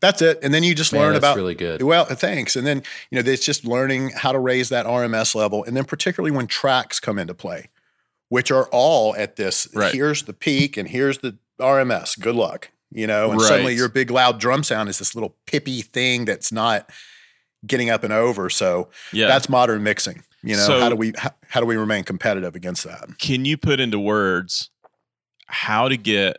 that's 0.00 0.22
it. 0.22 0.38
And 0.42 0.52
then 0.52 0.62
you 0.62 0.74
just 0.74 0.92
Man, 0.92 1.02
learn 1.02 1.12
that's 1.12 1.22
about 1.24 1.36
really 1.36 1.54
good. 1.54 1.82
Well, 1.82 2.04
thanks. 2.06 2.56
And 2.56 2.66
then 2.66 2.82
you 3.10 3.22
know, 3.22 3.30
it's 3.30 3.44
just 3.44 3.64
learning 3.64 4.10
how 4.10 4.32
to 4.32 4.38
raise 4.38 4.68
that 4.70 4.86
RMS 4.86 5.34
level, 5.34 5.64
and 5.64 5.76
then 5.76 5.84
particularly 5.84 6.34
when 6.34 6.46
tracks 6.46 6.98
come 7.00 7.18
into 7.18 7.34
play, 7.34 7.68
which 8.28 8.50
are 8.50 8.66
all 8.72 9.14
at 9.16 9.36
this. 9.36 9.68
Right. 9.74 9.92
Here's 9.92 10.24
the 10.24 10.32
peak, 10.32 10.76
and 10.76 10.88
here's 10.88 11.18
the 11.18 11.36
RMS. 11.60 12.18
Good 12.18 12.34
luck. 12.34 12.70
You 12.92 13.06
know, 13.06 13.30
and 13.30 13.40
suddenly 13.40 13.76
your 13.76 13.88
big 13.88 14.10
loud 14.10 14.40
drum 14.40 14.64
sound 14.64 14.88
is 14.88 14.98
this 14.98 15.14
little 15.14 15.36
pippy 15.46 15.84
thing 15.84 16.24
that's 16.24 16.50
not 16.50 16.90
getting 17.64 17.88
up 17.88 18.02
and 18.02 18.12
over. 18.12 18.50
So 18.50 18.88
Yeah. 19.12 19.28
that's 19.28 19.48
modern 19.48 19.82
mixing. 19.84 20.24
You 20.42 20.56
know, 20.56 20.66
So- 20.66 20.80
how 20.80 20.88
do 20.88 20.96
we 20.96 21.12
how, 21.16 21.30
how 21.48 21.60
do 21.60 21.66
we 21.66 21.76
remain 21.76 22.02
competitive 22.02 22.56
against 22.56 22.82
that? 22.84 23.18
Can 23.18 23.44
you 23.44 23.56
put 23.56 23.78
into 23.78 23.98
words 24.00 24.70
how 25.46 25.88
to 25.88 25.96
get 25.96 26.38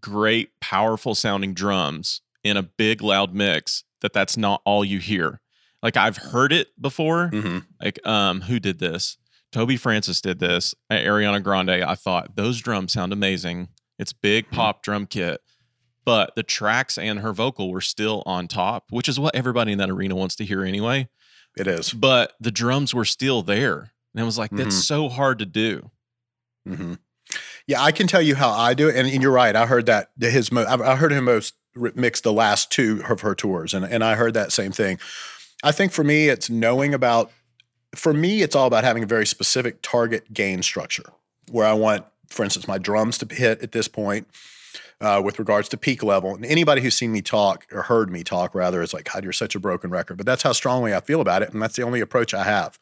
great, 0.00 0.50
powerful 0.60 1.14
sounding 1.14 1.54
drums 1.54 2.20
in 2.46 2.56
a 2.56 2.62
big, 2.62 3.02
loud 3.02 3.34
mix 3.34 3.84
that 4.00 4.12
that's 4.12 4.36
not 4.36 4.62
all 4.64 4.84
you 4.84 4.98
hear? 4.98 5.40
Like 5.82 5.96
I've 5.96 6.16
heard 6.16 6.52
it 6.52 6.68
before. 6.80 7.30
Mm-hmm. 7.32 7.58
Like, 7.82 8.04
um, 8.06 8.42
who 8.42 8.58
did 8.58 8.78
this? 8.78 9.18
Toby 9.52 9.76
Francis 9.76 10.20
did 10.20 10.38
this 10.38 10.74
at 10.90 11.04
Ariana 11.04 11.42
Grande. 11.42 11.70
I 11.70 11.94
thought 11.94 12.36
those 12.36 12.58
drums 12.60 12.92
sound 12.92 13.12
amazing. 13.12 13.68
It's 13.98 14.12
big 14.12 14.50
pop 14.50 14.82
drum 14.82 15.06
kit, 15.06 15.40
but 16.04 16.34
the 16.36 16.42
tracks 16.42 16.98
and 16.98 17.20
her 17.20 17.32
vocal 17.32 17.70
were 17.70 17.80
still 17.80 18.22
on 18.26 18.48
top, 18.48 18.84
which 18.90 19.08
is 19.08 19.18
what 19.20 19.34
everybody 19.34 19.72
in 19.72 19.78
that 19.78 19.88
arena 19.90 20.14
wants 20.16 20.36
to 20.36 20.44
hear 20.44 20.62
anyway. 20.64 21.08
It 21.56 21.66
is. 21.66 21.92
But 21.92 22.32
the 22.40 22.50
drums 22.50 22.92
were 22.92 23.06
still 23.06 23.42
there. 23.42 23.92
And 24.14 24.20
I 24.20 24.24
was 24.24 24.36
like, 24.38 24.50
that's 24.50 24.76
Mhm. 24.76 24.82
so 24.82 25.08
hard 25.08 25.38
to 25.38 25.46
do. 25.46 25.90
hmm 26.66 26.94
Yeah, 27.66 27.82
I 27.82 27.90
can 27.90 28.06
tell 28.06 28.22
you 28.22 28.36
how 28.36 28.50
I 28.50 28.74
do 28.74 28.88
it, 28.88 28.96
and, 28.96 29.08
and 29.08 29.22
you're 29.22 29.32
right. 29.32 29.54
I 29.54 29.66
heard 29.66 29.86
that 29.86 30.10
his. 30.18 30.52
Mo- 30.52 30.66
I 30.66 30.96
heard 30.96 31.12
him 31.12 31.24
most 31.24 31.54
mix 31.74 32.20
the 32.20 32.32
last 32.32 32.70
two 32.70 33.02
of 33.08 33.20
her 33.20 33.34
tours, 33.34 33.74
and 33.74 33.84
and 33.84 34.04
I 34.04 34.14
heard 34.14 34.34
that 34.34 34.52
same 34.52 34.72
thing. 34.72 34.98
I 35.64 35.72
think 35.72 35.92
for 35.92 36.04
me, 36.04 36.28
it's 36.28 36.48
knowing 36.48 36.94
about. 36.94 37.30
For 37.94 38.12
me, 38.12 38.42
it's 38.42 38.54
all 38.54 38.66
about 38.66 38.84
having 38.84 39.02
a 39.02 39.06
very 39.06 39.26
specific 39.26 39.80
target 39.80 40.32
gain 40.32 40.62
structure, 40.62 41.04
where 41.50 41.66
I 41.66 41.72
want, 41.72 42.04
for 42.28 42.44
instance, 42.44 42.68
my 42.68 42.78
drums 42.78 43.18
to 43.18 43.34
hit 43.34 43.62
at 43.62 43.72
this 43.72 43.88
point. 43.88 44.28
Uh, 44.98 45.20
with 45.22 45.38
regards 45.38 45.68
to 45.68 45.76
peak 45.76 46.02
level, 46.02 46.34
and 46.34 46.46
anybody 46.46 46.80
who's 46.80 46.94
seen 46.94 47.12
me 47.12 47.20
talk 47.20 47.66
or 47.70 47.82
heard 47.82 48.10
me 48.10 48.24
talk, 48.24 48.54
rather, 48.54 48.80
is 48.80 48.94
like, 48.94 49.12
God, 49.12 49.24
you're 49.24 49.32
such 49.34 49.54
a 49.54 49.60
broken 49.60 49.90
record. 49.90 50.16
But 50.16 50.24
that's 50.24 50.42
how 50.42 50.52
strongly 50.52 50.94
I 50.94 51.00
feel 51.00 51.20
about 51.20 51.42
it, 51.42 51.52
and 51.52 51.60
that's 51.60 51.76
the 51.76 51.82
only 51.82 52.00
approach 52.00 52.32
I 52.32 52.44
have. 52.44 52.78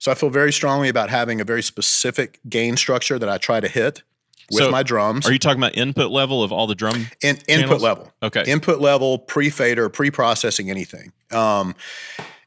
So 0.00 0.10
I 0.10 0.14
feel 0.14 0.30
very 0.30 0.52
strongly 0.52 0.88
about 0.88 1.10
having 1.10 1.40
a 1.40 1.44
very 1.44 1.62
specific 1.62 2.40
gain 2.48 2.76
structure 2.76 3.18
that 3.18 3.28
I 3.28 3.36
try 3.38 3.60
to 3.60 3.68
hit 3.68 4.02
with 4.50 4.64
So, 4.64 4.70
my 4.70 4.82
drums. 4.82 5.28
Are 5.28 5.32
you 5.32 5.38
talking 5.38 5.60
about 5.60 5.76
input 5.76 6.10
level 6.10 6.42
of 6.42 6.50
all 6.52 6.66
the 6.66 6.74
drum? 6.74 7.08
in, 7.22 7.36
input 7.46 7.46
channels? 7.48 7.82
level, 7.82 8.12
Okay. 8.22 8.42
input 8.46 8.80
level, 8.80 9.18
pre-fader, 9.18 9.90
pre-processing 9.90 10.70
anything. 10.70 11.12
Um, 11.30 11.74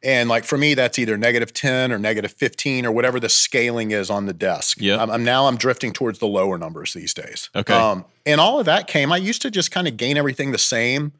and 0.01 0.27
like 0.27 0.45
for 0.45 0.57
me, 0.57 0.73
that's 0.73 0.97
either 0.97 1.15
negative 1.15 1.53
10 1.53 1.91
or 1.91 1.99
negative 1.99 2.33
15 2.33 2.87
or 2.87 2.91
whatever 2.91 3.19
the 3.19 3.29
scaling 3.29 3.91
is 3.91 4.09
on 4.09 4.25
the 4.25 4.33
desk. 4.33 4.79
Yeah. 4.81 5.01
I'm, 5.01 5.11
I'm 5.11 5.23
now 5.23 5.45
I'm 5.47 5.55
drifting 5.55 5.93
towards 5.93 6.17
the 6.19 6.27
lower 6.27 6.57
numbers 6.57 6.91
these 6.93 7.13
days. 7.13 7.51
Okay. 7.55 7.73
Um, 7.73 8.03
and 8.25 8.41
all 8.41 8.59
of 8.59 8.65
that 8.65 8.87
came, 8.87 9.11
I 9.13 9.17
used 9.17 9.43
to 9.43 9.51
just 9.51 9.69
kind 9.71 9.87
of 9.87 9.95
gain 9.95 10.17
everything 10.17 10.51
the 10.51 10.57
same 10.57 11.13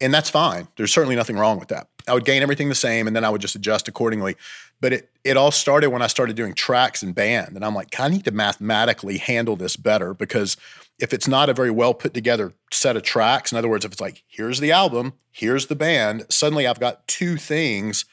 and 0.00 0.12
that's 0.12 0.28
fine. 0.30 0.68
There's 0.76 0.92
certainly 0.92 1.16
nothing 1.16 1.36
wrong 1.36 1.58
with 1.60 1.68
that. 1.68 1.88
I 2.08 2.14
would 2.14 2.24
gain 2.24 2.42
everything 2.42 2.68
the 2.68 2.74
same 2.74 3.06
and 3.06 3.14
then 3.14 3.24
I 3.24 3.30
would 3.30 3.40
just 3.40 3.54
adjust 3.54 3.86
accordingly. 3.88 4.36
But 4.80 4.92
it 4.92 5.10
it 5.24 5.36
all 5.36 5.50
started 5.50 5.90
when 5.90 6.02
I 6.02 6.06
started 6.06 6.36
doing 6.36 6.54
tracks 6.54 7.02
and 7.02 7.14
band. 7.14 7.56
And 7.56 7.64
I'm 7.64 7.74
like, 7.74 7.98
I 7.98 8.08
need 8.08 8.24
to 8.26 8.30
mathematically 8.30 9.18
handle 9.18 9.56
this 9.56 9.76
better 9.76 10.14
because 10.14 10.56
if 10.98 11.12
it's 11.12 11.26
not 11.26 11.48
a 11.48 11.54
very 11.54 11.70
well 11.70 11.94
put 11.94 12.14
together 12.14 12.52
set 12.70 12.96
of 12.96 13.02
tracks, 13.02 13.52
in 13.52 13.58
other 13.58 13.68
words, 13.68 13.84
if 13.84 13.92
it's 13.92 14.00
like, 14.00 14.22
here's 14.28 14.60
the 14.60 14.72
album, 14.72 15.14
here's 15.30 15.66
the 15.66 15.74
band, 15.74 16.26
suddenly 16.30 16.66
I've 16.66 16.80
got 16.80 17.06
two 17.08 17.36
things, 17.36 18.04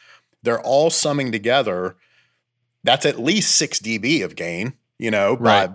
they're 0.42 0.62
all 0.62 0.90
summing 0.90 1.32
together. 1.32 1.96
That's 2.84 3.06
at 3.06 3.20
least 3.20 3.56
six 3.56 3.80
dB 3.80 4.26
of 4.26 4.36
gain, 4.36 4.74
you 4.98 5.12
know, 5.12 5.38
by 5.38 5.68
Right. 5.68 5.72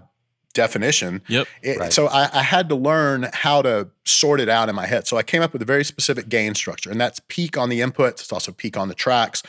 Definition. 0.65 1.23
Yep. 1.29 1.47
It- 1.63 1.79
Right. 1.79 1.93
So 1.93 2.07
I, 2.09 2.29
I 2.41 2.43
had 2.43 2.69
to 2.69 2.75
learn 2.75 3.29
how 3.33 3.63
to 3.63 3.89
sort 4.05 4.41
it 4.41 4.49
out 4.49 4.69
in 4.69 4.75
my 4.75 4.87
head. 4.87 5.07
So 5.07 5.17
I 5.17 5.23
came 5.23 5.43
up 5.43 5.53
with 5.53 5.63
a 5.63 5.65
very 5.75 5.85
specific 5.85 6.29
gain 6.29 6.55
structure, 6.55 6.91
and 6.91 7.01
that's 7.01 7.21
peak 7.29 7.57
on 7.57 7.69
the 7.71 7.81
inputs. 7.81 8.21
It's 8.23 8.33
also 8.33 8.53
peak 8.53 8.77
on 8.77 8.89
the 8.89 8.95
tracks, 8.95 9.43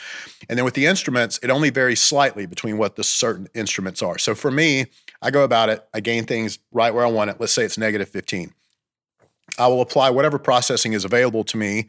and 0.48 0.56
then 0.56 0.64
with 0.64 0.74
the 0.74 0.86
instruments, 0.86 1.38
it 1.42 1.50
only 1.50 1.70
varies 1.70 2.00
slightly 2.00 2.46
between 2.46 2.78
what 2.78 2.94
the 2.96 3.04
certain 3.04 3.48
instruments 3.54 4.00
are. 4.02 4.18
So 4.18 4.34
for 4.34 4.50
me, 4.50 4.86
I 5.22 5.30
go 5.30 5.42
about 5.44 5.68
it. 5.68 5.86
I 5.92 6.00
gain 6.00 6.24
things 6.24 6.58
right 6.72 6.94
where 6.94 7.04
I 7.04 7.10
want 7.10 7.30
it. 7.30 7.36
Let's 7.40 7.52
say 7.52 7.64
it's 7.64 7.76
negative 7.78 8.08
fifteen. 8.08 8.52
I 9.58 9.66
will 9.66 9.80
apply 9.82 10.10
whatever 10.10 10.38
processing 10.38 10.92
is 10.94 11.04
available 11.04 11.44
to 11.44 11.56
me. 11.56 11.88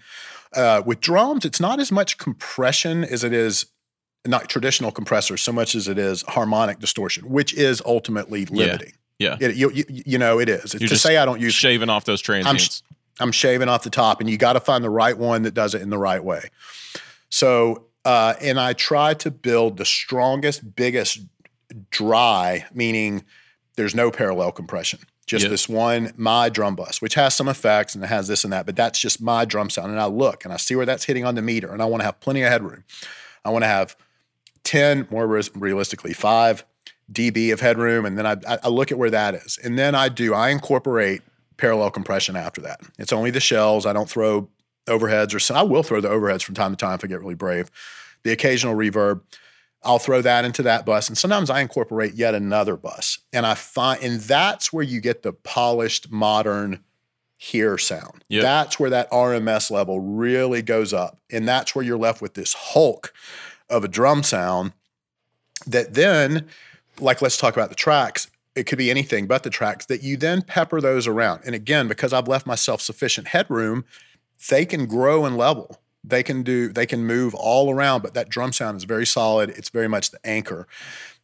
Uh, 0.54 0.82
with 0.86 1.00
drums, 1.00 1.46
it's 1.46 1.60
not 1.62 1.80
as 1.80 1.92
much 1.92 2.18
compression 2.18 3.04
as 3.06 3.24
it 3.24 3.32
is 3.34 3.68
not 4.26 4.50
traditional 4.50 4.92
compressors 4.92 5.42
so 5.42 5.52
much 5.52 5.74
as 5.76 5.88
it 5.88 5.98
is 5.98 6.24
harmonic 6.28 6.78
distortion, 6.80 7.24
which 7.30 7.54
is 7.54 7.82
ultimately 7.86 8.46
limiting. 8.46 8.94
Yeah. 9.22 9.38
It, 9.40 9.56
you, 9.56 9.72
you, 9.72 9.86
you 9.88 10.18
know, 10.18 10.40
it 10.40 10.50
is. 10.50 10.74
You're 10.74 10.90
to 10.90 10.98
say 10.98 11.18
I 11.18 11.26
don't 11.26 11.40
use, 11.40 11.54
Shaving 11.54 11.90
off 11.90 12.06
those 12.06 12.22
transients. 12.22 12.84
I'm 13.20 13.32
shaving 13.32 13.70
off 13.70 13.84
the 13.84 13.90
top, 13.90 14.20
and 14.20 14.30
you 14.30 14.38
got 14.38 14.54
to 14.54 14.60
find 14.60 14.84
the 14.84 14.90
right 14.90 15.18
one 15.18 15.44
that 15.44 15.54
does 15.54 15.76
it 15.76 15.82
in 15.82 15.90
the 15.90 15.98
right 15.98 16.24
way. 16.24 16.50
So, 17.30 17.86
uh, 18.04 18.34
and 18.42 18.60
I 18.60 18.74
try 18.74 19.14
to 19.16 19.30
build 19.30 19.78
the 19.78 19.86
strongest, 19.86 20.76
biggest 20.76 21.20
dry, 21.92 22.66
meaning 22.74 23.24
there's 23.76 23.94
no 23.94 24.12
parallel 24.12 24.52
compression. 24.52 25.00
Just 25.28 25.44
Yep. 25.44 25.52
this 25.52 25.70
one, 25.70 26.14
my 26.18 26.50
drum 26.50 26.76
bus, 26.76 27.02
which 27.02 27.14
has 27.14 27.36
some 27.36 27.48
effects 27.48 27.96
and 27.96 28.04
it 28.04 28.08
has 28.08 28.28
this 28.28 28.44
and 28.44 28.52
that, 28.52 28.66
but 28.66 28.76
that's 28.76 29.00
just 29.00 29.22
my 29.22 29.46
drum 29.46 29.70
sound. 29.70 29.92
And 29.92 30.00
I 30.00 30.06
look 30.08 30.44
and 30.44 30.54
I 30.54 30.58
see 30.58 30.76
where 30.76 30.86
that's 30.86 31.06
hitting 31.06 31.26
on 31.26 31.36
the 31.36 31.42
meter, 31.42 31.72
and 31.72 31.82
I 31.82 31.86
want 31.86 32.02
to 32.02 32.06
have 32.06 32.20
plenty 32.20 32.42
of 32.42 32.50
headroom. 32.50 32.84
I 33.46 33.50
want 33.52 33.64
to 33.64 33.68
have 33.68 33.96
10, 34.64 35.08
more 35.10 35.28
realistically, 35.28 36.14
five 36.14 36.66
dB 37.12 37.52
of 37.54 37.60
headroom. 37.60 38.06
And 38.06 38.18
then 38.18 38.26
I, 38.26 38.38
I- 38.48 38.68
look 38.70 38.92
at 38.92 38.98
where 38.98 39.10
that 39.10 39.36
is. 39.36 39.60
And 39.64 39.78
then 39.78 39.96
I 39.96 40.10
do, 40.10 40.34
I 40.34 40.50
incorporate 40.50 41.22
parallel 41.58 41.92
compression 41.92 42.36
after 42.36 42.62
that. 42.62 42.82
It's 42.98 43.14
only 43.14 43.32
the 43.32 43.40
shells. 43.40 43.86
I 43.86 43.94
don't 43.94 44.10
throw 44.10 44.50
overheads 44.88 45.36
or 45.36 45.40
so. 45.40 45.56
I 45.56 45.62
will 45.64 45.84
throw 45.84 46.02
the 46.02 46.10
overheads 46.10 46.44
from 46.44 46.56
time 46.56 46.72
to 46.72 46.78
time 46.78 46.96
if 46.96 47.04
I 47.04 47.08
get 47.08 47.20
really 47.20 47.36
brave. 47.36 47.70
The 48.24 48.32
occasional 48.32 48.76
reverb. 48.76 49.22
I'll 49.84 50.00
throw 50.00 50.22
that 50.22 50.46
into 50.46 50.62
that 50.64 50.86
bus. 50.86 51.08
And 51.08 51.18
sometimes 51.18 51.50
I 51.50 51.60
incorporate 51.60 52.14
yet 52.14 52.36
another 52.36 52.78
bus. 52.78 53.18
And 53.34 53.46
I 53.48 53.56
find, 53.56 54.02
and 54.04 54.20
that's 54.20 54.72
where 54.72 54.84
you 54.84 55.02
get 55.02 55.24
the 55.24 55.34
polished, 55.34 56.12
modern 56.12 56.84
hear 57.38 57.80
sound. 57.80 58.24
Yep. 58.30 58.44
That's 58.44 58.80
where 58.80 58.92
that 58.92 59.10
RMS 59.10 59.72
level 59.72 60.00
really 60.00 60.62
goes 60.62 60.94
up. 60.94 61.18
And 61.32 61.48
that's 61.48 61.74
where 61.74 61.84
you're 61.84 61.98
left 61.98 62.22
with 62.22 62.36
this 62.36 62.54
hulk 62.54 63.12
of 63.68 63.84
a 63.84 63.88
drum 63.88 64.22
sound 64.22 64.74
that 65.66 65.96
then, 65.96 66.48
like, 67.02 67.22
let's 67.22 67.38
talk 67.38 67.56
about 67.56 67.70
the 67.70 67.76
tracks. 67.76 68.30
It 68.56 68.66
could 68.66 68.78
be 68.78 68.92
anything 68.92 69.28
but 69.28 69.44
the 69.44 69.50
tracks 69.50 69.86
that 69.86 70.04
you 70.04 70.18
then 70.18 70.42
pepper 70.42 70.82
those 70.82 71.08
around. 71.08 71.42
And 71.46 71.56
again, 71.56 71.88
because 71.88 72.14
I've 72.14 72.28
left 72.28 72.46
myself 72.46 72.82
sufficient 72.82 73.28
headroom, 73.28 73.86
they 74.50 74.66
can 74.66 74.86
grow 74.86 75.26
and 75.26 75.38
level. 75.38 75.80
They 76.04 76.24
can 76.24 76.44
do, 76.44 76.70
they 76.70 76.86
can 76.86 77.06
move 77.06 77.36
all 77.36 77.72
around, 77.72 78.02
but 78.02 78.14
that 78.16 78.30
drum 78.30 78.52
sound 78.52 78.78
is 78.78 78.84
very 78.84 79.06
solid. 79.06 79.52
It's 79.52 79.70
very 79.70 79.88
much 79.88 80.12
the 80.12 80.26
anchor. 80.26 80.68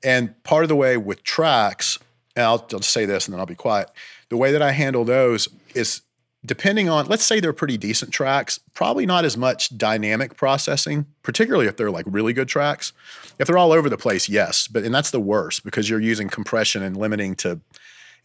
And 0.03 0.41
part 0.43 0.63
of 0.63 0.69
the 0.69 0.75
way 0.75 0.97
with 0.97 1.23
tracks, 1.23 1.97
and 2.35 2.45
I'll, 2.45 2.65
I'll 2.71 2.79
just 2.79 2.91
say 2.91 3.05
this 3.05 3.25
and 3.25 3.33
then 3.33 3.39
I'll 3.39 3.47
be 3.47 3.55
quiet. 3.55 3.89
The 4.29 4.37
way 4.37 4.51
that 4.51 4.61
I 4.61 4.71
handle 4.71 5.03
those 5.03 5.47
is 5.73 6.01
depending 6.45 6.89
on, 6.89 7.07
let's 7.07 7.25
say 7.25 7.39
they're 7.39 7.53
pretty 7.53 7.77
decent 7.77 8.11
tracks, 8.11 8.59
probably 8.73 9.05
not 9.05 9.25
as 9.25 9.35
much 9.35 9.75
dynamic 9.77 10.37
processing, 10.37 11.05
particularly 11.23 11.67
if 11.67 11.77
they're 11.77 11.91
like 11.91 12.05
really 12.07 12.33
good 12.33 12.47
tracks. 12.47 12.93
If 13.39 13.47
they're 13.47 13.57
all 13.57 13.71
over 13.71 13.89
the 13.89 13.97
place, 13.97 14.29
yes, 14.29 14.67
but 14.67 14.83
and 14.83 14.93
that's 14.93 15.11
the 15.11 15.19
worst 15.19 15.63
because 15.63 15.89
you're 15.89 15.99
using 15.99 16.29
compression 16.29 16.83
and 16.83 16.95
limiting 16.95 17.35
to 17.37 17.59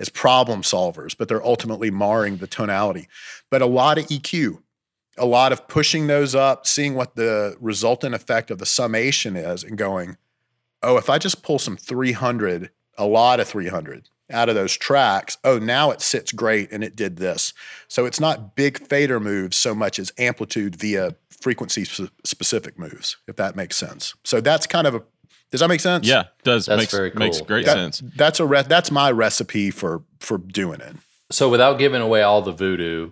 as 0.01 0.09
problem 0.09 0.63
solvers, 0.63 1.17
but 1.17 1.29
they're 1.29 1.45
ultimately 1.45 1.91
marring 1.91 2.39
the 2.39 2.47
tonality. 2.47 3.09
But 3.51 3.63
a 3.63 3.67
lot 3.67 3.99
of 3.99 4.07
EQ, 4.07 4.59
a 5.17 5.27
lot 5.27 5.53
of 5.53 5.69
pushing 5.69 6.07
those 6.07 6.35
up, 6.35 6.67
seeing 6.67 6.95
what 6.95 7.15
the 7.15 7.57
resultant 7.61 8.15
effect 8.15 8.51
of 8.51 8.59
the 8.59 8.67
summation 8.67 9.37
is, 9.37 9.63
and 9.63 9.79
going, 9.79 10.17
oh, 10.83 10.97
if 10.97 11.09
I 11.09 11.19
just 11.19 11.43
pull 11.43 11.59
some 11.59 11.77
300, 11.77 12.71
a 12.99 13.07
lot 13.07 13.39
of 13.39 13.49
300 13.49 14.09
out 14.33 14.49
of 14.49 14.55
those 14.55 14.77
tracks, 14.77 15.37
oh, 15.45 15.59
now 15.59 15.91
it 15.91 16.01
sits 16.01 16.33
great 16.33 16.71
and 16.73 16.83
it 16.83 16.97
did 16.97 17.17
this. 17.17 17.53
So 17.89 18.07
it's 18.07 18.21
not 18.21 18.57
big 18.57 18.79
fader 18.87 19.21
moves 19.21 19.57
so 19.57 19.75
much 19.75 19.99
as 19.99 20.13
amplitude 20.19 20.77
via 20.77 21.15
frequency 21.31 21.85
sp- 21.85 22.11
specific 22.25 22.79
moves, 22.79 23.17
if 23.29 23.37
that 23.37 23.57
makes 23.57 23.77
sense. 23.77 24.15
So 24.25 24.41
that's 24.41 24.67
kind 24.67 24.87
of 24.87 24.95
a, 24.95 25.03
does 25.51 25.61
that 25.61 25.69
make 25.69 25.81
sense? 25.81 26.07
Yeah, 26.07 26.25
does 26.45 26.67
That's 26.67 26.81
makes 26.81 26.93
very 26.93 27.13
makes 27.15 27.41
great 27.43 27.67
That- 27.67 27.75
sense. 27.75 28.03
That's 28.17 28.41
a 28.41 28.47
re- 28.47 28.65
that's 28.67 28.91
my 28.91 29.11
recipe 29.11 29.71
for 29.71 30.03
for 30.21 30.39
doing 30.39 30.81
it. 30.81 30.97
So 31.31 31.49
without 31.49 31.79
giving 31.79 32.01
away 32.01 32.23
all 32.23 32.41
the 32.43 32.53
voodoo, 32.53 33.11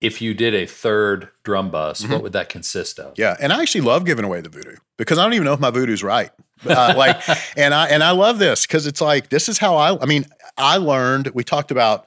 if 0.00 0.20
you 0.20 0.34
did 0.34 0.54
a 0.54 0.66
third 0.66 1.28
drum 1.44 1.70
bus, 1.70 2.02
Mhm. 2.02 2.10
what 2.10 2.22
would 2.22 2.32
that 2.32 2.48
consist 2.48 2.98
of? 2.98 3.14
Yeah, 3.16 3.36
and 3.40 3.52
I 3.52 3.62
actually 3.62 3.80
love 3.82 4.04
giving 4.04 4.24
away 4.24 4.40
the 4.40 4.48
voodoo 4.48 4.76
because 4.98 5.18
I 5.18 5.22
don't 5.22 5.32
even 5.34 5.44
know 5.44 5.52
if 5.54 5.60
my 5.60 5.70
voodoo's 5.70 6.02
right. 6.02 6.30
Uh, 6.68 6.94
like, 6.96 7.20
and 7.56 7.72
I 7.72 7.86
and 7.88 8.02
I 8.02 8.10
love 8.10 8.38
this 8.38 8.66
because 8.66 8.86
it's 8.86 9.00
like 9.00 9.28
this 9.30 9.48
is 9.48 9.58
how 9.58 9.76
I. 9.76 10.00
I 10.02 10.06
mean, 10.06 10.26
I 10.58 10.76
learned. 10.76 11.28
We 11.34 11.44
talked 11.44 11.70
about 11.70 12.06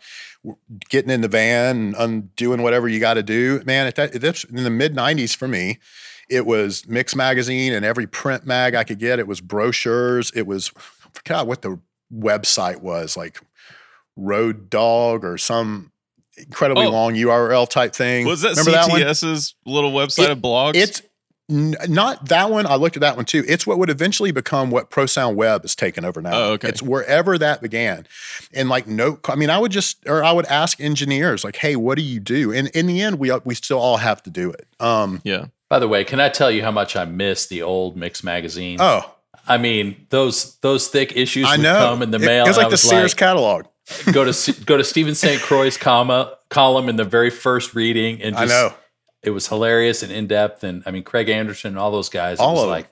getting 0.89 1.12
in 1.12 1.22
the 1.22 1.28
van 1.28 1.93
and 1.97 2.36
doing 2.36 2.62
whatever 2.62 2.88
you 2.88 3.00
got 3.00 3.16
to 3.16 3.24
do. 3.24 3.62
Man, 3.66 3.88
at 3.88 3.95
that 3.95 4.14
in 4.45 4.64
the 4.64 4.70
mid 4.70 4.95
'90s 4.95 5.36
for 5.36 5.47
me, 5.47 5.80
it 6.30 6.45
was 6.45 6.88
Mix 6.88 7.16
magazine 7.16 7.74
and 7.74 7.84
every 7.86 8.08
print 8.08 8.45
mag 8.45 8.76
I 8.76 8.84
could 8.84 9.00
get. 9.00 9.20
It 9.20 9.28
was 9.28 9.41
brochures. 9.41 10.32
It 10.36 10.47
was 10.47 10.72
I 10.78 11.10
forgot 11.14 11.47
what 11.47 11.62
the 11.62 11.80
website 12.14 12.82
was 12.82 13.18
like, 13.18 13.39
Road 14.16 14.70
Dog 14.70 15.24
or 15.24 15.38
some 15.38 15.91
incredibly 16.38 16.86
Oh. 16.86 16.91
long 16.91 17.16
URL 17.16 17.68
type 17.70 17.93
thing. 17.93 18.26
Was 18.26 18.41
that 18.41 18.52
Remember 18.52 18.72
that? 18.72 18.86
CTS's 18.89 19.56
little 19.66 19.91
website 19.91 20.26
It- 20.26 20.32
of 20.32 20.38
blogs? 20.39 20.76
It's 20.76 21.02
n- 21.50 21.76
not 21.88 22.28
that 22.30 22.50
one. 22.50 22.66
I 22.66 22.76
looked 22.76 22.95
at 22.97 23.02
that 23.02 23.16
one 23.16 23.26
too. 23.26 23.43
It's 23.47 23.66
what 23.68 23.78
would 23.80 23.89
eventually 23.89 24.32
become 24.32 24.70
what 24.72 24.89
Pro 24.89 25.06
Sound 25.06 25.36
Web 25.38 25.66
is 25.66 25.76
taken 25.76 26.06
over 26.06 26.22
now. 26.22 26.32
Oh, 26.34 26.52
okay. 26.54 26.70
It's 26.70 26.82
wherever 26.82 27.38
that 27.38 27.62
began. 27.62 28.08
And 28.54 28.70
like 28.70 28.88
no, 28.88 29.20
I 29.28 29.36
mean, 29.36 29.50
I 29.50 29.58
would 29.58 29.72
just 29.72 29.97
or 30.08 30.24
I 30.24 30.32
would 30.32 30.45
ask 30.47 30.80
engineers 30.80 31.43
like, 31.43 31.56
"Hey, 31.58 31.76
what 31.76 31.97
do 31.97 32.04
you 32.04 32.20
do?" 32.20 32.52
And 32.54 32.68
in 32.70 32.86
the 32.88 33.02
end, 33.02 33.20
we 33.20 33.32
we 33.45 33.56
still 33.56 33.80
all 33.80 33.97
have 33.97 34.22
to 34.24 34.30
do 34.30 34.52
it. 34.52 34.68
Um. 34.80 35.22
yeah. 35.24 35.45
By 35.70 35.78
the 35.80 35.88
way, 35.88 36.04
can 36.04 36.20
I 36.20 36.30
tell 36.30 36.50
you 36.50 36.64
how 36.64 36.72
much 36.72 36.95
I 36.95 37.06
miss 37.06 37.45
the 37.45 37.62
old 37.62 37.95
Mix 37.95 38.24
magazine? 38.24 38.78
Oh, 38.82 39.02
I 39.47 39.58
mean, 39.60 40.08
those 40.10 40.56
those 40.62 40.88
thick 40.88 41.16
issues 41.16 41.45
I 41.47 41.52
would 41.58 41.62
know. 41.64 41.78
come 41.80 42.02
in 42.02 42.12
the 42.12 42.18
It- 42.18 42.26
mail. 42.26 42.45
It 42.45 42.50
was 42.50 42.58
like 42.58 42.68
I 42.68 42.70
the 42.72 42.78
Sears 42.78 43.14
catalog. 43.14 43.66
go 44.12 44.24
to 44.32 44.54
go 44.66 44.78
to 44.78 44.84
Stephen 44.84 45.14
St. 45.16 45.41
Croix's 45.41 45.78
comma 45.78 46.36
column 46.50 46.89
in 46.89 46.95
the 46.95 47.04
very 47.04 47.30
first 47.30 47.76
reading, 47.76 48.22
and 48.22 48.36
I 48.36 48.45
just, 48.45 48.54
know. 48.54 48.74
It 49.24 49.32
was 49.32 49.47
hilarious 49.47 50.01
and 50.03 50.11
in 50.11 50.28
depth. 50.28 50.63
And 50.63 50.84
I 50.86 50.91
mean, 50.91 51.03
Craig 51.03 51.30
Anderton 51.30 51.70
and 51.70 51.78
all 51.80 51.91
those 51.91 52.09
guys. 52.09 52.39
It 52.39 52.41
All 52.41 52.53
was 52.53 52.63
of 52.63 52.67
them. 52.67 52.72
like 52.72 52.88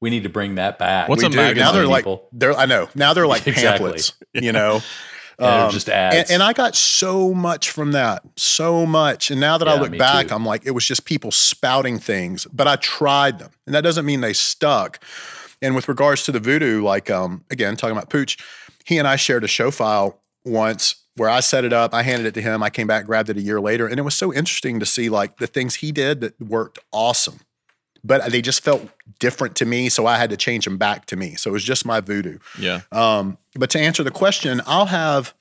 we 0.00 0.10
need 0.10 0.22
to 0.24 0.28
bring 0.28 0.56
that 0.56 0.78
back. 0.78 1.08
What's 1.08 1.22
we 1.22 1.26
a 1.26 1.30
do. 1.30 1.36
Now 1.36 1.42
magazine, 1.44 1.74
they're 1.74 1.86
like 1.86 2.04
people? 2.04 2.28
they're. 2.32 2.54
I 2.56 2.66
know. 2.66 2.88
Now 2.94 3.12
they're 3.14 3.26
like 3.26 3.46
Exactly. 3.46 3.90
pamphlets. 3.90 4.12
You 4.32 4.52
know. 4.52 4.80
And 5.38 5.46
Um, 5.66 5.70
just 5.70 5.90
ads. 5.90 6.16
And, 6.16 6.30
and 6.30 6.42
I 6.42 6.54
got 6.54 6.74
so 6.74 7.34
much 7.34 7.68
from 7.68 7.92
that, 7.92 8.22
so 8.38 8.86
much. 8.86 9.30
And 9.30 9.38
now 9.38 9.58
that 9.58 9.68
I 9.68 9.78
look 9.78 9.94
back, 9.98 10.28
too. 10.28 10.34
I'm 10.34 10.46
like, 10.46 10.64
it 10.64 10.70
was 10.70 10.86
just 10.86 11.04
people 11.04 11.30
spouting 11.30 11.98
things, 11.98 12.46
but 12.54 12.66
I 12.66 12.76
tried 12.76 13.38
them. 13.38 13.50
And 13.66 13.74
that 13.74 13.82
doesn't 13.82 14.06
mean 14.06 14.22
they 14.22 14.32
stuck. 14.32 14.98
And 15.60 15.74
with 15.74 15.90
regards 15.90 16.24
to 16.24 16.32
the 16.32 16.40
voodoo, 16.40 16.82
like, 16.82 17.10
um, 17.10 17.44
again, 17.50 17.76
talking 17.76 17.94
about 17.94 18.08
Pooch, 18.08 18.38
he 18.86 18.96
and 18.96 19.06
I 19.06 19.16
shared 19.16 19.44
a 19.44 19.46
show 19.46 19.70
file 19.70 20.18
once 20.46 20.94
where 21.16 21.28
I 21.28 21.40
set 21.40 21.64
it 21.64 21.72
up. 21.72 21.94
I 21.94 22.02
handed 22.02 22.26
it 22.26 22.34
to 22.34 22.42
him. 22.42 22.62
I 22.62 22.70
came 22.70 22.86
back, 22.86 23.06
grabbed 23.06 23.30
it 23.30 23.36
a 23.36 23.42
year 23.42 23.60
later. 23.60 23.86
And 23.86 23.98
it 23.98 24.02
was 24.02 24.14
so 24.14 24.32
interesting 24.32 24.80
to 24.80 24.86
see 24.86 25.08
like 25.08 25.38
the 25.38 25.46
things 25.46 25.76
he 25.76 25.92
did 25.92 26.20
that 26.20 26.40
worked 26.40 26.78
awesome, 26.92 27.40
but 28.04 28.30
they 28.30 28.42
just 28.42 28.62
felt 28.62 28.88
different 29.18 29.56
to 29.56 29.64
me. 29.64 29.88
So 29.88 30.06
I 30.06 30.16
had 30.18 30.30
to 30.30 30.36
change 30.36 30.64
them 30.64 30.78
back 30.78 31.06
to 31.06 31.16
me. 31.16 31.34
So 31.34 31.50
it 31.50 31.52
was 31.54 31.64
just 31.64 31.86
my 31.86 32.00
voodoo. 32.00 32.38
Yeah. 32.58 32.82
Um, 32.92 33.38
but 33.54 33.70
to 33.70 33.80
answer 33.80 34.02
the 34.02 34.10
question, 34.10 34.60
I'll 34.66 34.86
have 34.86 35.34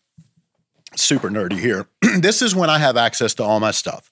super 0.95 1.29
nerdy 1.29 1.59
here. 1.59 1.87
this 2.19 2.41
is 2.41 2.55
when 2.55 2.69
I 2.69 2.79
have 2.79 2.97
access 2.97 3.33
to 3.35 3.43
all 3.43 3.59
my 3.59 3.71
stuff. 3.71 4.09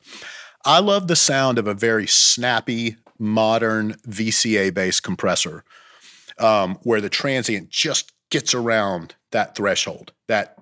I 0.66 0.80
love 0.80 1.08
the 1.08 1.16
sound 1.16 1.60
of 1.60 1.68
a 1.68 1.74
very 1.74 2.08
snappy, 2.08 2.98
modern 3.20 3.94
VCA 4.08 4.74
based 4.74 5.04
compressor 5.04 5.64
um, 6.40 6.76
where 6.84 7.02
the 7.02 7.10
transient 7.10 7.70
just 7.70 8.12
gets 8.30 8.54
around 8.54 9.16
that 9.32 9.56
threshold. 9.56 10.14
That 10.28 10.58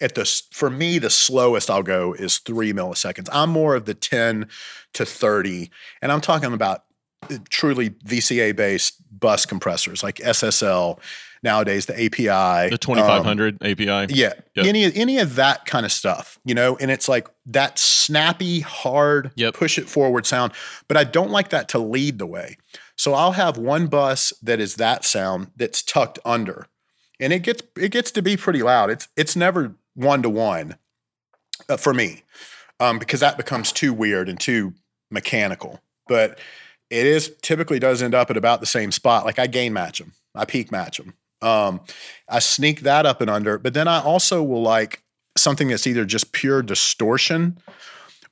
at 0.00 0.14
the 0.14 0.24
for 0.52 0.70
me 0.70 0.98
the 0.98 1.10
slowest 1.10 1.70
I'll 1.70 1.82
go 1.82 2.12
is 2.12 2.38
three 2.38 2.72
milliseconds. 2.72 3.28
I'm 3.32 3.50
more 3.50 3.74
of 3.76 3.84
the 3.84 3.94
10 3.94 4.48
to 4.94 5.04
30, 5.06 5.70
and 6.02 6.10
I'm 6.10 6.20
talking 6.20 6.52
about 6.52 6.84
uh, 7.30 7.36
truly 7.48 7.90
VCA 7.90 8.54
based 8.56 8.94
bus 9.18 9.46
compressors 9.46 10.02
like 10.02 10.16
SSL 10.16 10.98
nowadays, 11.42 11.86
the 11.86 11.94
API, 11.94 12.68
The 12.68 12.74
um, 12.74 12.78
2500 12.78 13.62
API. 13.62 14.12
yeah, 14.14 14.32
Yep. 14.54 14.66
any 14.66 14.94
any 14.94 15.18
of 15.18 15.36
that 15.36 15.64
kind 15.66 15.86
of 15.86 15.92
stuff, 15.92 16.38
you 16.44 16.54
know, 16.54 16.76
and 16.78 16.90
it's 16.90 17.08
like 17.08 17.28
that 17.46 17.78
snappy, 17.78 18.60
hard, 18.60 19.30
Yep. 19.36 19.54
push 19.54 19.78
it 19.78 19.88
forward 19.88 20.26
sound. 20.26 20.52
But 20.88 20.96
I 20.96 21.04
don't 21.04 21.30
like 21.30 21.50
that 21.50 21.68
to 21.70 21.78
lead 21.78 22.18
the 22.18 22.26
way. 22.26 22.56
So 22.96 23.14
I'll 23.14 23.32
have 23.32 23.56
one 23.56 23.86
bus 23.86 24.32
that 24.42 24.60
is 24.60 24.74
that 24.76 25.04
sound 25.06 25.52
that's 25.56 25.82
tucked 25.82 26.18
under, 26.24 26.66
and 27.20 27.32
it 27.32 27.40
gets 27.40 27.62
it 27.76 27.92
gets 27.92 28.10
to 28.12 28.22
be 28.22 28.36
pretty 28.36 28.62
loud. 28.62 28.90
It's 28.90 29.08
it's 29.16 29.36
never 29.36 29.76
one 29.94 30.22
to 30.22 30.30
one 30.30 30.76
uh, 31.68 31.76
for 31.76 31.94
me 31.94 32.22
um, 32.80 32.98
because 32.98 33.20
that 33.20 33.36
becomes 33.36 33.70
too 33.70 33.92
weird 33.92 34.28
and 34.28 34.40
too 34.40 34.74
mechanical. 35.10 35.80
But 36.08 36.38
it 36.88 37.06
is 37.06 37.36
typically 37.42 37.78
does 37.78 38.02
end 38.02 38.14
up 38.14 38.30
at 38.30 38.36
about 38.36 38.60
the 38.60 38.66
same 38.66 38.90
spot. 38.90 39.24
Like 39.24 39.38
I 39.38 39.46
gain 39.46 39.72
match 39.72 39.98
them, 39.98 40.14
I 40.34 40.44
peak 40.44 40.72
match 40.72 40.98
them. 40.98 41.14
Um, 41.42 41.80
I 42.28 42.40
sneak 42.40 42.80
that 42.80 43.06
up 43.06 43.20
and 43.20 43.30
under, 43.30 43.58
but 43.58 43.74
then 43.74 43.88
I 43.88 44.00
also 44.00 44.42
will 44.42 44.62
like 44.62 45.02
something 45.38 45.68
that's 45.68 45.86
either 45.86 46.04
just 46.04 46.32
pure 46.32 46.62
distortion 46.62 47.58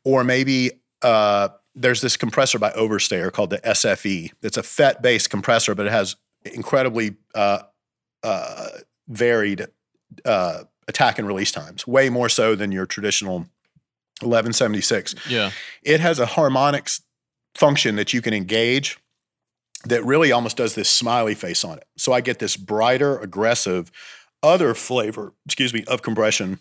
or 0.05 0.25
maybe 0.25 0.73
uh, 1.03 1.49
there's 1.75 2.01
this 2.01 2.17
compressor 2.17 2.59
by 2.59 2.71
Overstayer 2.71 3.33
called 3.33 3.51
the 3.51 3.59
SFE. 3.59 4.33
It's 4.43 4.57
a 4.57 4.63
FET 4.63 5.01
based 5.01 5.31
compressor, 5.31 5.75
but 5.75 5.87
it 5.87 5.93
has 5.93 6.17
incredibly 6.45 7.17
uh, 7.35 7.61
uh, 8.23 8.69
varied 9.09 9.67
uh, 10.25 10.65
attack 10.87 11.19
and 11.19 11.29
release 11.29 11.53
times, 11.53 11.87
way 11.87 12.09
more 12.09 12.29
so 12.29 12.55
than 12.55 12.73
your 12.73 12.87
traditional 12.87 13.39
1176. 14.21 15.15
Yeah. 15.29 15.51
It 15.83 16.01
has 16.01 16.19
a 16.19 16.27
harmonics 16.27 17.03
function 17.55 17.97
that 17.97 18.13
you 18.13 18.23
can 18.23 18.35
engage 18.35 18.99
that 19.85 20.05
really 20.05 20.33
almost 20.33 20.57
does 20.57 20.75
this 20.75 20.89
smiley 20.89 21.35
face 21.35 21.65
on 21.65 21.79
it. 21.79 21.87
So 21.97 22.13
I 22.13 22.21
get 22.21 22.39
this 22.39 22.57
brighter, 22.57 23.19
aggressive, 23.19 23.91
other 24.43 24.75
flavor, 24.75 25.35
excuse 25.47 25.73
me, 25.73 25.85
of 25.85 26.03
compression. 26.03 26.59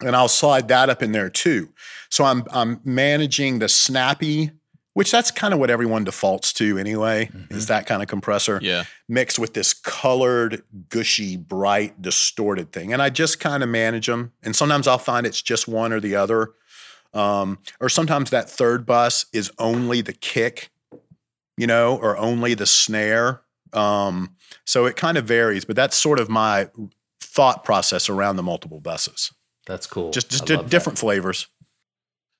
And 0.00 0.16
I'll 0.16 0.28
slide 0.28 0.68
that 0.68 0.90
up 0.90 1.02
in 1.02 1.12
there 1.12 1.30
too. 1.30 1.72
So 2.10 2.24
I'm 2.24 2.44
I'm 2.50 2.80
managing 2.84 3.60
the 3.60 3.68
snappy, 3.68 4.50
which 4.94 5.10
that's 5.10 5.30
kind 5.30 5.52
of 5.52 5.60
what 5.60 5.70
everyone 5.70 6.04
defaults 6.04 6.52
to 6.54 6.78
anyway, 6.78 7.28
is 7.50 7.66
that 7.66 7.86
kind 7.86 8.00
of 8.02 8.08
compressor 8.08 8.58
Yeah. 8.62 8.84
mixed 9.08 9.38
with 9.38 9.52
this 9.54 9.72
colored, 9.74 10.62
gushy, 10.88 11.36
bright, 11.36 12.00
distorted 12.00 12.72
thing. 12.72 12.92
And 12.92 13.02
I 13.02 13.10
just 13.10 13.38
kind 13.40 13.62
of 13.62 13.68
manage 13.68 14.06
them. 14.06 14.32
And 14.42 14.56
sometimes 14.56 14.86
I'll 14.88 14.98
find 14.98 15.26
it's 15.26 15.42
just 15.42 15.68
one 15.68 15.92
or 15.92 16.00
the 16.00 16.16
other. 16.16 16.50
Um, 17.12 17.58
or 17.80 17.88
sometimes 17.88 18.30
that 18.30 18.50
third 18.50 18.86
bus 18.86 19.26
is 19.32 19.52
only 19.58 20.00
the 20.00 20.12
kick, 20.12 20.70
you 21.56 21.66
know, 21.66 21.96
or 21.96 22.16
only 22.16 22.54
the 22.54 22.66
snare. 22.66 23.42
Um, 23.72 24.34
so 24.64 24.86
it 24.86 24.96
kind 24.96 25.16
of 25.18 25.24
varies, 25.24 25.64
but 25.64 25.76
that's 25.76 25.96
sort 25.96 26.18
of 26.20 26.28
my 26.28 26.68
thought 27.20 27.64
process 27.64 28.08
around 28.08 28.36
the 28.36 28.42
multiple 28.42 28.80
buses. 28.80 29.32
That's 29.66 29.86
cool. 29.86 30.10
Just 30.10 30.28
just 30.30 30.42
I 30.42 30.46
di- 30.46 30.54
love 30.56 30.64
that. 30.66 30.70
different 30.70 30.98
flavors. 30.98 31.46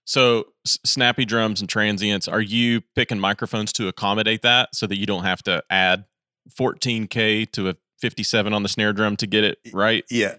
So 0.05 0.47
s- 0.67 0.79
snappy 0.85 1.25
drums 1.25 1.61
and 1.61 1.69
transients, 1.69 2.29
are 2.29 2.41
you 2.41 2.83
picking 2.95 3.19
microphones 3.19 3.73
to 3.75 3.89
accommodate 3.89 4.43
that 4.43 4.75
so 4.75 4.87
that 4.87 4.99
you 4.99 5.07
don't 5.07 5.25
have 5.25 5.43
to 5.45 5.63
add 5.71 6.05
14K 6.59 7.51
to 7.53 7.71
a 7.71 7.77
57 8.01 8.53
on 8.53 8.63
the 8.63 8.69
snare 8.69 8.93
drum 8.93 9.17
to 9.17 9.27
get 9.27 9.45
it 9.45 9.59
right? 9.73 10.05
Yeah. 10.11 10.35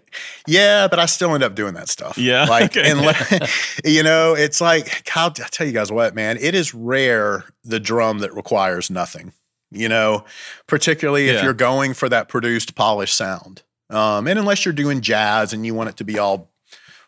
Yeah, 0.46 0.88
but 0.88 1.00
I 1.00 1.08
still 1.08 1.34
end 1.34 1.44
up 1.44 1.56
doing 1.56 1.74
that 1.74 1.90
stuff. 1.90 2.18
Yeah, 2.18 2.46
Like, 2.50 2.78
okay. 2.78 2.92
and 2.92 3.02
you 3.86 4.04
know, 4.04 4.36
it's 4.36 4.62
like, 4.62 5.10
I'll 5.16 5.30
I 5.30 5.48
tell 5.50 5.66
you 5.66 5.74
guys 5.74 5.92
what, 5.92 6.14
man, 6.14 6.38
it 6.40 6.54
is 6.54 6.74
rare 6.76 7.46
the 7.64 7.80
drum 7.80 8.20
that 8.20 8.34
requires 8.36 8.90
nothing, 8.92 9.34
you 9.72 9.90
know, 9.90 10.26
particularly 10.68 11.30
if 11.30 11.44
you're 11.44 11.54
going 11.54 11.94
for 11.96 12.08
that 12.10 12.30
produced, 12.30 12.76
polished 12.76 13.18
sound. 13.18 13.64
Um, 13.90 14.28
and 14.28 14.38
unless 14.38 14.66
you're 14.66 14.74
doing 14.74 15.02
jazz 15.02 15.54
and 15.54 15.66
you 15.66 15.74
want 15.74 15.90
it 15.90 15.98
to 15.98 16.04
be 16.04 16.20
all 16.20 16.52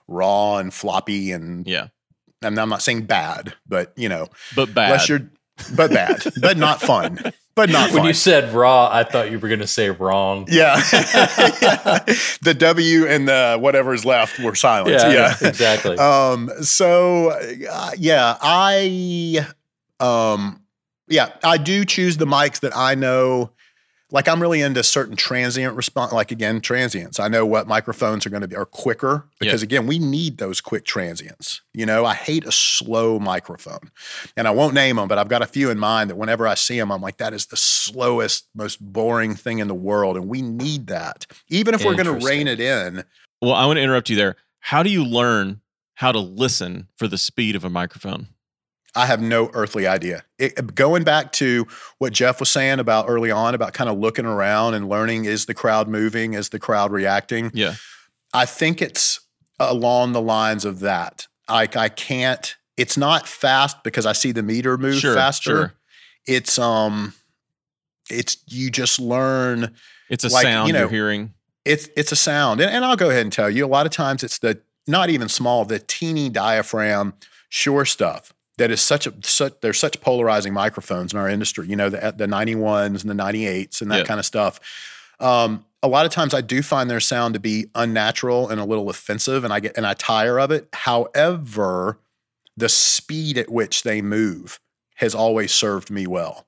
raw 0.08 0.58
and 0.58 0.74
floppy 0.74 1.32
and, 1.34 1.68
Yeah. 1.68 1.88
And 2.42 2.60
I'm 2.60 2.70
not 2.70 2.82
saying 2.82 3.04
bad, 3.04 3.54
but 3.68 3.94
you 3.96 4.10
know, 4.10 4.28
But 4.56 4.74
bad. 4.74 4.86
unless 4.92 5.10
you're, 5.10 5.30
but 5.76 5.92
bad, 5.92 6.24
but 6.42 6.58
not 6.58 6.82
fun, 6.82 7.20
but 7.56 7.70
not 7.70 7.90
When 7.92 8.00
fun. 8.02 8.08
you 8.08 8.14
said 8.14 8.54
raw, 8.54 8.90
I 8.92 9.04
thought 9.04 9.32
you 9.32 9.40
were 9.40 9.48
going 9.48 9.60
to 9.62 9.68
say 9.68 9.90
wrong. 9.90 10.46
yeah. 10.50 10.82
Yeah. 11.62 12.00
The 12.44 12.54
W 12.54 13.08
and 13.08 13.28
the 13.28 13.58
whatever's 13.60 14.06
left 14.06 14.40
were 14.40 14.54
silent. 14.56 14.92
yeah. 14.92 15.34
exactly. 15.42 15.98
Um, 15.98 16.50
so 16.62 17.30
uh, 17.32 17.92
yeah, 17.98 18.38
I 18.42 19.46
um 20.00 20.62
yeah, 21.08 21.30
I 21.44 21.58
do 21.58 21.86
choose 21.86 22.18
the 22.18 22.26
mics 22.28 22.60
that 22.62 22.76
I 22.76 22.96
know 22.96 23.52
like 24.12 24.28
I'm 24.28 24.42
really 24.42 24.62
into 24.62 24.84
certain 24.84 25.16
transient 25.16 25.76
response 25.76 26.14
like 26.14 26.32
again 26.32 26.62
transients. 26.62 27.20
I 27.20 27.28
know 27.28 27.46
what 27.46 27.68
microphones 27.68 28.26
are 28.26 28.30
going 28.30 28.42
to 28.42 28.48
be 28.48 28.56
are 28.56 28.66
quicker 28.66 29.26
because 29.40 29.62
again, 29.62 29.86
we 29.86 30.00
need 30.00 30.38
those 30.38 30.62
quick 30.62 30.86
transients. 30.86 31.62
You 31.74 31.86
know, 31.86 32.06
I 32.06 32.14
hate 32.14 32.46
a 32.46 32.52
slow 32.52 33.20
microphone. 33.20 33.92
And 34.38 34.48
I 34.48 34.52
won't 34.52 34.74
name 34.74 34.96
them, 34.96 35.08
but 35.08 35.18
I've 35.18 35.28
got 35.28 35.42
a 35.42 35.48
few 35.48 35.70
in 35.70 35.78
mind 35.78 36.10
that 36.10 36.16
whenever 36.16 36.48
I 36.48 36.56
see 36.56 36.78
them 36.78 36.92
I'm 36.92 37.02
like 37.02 37.18
that 37.18 37.34
is 37.34 37.48
the 37.48 37.58
slowest 37.58 38.48
most 38.56 38.80
boring 38.82 39.36
thing 39.36 39.60
in 39.60 39.68
the 39.68 39.76
world 39.76 40.16
and 40.16 40.28
we 40.28 40.42
need 40.42 40.88
that. 40.88 41.26
Even 41.50 41.74
if 41.74 41.84
we're 41.84 41.96
going 41.96 42.20
to 42.20 42.26
rein 42.26 42.48
it 42.48 42.60
in, 42.60 43.04
well, 43.42 43.54
I 43.54 43.66
want 43.66 43.78
to 43.78 43.84
interrupt 43.84 44.10
you 44.10 44.16
there. 44.16 44.36
How 44.60 44.84
do 44.84 44.90
you 44.90 45.04
learn 45.04 45.62
how 45.96 46.12
to 46.12 46.20
listen 46.20 46.88
for 46.98 47.08
the 47.08 47.18
speed 47.18 47.56
of 47.56 47.66
a 47.66 47.70
microphone? 47.70 48.28
I 48.96 49.06
have 49.06 49.22
no 49.22 49.50
earthly 49.54 49.86
idea. 49.86 50.24
It, 50.40 50.74
going 50.76 51.04
back 51.04 51.32
to 51.34 51.68
what 52.00 52.14
Jeff 52.14 52.40
was 52.40 52.50
saying 52.50 52.80
about 52.80 53.06
early 53.08 53.30
on 53.32 53.54
about 53.54 53.74
kind 53.74 53.90
of 53.90 53.98
looking 54.00 54.26
around 54.26 54.74
and 54.74 54.90
learning 54.90 55.26
is 55.26 55.46
the 55.46 55.54
crowd 55.54 55.88
moving, 55.88 56.34
is 56.34 56.50
the 56.50 56.60
crowd 56.60 56.92
reacting? 56.92 57.52
Yeah. 57.54 57.76
I 58.34 58.46
think 58.46 58.82
it's 58.82 59.20
along 59.60 60.14
the 60.14 60.22
lines 60.22 60.66
of 60.66 60.80
that. 60.82 61.28
Like 61.50 61.76
I 61.76 61.90
can't. 61.90 62.56
It's 62.76 62.98
not 62.98 63.28
fast 63.28 63.84
because 63.84 64.06
I 64.06 64.14
see 64.14 64.32
the 64.32 64.44
meter 64.44 64.78
move 64.78 65.00
Sure, 65.00 65.16
faster. 65.16 65.50
sure. 65.52 65.74
It's 66.26 66.58
um, 66.60 67.14
it's 68.10 68.38
you 68.48 68.70
just 68.70 69.00
learn 69.00 69.74
It's 70.10 70.24
a 70.24 70.30
Like, 70.30 70.44
sound 70.44 70.68
you 70.68 70.74
know, 70.74 70.82
you're 70.82 70.90
hearing. 70.90 71.34
it's 71.66 71.90
it's 71.98 72.12
a 72.12 72.16
sound 72.16 72.62
and, 72.62 72.72
and 72.72 72.86
i'll 72.86 72.96
go 72.96 73.10
ahead 73.10 73.24
and 73.24 73.32
tell 73.34 73.50
you 73.50 73.66
a 73.66 73.68
lot 73.68 73.86
of 73.86 73.92
times 73.92 74.24
it's 74.24 74.40
the 74.40 74.60
not 74.88 75.10
even 75.10 75.28
small 75.28 75.66
the 75.66 75.80
teeny 75.80 76.30
diaphragm 76.30 77.14
sure 77.50 77.84
stuff 77.86 78.34
that 78.58 78.72
is 78.72 78.82
such 78.82 79.08
a 79.08 79.14
such 79.22 79.54
there's 79.62 79.80
such 79.80 80.00
polarizing 80.02 80.54
microphones 80.54 81.14
in 81.14 81.20
our 81.20 81.30
industry 81.30 81.68
you 81.68 81.76
know 81.76 81.90
the, 81.90 82.14
the 82.18 82.26
91s 82.28 83.02
and 83.02 83.10
the 83.10 83.24
98s 83.24 83.82
and 83.82 83.92
that 83.92 84.00
Yeah. 84.00 84.04
kind 84.04 84.20
of 84.20 84.26
stuff. 84.26 84.60
Um, 85.20 85.66
a 85.84 85.88
lot 85.88 86.06
of 86.06 86.12
times 86.12 86.34
i 86.34 86.42
do 86.42 86.62
find 86.62 86.90
their 86.90 87.00
sound 87.00 87.34
to 87.36 87.40
be 87.40 87.68
unnatural 87.76 88.50
and 88.50 88.60
a 88.60 88.66
little 88.66 88.90
offensive 88.90 89.44
and 89.44 89.54
i 89.54 89.60
get 89.60 89.78
and 89.78 89.86
i 89.86 89.94
tire 89.94 90.40
of 90.40 90.52
it. 90.52 90.68
However 90.74 92.00
the 92.56 92.70
speed 92.70 93.38
at 93.38 93.50
which 93.50 93.84
they 93.84 94.02
move 94.02 94.60
has 94.96 95.14
always 95.14 95.52
served 95.52 95.92
me 95.92 96.08
well. 96.08 96.48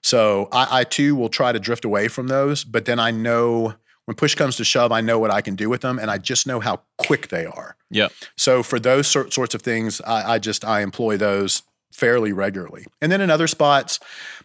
So 0.00 0.48
I, 0.50 0.80
I 0.80 0.84
too 0.84 1.14
will 1.14 1.28
try 1.28 1.52
to 1.52 1.60
drift 1.60 1.84
away 1.84 2.08
from 2.08 2.28
those, 2.28 2.64
but 2.64 2.86
then 2.86 2.98
I 2.98 3.10
know 3.10 3.74
when 4.06 4.14
push 4.16 4.34
comes 4.34 4.56
to 4.56 4.64
shove, 4.64 4.90
I 4.92 5.00
know 5.00 5.18
what 5.18 5.30
I 5.30 5.40
can 5.40 5.54
do 5.54 5.68
with 5.68 5.80
them, 5.80 5.98
and 5.98 6.10
I 6.10 6.18
just 6.18 6.46
know 6.46 6.60
how 6.60 6.82
quick 6.98 7.28
they 7.28 7.46
are. 7.46 7.76
Yeah. 7.90 8.08
So 8.36 8.62
for 8.62 8.80
those 8.80 9.06
sort, 9.06 9.32
sorts 9.32 9.54
of 9.54 9.62
things, 9.62 10.00
I, 10.00 10.34
I 10.34 10.38
just 10.38 10.64
I 10.64 10.80
employ 10.82 11.16
those 11.16 11.62
fairly 11.92 12.32
regularly. 12.32 12.86
And 13.00 13.12
then 13.12 13.20
in 13.20 13.30
other 13.30 13.46
spots, 13.46 14.00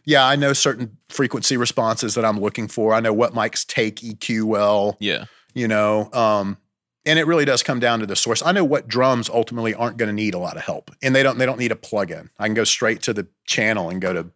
yeah, 0.05 0.25
I 0.27 0.35
know 0.35 0.53
certain 0.53 0.97
frequency 1.09 1.55
responses 1.57 2.13
that 2.15 2.25
I'm 2.25 2.39
looking 2.39 2.67
for. 2.67 2.93
I 2.93 2.99
know 2.99 3.13
what 3.13 3.33
mics 3.33 3.65
take 3.65 3.97
EQ 4.01 4.43
well 4.43 4.97
Yeah. 4.99 5.25
you 5.53 5.67
know 5.67 6.09
um, 6.13 6.57
and 7.05 7.17
it 7.17 7.25
really 7.25 7.45
does 7.45 7.63
come 7.63 7.79
down 7.79 8.01
to 8.01 8.05
the 8.05 8.17
source 8.17 8.43
i 8.45 8.51
know 8.51 8.65
what 8.65 8.87
drums 8.89 9.29
ultimately 9.29 9.73
aren't 9.73 9.95
going 9.95 10.07
to 10.09 10.13
need 10.13 10.33
a 10.33 10.37
lot 10.37 10.57
of 10.57 10.63
help 10.63 10.91
and 11.01 11.15
they 11.15 11.23
don't 11.23 11.37
they 11.37 11.45
don't 11.45 11.57
need 11.57 11.71
a 11.71 11.75
plug-in 11.75 12.29
i 12.37 12.45
can 12.45 12.53
go 12.53 12.65
straight 12.65 13.01
to 13.03 13.13
the 13.13 13.25
channel 13.45 13.89
and 13.89 14.01
go 14.01 14.11
to 14.11 14.27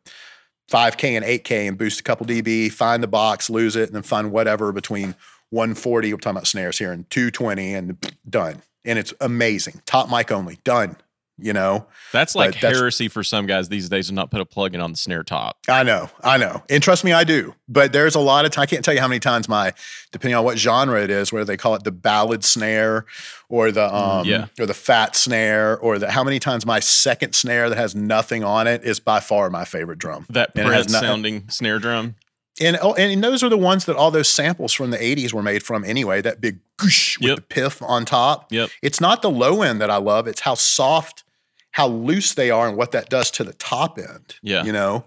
5k 0.71 1.17
and 1.17 1.25
8k 1.25 1.67
and 1.67 1.77
boost 1.77 1.99
a 1.99 2.03
couple 2.03 2.25
db 2.25 2.71
find 2.71 3.03
the 3.03 3.07
box 3.07 3.49
lose 3.49 3.75
it 3.75 3.89
and 3.89 3.95
then 3.95 4.03
find 4.03 4.31
whatever 4.31 4.71
between 4.71 5.15
140 5.51 6.13
we're 6.13 6.17
talking 6.17 6.37
about 6.37 6.47
snares 6.47 6.77
here 6.77 6.91
and 6.91 7.09
220 7.09 7.73
and 7.73 8.13
done. 8.27 8.61
And 8.83 8.97
it's 8.97 9.13
amazing. 9.21 9.81
Top 9.85 10.09
mic 10.09 10.31
only. 10.31 10.57
Done 10.63 10.95
you 11.41 11.53
know 11.53 11.87
That's 12.11 12.35
like 12.35 12.53
that's- 12.55 12.77
heresy 12.77 13.07
for 13.07 13.23
some 13.23 13.45
guys 13.45 13.69
these 13.69 13.89
days 13.89 14.07
to 14.07 14.13
not 14.13 14.31
put 14.31 14.41
a 14.41 14.45
plug 14.45 14.75
in 14.75 14.81
on 14.81 14.91
the 14.91 14.97
snare 14.97 15.23
top. 15.23 15.57
I 15.67 15.83
know, 15.83 16.09
I 16.23 16.37
know. 16.37 16.63
And 16.69 16.81
trust 16.81 17.03
me, 17.03 17.11
I 17.13 17.23
do. 17.23 17.53
But 17.67 17.93
there's 17.93 18.15
a 18.15 18.19
lot 18.19 18.45
of 18.45 18.51
time. 18.51 18.63
I 18.63 18.65
can't 18.65 18.83
tell 18.83 18.93
you 18.93 18.99
how 18.99 19.07
many 19.07 19.19
times 19.19 19.47
my, 19.47 19.73
depending 20.11 20.35
on 20.35 20.43
what 20.43 20.57
genre 20.57 21.01
it 21.01 21.09
is, 21.09 21.31
whether 21.31 21.45
they 21.45 21.57
call 21.57 21.73
it 21.75 21.83
the 21.83 21.91
ballad 21.91 22.43
snare 22.43 23.05
or 23.49 23.71
the 23.71 23.93
um 23.93 24.25
yeah. 24.27 24.47
or 24.59 24.65
the 24.65 24.73
fat 24.73 25.15
snare 25.15 25.77
or 25.79 25.97
the 25.99 26.11
how 26.11 26.23
many 26.23 26.39
times 26.39 26.65
my 26.65 26.79
second 26.79 27.33
snare 27.33 27.69
that 27.69 27.77
has 27.77 27.95
nothing 27.95 28.43
on 28.43 28.67
it 28.67 28.83
is 28.83 28.99
by 28.99 29.19
far 29.19 29.49
my 29.49 29.65
favorite 29.65 29.99
drum. 29.99 30.25
That 30.29 30.53
Prince 30.53 30.91
sounding 30.91 31.49
snare 31.49 31.79
drum. 31.79 32.15
And 32.59 32.77
oh, 32.81 32.93
and 32.95 33.23
those 33.23 33.43
are 33.43 33.49
the 33.49 33.57
ones 33.57 33.85
that 33.85 33.95
all 33.95 34.11
those 34.11 34.27
samples 34.27 34.73
from 34.73 34.91
the 34.91 34.97
80s 34.97 35.31
were 35.33 35.41
made 35.41 35.63
from 35.63 35.83
anyway. 35.85 36.21
That 36.21 36.41
big 36.41 36.59
goosh 36.77 37.17
with 37.19 37.29
Yep. 37.29 37.35
the 37.37 37.41
piff 37.43 37.81
on 37.81 38.03
top. 38.05 38.51
Yep. 38.51 38.69
It's 38.81 38.99
not 38.99 39.21
the 39.21 39.29
low 39.31 39.61
end 39.61 39.79
that 39.81 39.89
I 39.89 39.95
love. 39.97 40.27
It's 40.27 40.41
how 40.41 40.55
soft, 40.55 41.23
how 41.71 41.87
loose 41.87 42.33
they 42.33 42.51
are, 42.51 42.67
and 42.67 42.77
what 42.77 42.91
that 42.91 43.09
does 43.09 43.31
to 43.31 43.43
the 43.43 43.53
top 43.53 43.97
end. 43.97 44.35
Yeah. 44.41 44.63
You 44.63 44.71
know? 44.73 45.05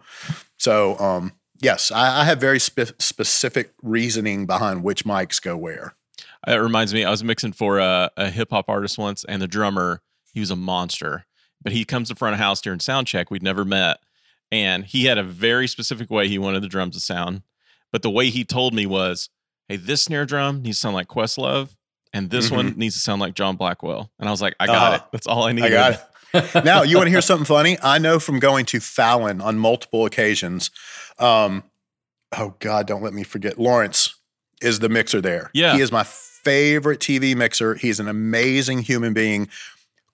So 0.58 0.98
um, 0.98 1.32
yes, 1.60 1.90
I, 1.90 2.22
I 2.22 2.24
have 2.24 2.40
very 2.40 2.58
spe- 2.60 2.98
specific 2.98 3.72
reasoning 3.82 4.46
behind 4.46 4.82
which 4.82 5.04
mics 5.04 5.40
go 5.42 5.56
where. 5.56 5.94
It 6.46 6.56
reminds 6.56 6.92
me, 6.92 7.04
I 7.04 7.10
was 7.10 7.24
mixing 7.24 7.52
for 7.52 7.78
a, 7.78 8.10
a 8.16 8.30
hip 8.30 8.48
hop 8.50 8.66
artist 8.68 8.98
once, 8.98 9.24
and 9.24 9.40
the 9.40 9.48
drummer, 9.48 10.02
he 10.32 10.40
was 10.40 10.50
a 10.50 10.56
monster. 10.56 11.26
But 11.62 11.72
he 11.72 11.84
comes 11.86 12.08
to 12.08 12.14
front 12.14 12.34
of 12.34 12.40
house 12.40 12.60
during 12.60 12.80
sound 12.80 13.06
check. 13.06 13.30
We'd 13.30 13.42
never 13.42 13.64
met. 13.64 13.98
And 14.52 14.84
he 14.84 15.06
had 15.06 15.16
a 15.16 15.22
very 15.22 15.66
specific 15.66 16.10
way 16.10 16.28
he 16.28 16.38
wanted 16.38 16.62
the 16.62 16.68
drums 16.68 16.94
to 16.96 17.00
sound. 17.00 17.40
But 17.90 18.02
the 18.02 18.10
way 18.10 18.28
he 18.28 18.44
told 18.44 18.74
me 18.74 18.84
was 18.86 19.30
hey, 19.68 19.76
this 19.76 20.02
snare 20.02 20.26
drum 20.26 20.60
needs 20.60 20.76
to 20.76 20.80
sound 20.82 20.94
like 20.94 21.08
Questlove, 21.08 21.74
and 22.12 22.28
this 22.28 22.46
Mm-hmm. 22.46 22.56
one 22.56 22.74
needs 22.76 22.94
to 22.96 23.00
sound 23.00 23.22
like 23.22 23.32
John 23.34 23.56
Blackwell. 23.56 24.10
And 24.18 24.28
I 24.28 24.30
was 24.30 24.42
like, 24.42 24.54
I 24.60 24.66
got 24.66 24.76
Uh-huh. 24.76 24.94
it. 24.96 25.02
That's 25.12 25.26
all 25.26 25.44
I 25.44 25.52
need. 25.52 25.64
I 25.64 25.70
got 25.70 25.92
it. 25.94 26.00
now, 26.64 26.82
you 26.82 26.96
want 26.96 27.06
to 27.06 27.10
hear 27.10 27.20
something 27.20 27.44
funny? 27.44 27.78
I 27.82 27.98
know 27.98 28.18
from 28.18 28.38
going 28.38 28.66
to 28.66 28.80
Fallon 28.80 29.40
on 29.40 29.58
multiple 29.58 30.04
occasions. 30.06 30.70
Um, 31.18 31.62
oh 32.36 32.54
God, 32.58 32.86
don't 32.86 33.02
let 33.02 33.14
me 33.14 33.22
forget. 33.22 33.58
Lawrence 33.58 34.14
is 34.62 34.78
the 34.80 34.88
mixer 34.88 35.20
there. 35.20 35.50
Yeah. 35.54 35.74
he 35.74 35.80
is 35.82 35.92
my 35.92 36.04
favorite 36.04 37.00
TV 37.00 37.34
mixer. 37.36 37.74
He's 37.74 38.00
an 38.00 38.08
amazing 38.08 38.80
human 38.80 39.12
being. 39.12 39.48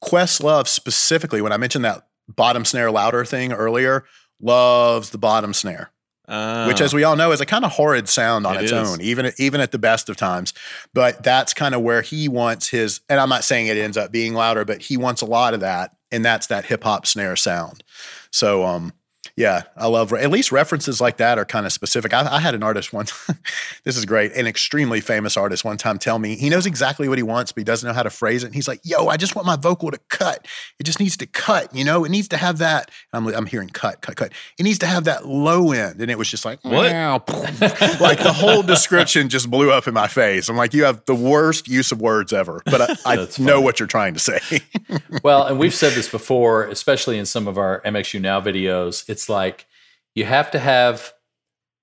Questlove 0.03 0.67
specifically, 0.67 1.43
when 1.43 1.53
I 1.53 1.57
mentioned 1.57 1.85
that 1.85 2.07
bottom 2.29 2.65
snare 2.65 2.91
louder 2.91 3.25
thing 3.25 3.53
earlier, 3.53 4.05
loves 4.41 5.11
the 5.11 5.19
bottom 5.19 5.53
snare 5.53 5.91
which, 6.69 6.81
Oh. 6.81 6.85
as 6.85 6.95
we 6.95 7.03
all 7.03 7.17
know, 7.17 7.33
is 7.33 7.41
a 7.41 7.47
kind 7.47 7.65
of 7.65 7.73
horrid 7.73 8.09
sound 8.09 8.47
on 8.47 8.57
It 8.57 8.63
its 8.63 8.73
is. 8.73 8.89
own, 8.89 9.01
even 9.01 9.33
even 9.39 9.61
at 9.61 9.73
the 9.73 9.79
best 9.81 10.09
of 10.09 10.17
times. 10.17 10.55
But 10.95 11.25
that's 11.25 11.53
kind 11.53 11.75
of 11.75 11.81
where 11.81 12.03
he 12.03 12.29
wants 12.29 12.69
his. 12.69 13.01
And 13.09 13.19
I'm 13.19 13.29
not 13.29 13.43
saying 13.43 13.67
it 13.67 13.77
ends 13.77 13.97
up 13.97 14.13
being 14.13 14.35
louder, 14.35 14.65
but 14.65 14.81
he 14.81 14.97
wants 14.97 15.23
a 15.23 15.27
lot 15.27 15.55
of 15.55 15.61
that, 15.61 15.91
and 16.13 16.25
that's 16.25 16.47
that 16.49 16.65
hip 16.67 16.85
hop 16.85 17.07
snare 17.07 17.37
sound. 17.37 17.83
So, 18.31 18.65
um, 18.65 18.93
yeah, 19.37 19.63
I 19.77 19.87
love 19.87 20.13
at 20.13 20.31
least 20.31 20.53
references 20.53 21.01
like 21.01 21.17
that 21.19 21.39
are 21.39 21.45
kind 21.45 21.67
of 21.67 21.73
specific. 21.73 22.13
I, 22.13 22.37
I 22.37 22.41
had 22.41 22.55
an 22.55 22.63
artist 22.63 22.93
one. 22.93 23.07
this 23.85 23.97
is 23.97 24.05
great, 24.05 24.33
an 24.33 24.47
extremely 24.47 25.01
famous 25.01 25.37
artist 25.37 25.65
one 25.65 25.77
time 25.77 25.99
tell 25.99 26.19
me 26.19 26.37
he 26.37 26.49
knows 26.49 26.67
exactly 26.67 27.09
what 27.09 27.19
he 27.19 27.23
wants, 27.23 27.53
but 27.53 27.61
he 27.61 27.65
doesn't 27.65 27.87
know 27.87 27.95
how 27.95 28.03
to 28.03 28.11
phrase 28.11 28.43
it. 28.43 28.47
And 28.47 28.55
he's 28.55 28.69
like, 28.69 28.81
"Yo, 28.85 29.07
I 29.07 29.17
just 29.17 29.35
want 29.35 29.47
my 29.47 29.57
vocal 29.57 29.91
to 29.91 29.99
cut. 30.09 30.47
It 30.79 30.85
just 30.85 31.01
needs 31.01 31.17
to 31.19 31.27
cut. 31.27 31.75
You 31.75 31.85
know, 31.85 32.05
it 32.05 32.11
needs 32.11 32.29
to 32.29 32.37
have 32.37 32.59
that." 32.59 32.91
I'm 33.13 33.27
I'm 33.29 33.47
hearing 33.47 33.69
cut, 33.69 34.01
cut, 34.01 34.17
cut. 34.17 34.33
It 34.59 34.63
needs 34.63 34.79
to 34.81 34.87
have 34.87 35.05
that 35.05 35.27
low 35.27 35.73
end, 35.73 36.01
and 36.01 36.11
it 36.11 36.19
was 36.19 36.31
just 36.31 36.45
like 36.45 36.63
What? 36.63 36.85
like 38.01 38.19
the 38.19 38.35
whole 38.35 38.63
description 38.63 39.29
just 39.29 39.51
blew 39.51 39.71
up 39.71 39.87
in 39.87 39.95
my 39.95 40.07
face. 40.09 40.49
I'm 40.49 40.57
like, 40.57 40.75
you 40.75 40.85
have 40.85 41.05
the 41.07 41.15
worst 41.15 41.69
use 41.69 41.93
of 41.93 42.01
words 42.01 42.33
ever, 42.33 42.63
but 42.67 42.81
I, 42.81 42.97
I 43.13 43.17
know 43.17 43.27
funny. 43.27 43.63
what 43.63 43.81
you're 43.81 43.87
trying 43.87 44.15
to 44.15 44.21
say. 44.21 44.61
well, 45.23 45.45
and 45.47 45.59
we've 45.59 45.75
said 45.75 45.93
this 45.93 46.09
before, 46.09 46.65
especially 46.65 47.19
in 47.19 47.27
some 47.27 47.49
of 47.49 47.59
our 47.59 47.81
MXU 47.83 48.21
Now 48.21 48.41
videos. 48.41 49.09
It's 49.09 49.20
like 49.29 49.67
you 50.15 50.25
have 50.25 50.51
to 50.53 50.59
have 50.59 51.13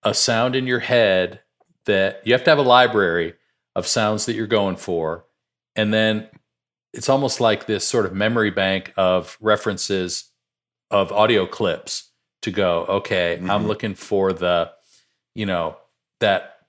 a 0.03 0.13
sound 0.13 0.55
in 0.55 0.67
your 0.67 0.79
head 0.79 1.41
that 1.85 2.21
you 2.25 2.33
have 2.33 2.43
to 2.43 2.49
have 2.49 2.59
a 2.59 2.63
library 2.63 3.33
of 3.75 3.88
sounds 3.88 4.25
that 4.25 4.35
you're 4.35 4.47
going 4.47 4.75
for. 4.75 5.25
And 5.75 5.93
then 5.93 6.27
it's 6.93 7.09
almost 7.09 7.39
like 7.39 7.65
this 7.67 7.85
sort 7.85 8.05
of 8.05 8.13
memory 8.13 8.49
bank 8.51 8.93
of 8.97 9.38
references 9.39 10.31
of 10.89 11.11
audio 11.11 11.45
clips 11.45 12.09
to 12.41 12.51
go, 12.51 12.85
okay, 12.85 13.35
I'm 13.38 13.63
Mhm. 13.63 13.67
looking 13.67 13.95
for 13.95 14.33
the, 14.33 14.71
you 15.35 15.45
know, 15.45 15.77
that 16.19 16.59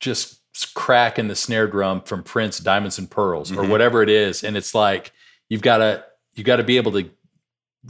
just 0.00 0.40
crack 0.74 1.18
in 1.18 1.28
the 1.28 1.36
snare 1.36 1.66
drum 1.66 2.02
from 2.02 2.22
Prince 2.22 2.58
Diamonds 2.58 2.98
and 2.98 3.10
Pearls 3.10 3.52
or 3.52 3.62
Mhm. 3.62 3.68
whatever 3.70 4.02
it 4.02 4.08
is. 4.08 4.42
And 4.42 4.56
it's 4.56 4.74
like 4.74 5.12
you've 5.48 5.62
got 5.62 5.78
to 5.78 6.04
you've 6.34 6.46
got 6.46 6.56
to 6.56 6.62
be 6.62 6.76
able 6.76 6.92
to 6.92 7.10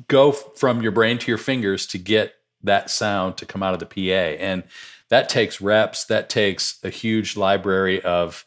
go 0.07 0.33
from 0.33 0.83
your 0.83 0.93
brain 0.93 1.19
to 1.19 1.31
your 1.31 1.39
fingers 1.39 1.87
to 1.89 1.99
get 1.99 2.35
that 2.63 2.91
sound 2.91 3.37
to 3.39 3.47
come 3.47 3.63
out 3.63 3.75
of 3.75 3.81
the 3.81 3.87
PA. 3.87 4.37
And 4.43 4.63
that 5.09 5.29
takes 5.29 5.61
reps, 5.61 6.05
that 6.05 6.29
takes 6.29 6.79
a 6.85 6.91
huge 6.91 7.37
library 7.37 8.03
of 8.03 8.45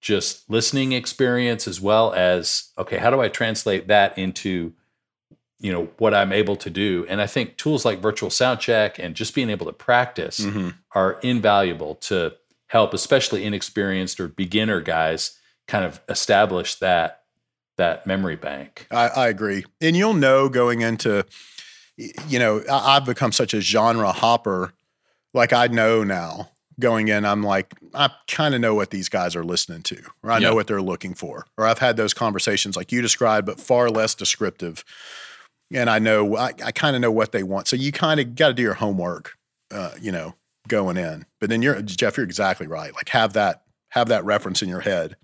just 0.00 0.48
listening 0.50 0.92
experience 0.92 1.66
as 1.66 1.80
well 1.80 2.12
as 2.12 2.70
okay, 2.78 2.98
how 2.98 3.10
do 3.10 3.20
I 3.20 3.28
translate 3.28 3.88
that 3.88 4.16
into 4.18 4.72
you 5.60 5.72
know 5.72 5.88
what 5.98 6.12
I'm 6.12 6.32
able 6.32 6.56
to 6.56 6.68
do? 6.68 7.06
And 7.08 7.22
I 7.22 7.26
think 7.26 7.56
tools 7.56 7.84
like 7.86 8.00
virtual 8.00 8.28
sound 8.28 8.60
check 8.60 8.98
and 8.98 9.14
just 9.14 9.34
being 9.34 9.48
able 9.48 9.64
to 9.66 9.72
practice 9.72 10.40
Mhm. 10.40 10.74
are 10.94 11.18
invaluable 11.22 11.94
to 11.96 12.34
help 12.66 12.92
especially 12.92 13.44
inexperienced 13.44 14.20
or 14.20 14.28
beginner 14.28 14.80
guys 14.82 15.38
kind 15.66 15.84
of 15.86 16.00
establish 16.08 16.74
that 16.76 17.22
that 17.76 18.06
memory 18.06 18.36
bank. 18.36 18.86
I, 18.90 19.08
I 19.08 19.28
agree. 19.28 19.64
And 19.80 19.96
you'll 19.96 20.14
know 20.14 20.48
going 20.48 20.80
into, 20.82 21.26
you 21.96 22.38
know, 22.38 22.62
I, 22.70 22.96
I've 22.96 23.04
become 23.04 23.32
such 23.32 23.54
a 23.54 23.60
genre 23.60 24.12
hopper. 24.12 24.72
Like 25.32 25.52
I 25.52 25.66
know 25.66 26.04
now 26.04 26.50
going 26.80 27.08
in, 27.08 27.24
I'm 27.24 27.42
like, 27.42 27.72
I 27.94 28.10
kind 28.28 28.54
of 28.54 28.60
know 28.60 28.74
what 28.74 28.90
these 28.90 29.08
guys 29.08 29.36
are 29.36 29.44
listening 29.44 29.82
to, 29.82 30.02
or 30.22 30.30
I 30.30 30.38
Yeah. 30.38 30.48
know 30.48 30.54
what 30.54 30.66
they're 30.66 30.82
looking 30.82 31.14
for. 31.14 31.46
Or 31.56 31.66
I've 31.66 31.78
had 31.78 31.96
those 31.96 32.14
conversations 32.14 32.76
like 32.76 32.90
you 32.92 33.00
described, 33.02 33.46
but 33.46 33.60
far 33.60 33.90
less 33.90 34.14
descriptive. 34.14 34.84
And 35.72 35.88
I 35.88 35.98
know, 35.98 36.36
I, 36.36 36.52
I 36.64 36.72
kind 36.72 36.94
of 36.94 37.02
know 37.02 37.10
what 37.12 37.32
they 37.32 37.42
want. 37.42 37.68
So 37.68 37.76
you 37.76 37.90
kind 37.92 38.20
of 38.20 38.34
got 38.34 38.48
to 38.48 38.54
do 38.54 38.62
your 38.62 38.74
homework, 38.74 39.34
uh, 39.72 39.92
you 40.00 40.12
know, 40.12 40.34
going 40.68 40.96
in. 40.96 41.26
But 41.40 41.50
then 41.50 41.62
you're, 41.62 41.80
Jeff, 41.82 42.16
you're 42.16 42.26
exactly 42.26 42.66
right. 42.66 42.92
Like 42.94 43.08
have 43.10 43.32
that, 43.34 43.62
have 43.90 44.08
that 44.08 44.24
reference 44.24 44.62
in 44.62 44.68
your 44.68 44.80
head. 44.80 45.16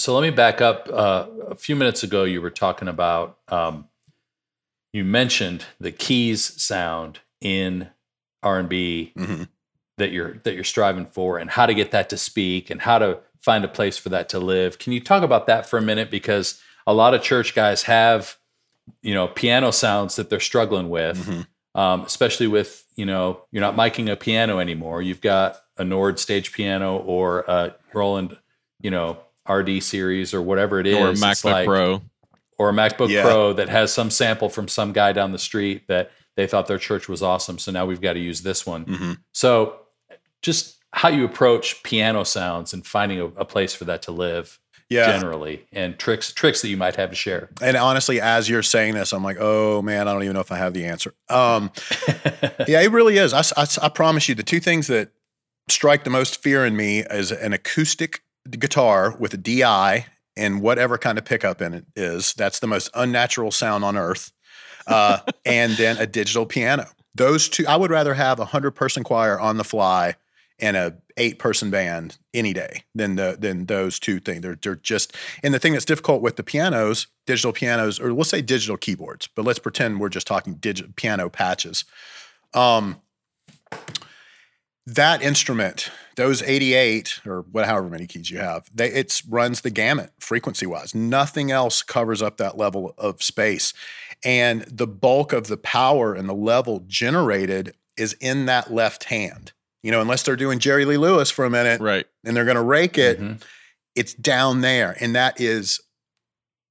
So 0.00 0.14
let 0.14 0.22
me 0.22 0.30
back 0.30 0.62
up. 0.62 0.88
Uh, 0.90 1.26
a 1.50 1.54
few 1.54 1.76
minutes 1.76 2.02
ago, 2.02 2.24
you 2.24 2.40
were 2.40 2.50
talking 2.50 2.88
about. 2.88 3.36
Um, 3.48 3.86
you 4.94 5.04
mentioned 5.04 5.66
the 5.78 5.92
keys 5.92 6.60
sound 6.60 7.20
in 7.40 7.90
R 8.42 8.58
and 8.58 8.68
B 8.68 9.12
Mhm. 9.16 9.48
that 9.98 10.10
you're 10.10 10.38
that 10.44 10.54
you're 10.54 10.64
striving 10.64 11.04
for, 11.04 11.36
and 11.38 11.50
how 11.50 11.66
to 11.66 11.74
get 11.74 11.90
that 11.90 12.08
to 12.10 12.16
speak, 12.16 12.70
and 12.70 12.80
how 12.80 12.98
to 12.98 13.18
find 13.38 13.62
a 13.62 13.68
place 13.68 13.98
for 13.98 14.08
that 14.08 14.30
to 14.30 14.38
live. 14.38 14.78
Can 14.78 14.94
you 14.94 15.00
talk 15.00 15.22
about 15.22 15.46
that 15.48 15.66
for 15.66 15.78
a 15.78 15.82
minute? 15.82 16.10
Because 16.10 16.60
a 16.86 16.94
lot 16.94 17.12
of 17.14 17.22
church 17.22 17.54
guys 17.54 17.82
have, 17.82 18.36
you 19.02 19.12
know, 19.14 19.28
piano 19.28 19.70
sounds 19.70 20.16
that 20.16 20.30
they're 20.30 20.40
struggling 20.40 20.88
with, 20.88 21.18
Mhm. 21.26 21.46
um, 21.78 22.02
especially 22.04 22.46
with 22.46 22.86
you 22.96 23.04
know 23.04 23.42
you're 23.52 23.60
not 23.60 23.76
miking 23.76 24.10
a 24.10 24.16
piano 24.16 24.58
anymore. 24.60 25.02
You've 25.02 25.20
got 25.20 25.60
a 25.76 25.84
Nord 25.84 26.18
stage 26.18 26.52
piano 26.52 26.96
or 26.96 27.40
a 27.46 27.74
Roland, 27.92 28.38
you 28.80 28.90
know, 28.90 29.18
RD 29.48 29.82
series 29.82 30.34
or 30.34 30.42
whatever 30.42 30.80
it 30.80 30.86
is, 30.86 30.96
or 30.96 31.08
a 31.10 31.12
MacBook 31.14 31.44
like- 31.52 31.66
Pro. 31.66 32.02
or 32.58 32.68
a 32.68 32.72
MacBook 32.72 33.08
Yeah. 33.08 33.22
Pro 33.22 33.52
that 33.54 33.68
has 33.68 33.92
some 33.92 34.10
sample 34.10 34.48
from 34.50 34.68
some 34.68 34.92
guy 34.92 35.12
down 35.12 35.32
the 35.32 35.38
street 35.38 35.86
that 35.88 36.10
they 36.36 36.46
thought 36.46 36.66
their 36.66 36.78
church 36.78 37.08
was 37.08 37.22
awesome. 37.22 37.58
So 37.58 37.72
now 37.72 37.86
we've 37.86 38.00
got 38.00 38.12
to 38.14 38.20
use 38.20 38.42
this 38.42 38.66
one. 38.66 38.84
Mhm. 38.84 39.18
So 39.32 39.76
just 40.42 40.76
how 40.92 41.08
you 41.08 41.24
approach 41.24 41.82
piano 41.82 42.24
sounds 42.24 42.72
and 42.72 42.86
finding 42.86 43.20
a, 43.20 43.26
a 43.26 43.44
place 43.44 43.74
for 43.74 43.84
that 43.86 44.02
to 44.02 44.10
live 44.12 44.58
Yeah. 44.88 45.06
generally 45.06 45.66
and 45.72 45.98
tricks 45.98 46.32
tricks 46.32 46.62
that 46.62 46.68
you 46.68 46.76
might 46.76 46.96
have 46.96 47.10
to 47.10 47.16
share. 47.16 47.48
And 47.62 47.76
honestly, 47.76 48.20
as 48.20 48.48
you're 48.48 48.62
saying 48.62 48.94
this, 48.94 49.12
I'm 49.12 49.22
like, 49.24 49.36
oh 49.40 49.80
man, 49.82 50.08
I 50.08 50.12
don't 50.12 50.22
even 50.22 50.34
know 50.34 50.40
if 50.40 50.52
I 50.52 50.56
have 50.58 50.74
the 50.74 50.84
answer. 50.84 51.14
Um, 51.28 51.70
yeah, 52.68 52.80
it 52.80 52.90
really 52.90 53.16
is. 53.18 53.32
I 53.32 53.88
promise 53.88 54.28
you, 54.28 54.34
the 54.34 54.42
two 54.42 54.60
things 54.60 54.86
that 54.88 55.10
strike 55.68 56.04
the 56.04 56.10
most 56.10 56.42
fear 56.42 56.66
in 56.66 56.76
me 56.76 57.00
is 57.00 57.30
an 57.32 57.52
acoustic 57.52 58.22
guitar 58.48 59.14
with 59.18 59.34
a 59.34 59.36
DI 59.36 60.06
and 60.36 60.62
whatever 60.62 60.98
kind 60.98 61.18
of 61.18 61.24
pickup 61.24 61.60
in 61.60 61.74
it 61.74 61.86
is. 61.96 62.32
That's 62.34 62.60
the 62.60 62.66
most 62.66 62.90
unnatural 62.94 63.50
sound 63.50 63.84
on 63.84 63.96
earth. 63.96 64.32
Uh, 64.86 65.18
and 65.44 65.72
then 65.72 65.98
a 65.98 66.06
digital 66.06 66.46
piano. 66.46 66.86
Those 67.14 67.48
two, 67.48 67.66
I 67.66 67.76
would 67.76 67.90
rather 67.90 68.14
have 68.14 68.40
a 68.40 68.44
hundred 68.44 68.72
person 68.72 69.04
choir 69.04 69.38
on 69.38 69.56
the 69.56 69.64
fly 69.64 70.14
and 70.60 70.76
a 70.76 70.96
eight 71.16 71.38
person 71.38 71.70
band 71.70 72.18
any 72.32 72.52
day 72.52 72.84
than 72.94 73.16
the 73.16 73.36
than 73.38 73.66
those 73.66 73.98
two 73.98 74.20
things. 74.20 74.42
They're 74.42 74.58
they're 74.60 74.76
just 74.76 75.16
and 75.42 75.52
the 75.52 75.58
thing 75.58 75.72
that's 75.72 75.84
difficult 75.84 76.22
with 76.22 76.36
the 76.36 76.42
pianos, 76.42 77.08
digital 77.26 77.52
pianos, 77.52 77.98
or 77.98 78.12
let's 78.12 78.30
say 78.30 78.42
digital 78.42 78.76
keyboards, 78.76 79.28
but 79.34 79.44
let's 79.44 79.58
pretend 79.58 80.00
we're 80.00 80.08
just 80.08 80.26
talking 80.26 80.54
digital 80.54 80.92
piano 80.96 81.28
patches. 81.28 81.84
Um, 82.54 83.00
that 84.86 85.22
instrument, 85.22 85.90
those 86.16 86.42
88 86.42 87.20
or 87.26 87.42
what, 87.50 87.66
however 87.66 87.88
many 87.88 88.06
keys 88.06 88.30
you 88.30 88.38
have, 88.38 88.68
they 88.74 88.88
it 88.90 89.22
runs 89.28 89.60
the 89.62 89.70
gamut 89.70 90.12
frequency 90.18 90.66
wise. 90.66 90.94
Nothing 90.94 91.50
else 91.50 91.82
covers 91.82 92.20
up 92.22 92.36
that 92.38 92.56
level 92.58 92.94
of 92.98 93.22
space, 93.22 93.72
and 94.24 94.62
the 94.62 94.86
bulk 94.86 95.32
of 95.32 95.46
the 95.46 95.56
power 95.56 96.14
and 96.14 96.28
the 96.28 96.34
level 96.34 96.84
generated 96.86 97.74
is 97.96 98.14
in 98.20 98.46
that 98.46 98.72
left 98.72 99.04
hand. 99.04 99.52
You 99.82 99.90
know, 99.90 100.00
unless 100.00 100.22
they're 100.22 100.36
doing 100.36 100.58
Jerry 100.58 100.84
Lee 100.84 100.98
Lewis 100.98 101.30
for 101.30 101.44
a 101.46 101.50
minute 101.50 101.80
Right. 101.80 102.06
and 102.24 102.36
they're 102.36 102.44
going 102.44 102.56
to 102.56 102.62
rake 102.62 102.98
it, 102.98 103.18
Mhm. 103.20 103.40
it's 103.94 104.12
down 104.14 104.60
there, 104.60 104.96
and 105.00 105.14
that 105.16 105.40
is 105.40 105.80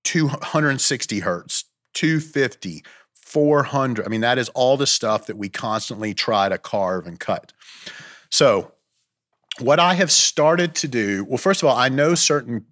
260 0.03 1.19
hertz, 1.19 1.65
250, 1.93 2.83
400. 3.15 4.05
I 4.05 4.09
mean, 4.09 4.21
that 4.21 4.37
is 4.37 4.49
all 4.49 4.77
the 4.77 4.87
stuff 4.87 5.27
that 5.27 5.37
we 5.37 5.49
constantly 5.49 6.13
try 6.13 6.49
to 6.49 6.57
carve 6.57 7.05
and 7.07 7.19
cut. 7.19 7.53
So, 8.31 8.71
what 9.61 9.79
I 9.79 9.93
have 9.93 10.11
started 10.11 10.75
to 10.75 10.87
do, 10.87 11.25
well, 11.25 11.37
first 11.37 11.63
of 11.63 11.69
all, 11.69 11.75
I 11.75 11.89
know 11.89 12.15
certain 12.15 12.65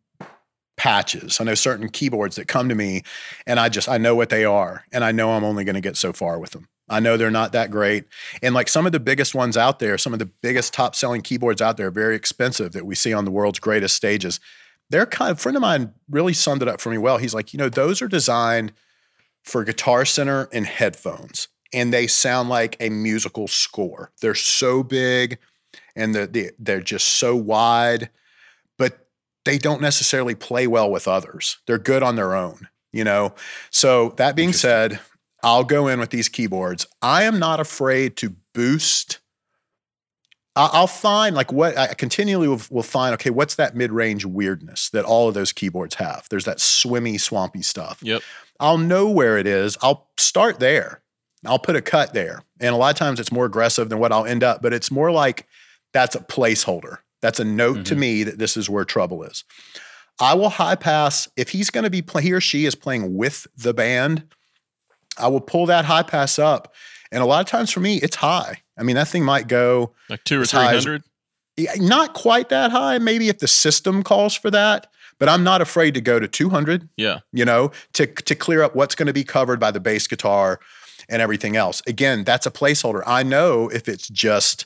patches, 0.77 1.41
I 1.41 1.43
know 1.43 1.55
certain 1.55 1.89
keyboards 1.89 2.35
that 2.35 2.47
come 2.47 2.69
to 2.69 2.75
me, 2.75 3.01
and 3.45 3.59
I 3.59 3.69
just, 3.69 3.89
I 3.89 3.97
know 3.97 4.15
what 4.15 4.29
they 4.29 4.45
are, 4.45 4.85
and 4.91 5.03
I 5.03 5.11
know 5.11 5.31
I'm 5.31 5.43
only 5.43 5.63
going 5.63 5.75
to 5.75 5.81
get 5.81 5.97
so 5.97 6.13
far 6.13 6.39
with 6.39 6.51
them. 6.51 6.67
I 6.89 6.99
know 6.99 7.17
they're 7.17 7.31
not 7.31 7.51
that 7.51 7.69
great. 7.69 8.05
And 8.41 8.53
like 8.55 8.69
some 8.69 8.85
of 8.85 8.93
the 8.93 8.99
biggest 8.99 9.35
ones 9.35 9.57
out 9.57 9.79
there, 9.79 9.97
some 9.97 10.13
of 10.13 10.19
the 10.19 10.25
biggest 10.25 10.73
top 10.73 10.95
selling 10.95 11.21
keyboards 11.21 11.61
out 11.61 11.75
there, 11.77 11.91
very 11.91 12.15
expensive 12.15 12.71
that 12.73 12.85
we 12.85 12.95
see 12.95 13.13
on 13.13 13.25
the 13.25 13.31
world's 13.31 13.59
greatest 13.59 13.95
stages. 13.95 14.39
They're 14.89 15.05
kind 15.05 15.31
of, 15.31 15.37
a 15.37 15.41
friend 15.41 15.57
of 15.57 15.61
mine 15.61 15.93
really 16.09 16.31
summed 16.31 16.61
it 16.61 16.69
up 16.69 16.79
for 16.79 16.89
me 16.89 16.97
well. 16.97 17.17
He's 17.17 17.33
like, 17.33 17.53
you 17.53 17.57
know, 17.57 17.67
those 17.67 18.01
are 18.01 18.07
designed 18.07 18.71
for 19.43 19.65
Guitar 19.65 20.05
Center 20.05 20.47
and 20.53 20.65
headphones, 20.65 21.49
and 21.73 21.91
they 21.91 22.07
sound 22.07 22.47
like 22.47 22.77
a 22.79 22.89
musical 22.89 23.47
score. 23.47 24.11
They're 24.21 24.35
so 24.35 24.83
big 24.83 25.39
and 25.97 26.15
the, 26.15 26.27
the, 26.27 26.51
they're 26.59 26.79
just 26.79 27.07
so 27.07 27.35
wide. 27.35 28.09
But 28.77 29.07
they 29.43 29.57
don't 29.57 29.81
necessarily 29.81 30.35
play 30.35 30.67
well 30.67 30.89
with 30.89 31.07
others. 31.07 31.57
They're 31.65 31.77
good 31.77 32.03
on 32.03 32.15
their 32.15 32.35
own, 32.35 32.67
you 32.93 33.03
know. 33.03 33.33
So 33.71 34.13
that 34.17 34.35
being 34.35 34.53
said, 34.53 34.99
I'll 35.43 35.63
go 35.63 35.87
in 35.87 35.99
with 35.99 36.09
these 36.09 36.29
keyboards. 36.29 36.85
I 37.01 37.23
am 37.23 37.39
not 37.39 37.59
afraid 37.59 38.17
to 38.17 38.35
boost. 38.53 39.19
I- 40.55 40.69
I'll 40.73 40.87
find 40.87 41.35
like 41.35 41.51
what 41.51 41.77
I 41.77 41.93
continually 41.93 42.47
will, 42.47 42.61
will 42.69 42.83
find. 42.83 43.13
Okay, 43.13 43.29
what's 43.29 43.55
that 43.55 43.75
mid-range 43.75 44.25
weirdness 44.25 44.89
that 44.89 45.05
all 45.05 45.27
of 45.27 45.33
those 45.33 45.51
keyboards 45.51 45.95
have? 45.95 46.27
There's 46.29 46.45
that 46.45 46.59
swimmy, 46.59 47.17
swampy 47.17 47.61
stuff. 47.61 47.99
Yep. 48.01 48.21
I'll 48.59 48.79
know 48.79 49.07
where 49.09 49.37
it 49.37 49.45
is. 49.45 49.77
I'll 49.81 50.09
start 50.17 50.59
there. 50.59 51.01
I'll 51.45 51.59
put 51.59 51.75
a 51.75 51.81
cut 51.81 52.13
there. 52.13 52.41
And 52.59 52.73
a 52.73 52.77
lot 52.77 52.89
of 52.89 52.97
times 52.97 53.19
it's 53.19 53.31
more 53.31 53.45
aggressive 53.45 53.89
than 53.89 53.99
what 53.99 54.11
I'll 54.11 54.25
end 54.25 54.43
up, 54.43 54.61
but 54.63 54.73
it's 54.73 54.89
more 54.89 55.11
like 55.11 55.47
that's 55.93 56.15
a 56.15 56.19
placeholder. 56.19 56.97
That's 57.21 57.39
a 57.39 57.45
note 57.45 57.85
to 57.87 57.95
Mhm. 57.95 57.99
me 57.99 58.23
that 58.23 58.37
this 58.37 58.55
is 58.57 58.69
where 58.69 58.85
trouble 58.85 59.23
is. 59.23 59.43
I 60.19 60.33
will 60.33 60.49
high 60.49 60.75
pass 60.75 61.27
if 61.35 61.49
he's 61.49 61.69
going 61.69 61.83
to 61.83 61.89
be 61.89 62.01
play, 62.01 62.21
he 62.23 62.33
or 62.33 62.41
she 62.41 62.65
is 62.65 62.75
playing 62.75 63.15
with 63.15 63.47
the 63.55 63.73
band. 63.73 64.23
I 65.17 65.27
will 65.27 65.41
pull 65.41 65.65
that 65.67 65.85
high 65.85 66.03
pass 66.03 66.37
up, 66.39 66.73
and 67.11 67.21
a 67.23 67.25
lot 67.25 67.39
of 67.41 67.47
times 67.47 67.71
for 67.71 67.79
me, 67.79 67.97
it's 67.97 68.17
high. 68.17 68.61
I 68.77 68.83
mean, 68.83 68.95
that 68.95 69.07
thing 69.07 69.23
might 69.23 69.47
go 69.47 69.93
Like 70.09 70.23
two 70.23 70.41
or 70.41 70.45
three 70.45 70.59
hundred. 70.59 71.03
not 71.77 72.13
quite 72.13 72.49
that 72.49 72.71
high. 72.71 72.99
Maybe 72.99 73.29
if 73.29 73.39
the 73.39 73.47
system 73.47 74.03
calls 74.03 74.35
for 74.35 74.51
that, 74.51 74.87
but 75.19 75.27
I'm 75.29 75.43
not 75.43 75.61
afraid 75.61 75.95
to 75.95 76.01
go 76.01 76.19
to 76.19 76.27
200 76.27 76.87
Yeah. 76.97 77.19
you 77.33 77.45
know, 77.45 77.71
to 77.93 78.05
to 78.05 78.35
clear 78.35 78.61
up 78.61 78.75
what's 78.75 78.93
going 78.93 79.07
to 79.07 79.13
be 79.13 79.23
covered 79.23 79.59
by 79.59 79.71
the 79.71 79.79
bass 79.79 80.05
guitar 80.07 80.59
and 81.09 81.19
everything 81.21 81.55
else. 81.55 81.81
Again, 81.87 82.23
that's 82.23 82.45
a 82.45 82.51
placeholder. 82.51 83.01
I 83.07 83.23
know 83.23 83.69
if 83.69 83.87
it's 83.87 84.07
just 84.07 84.65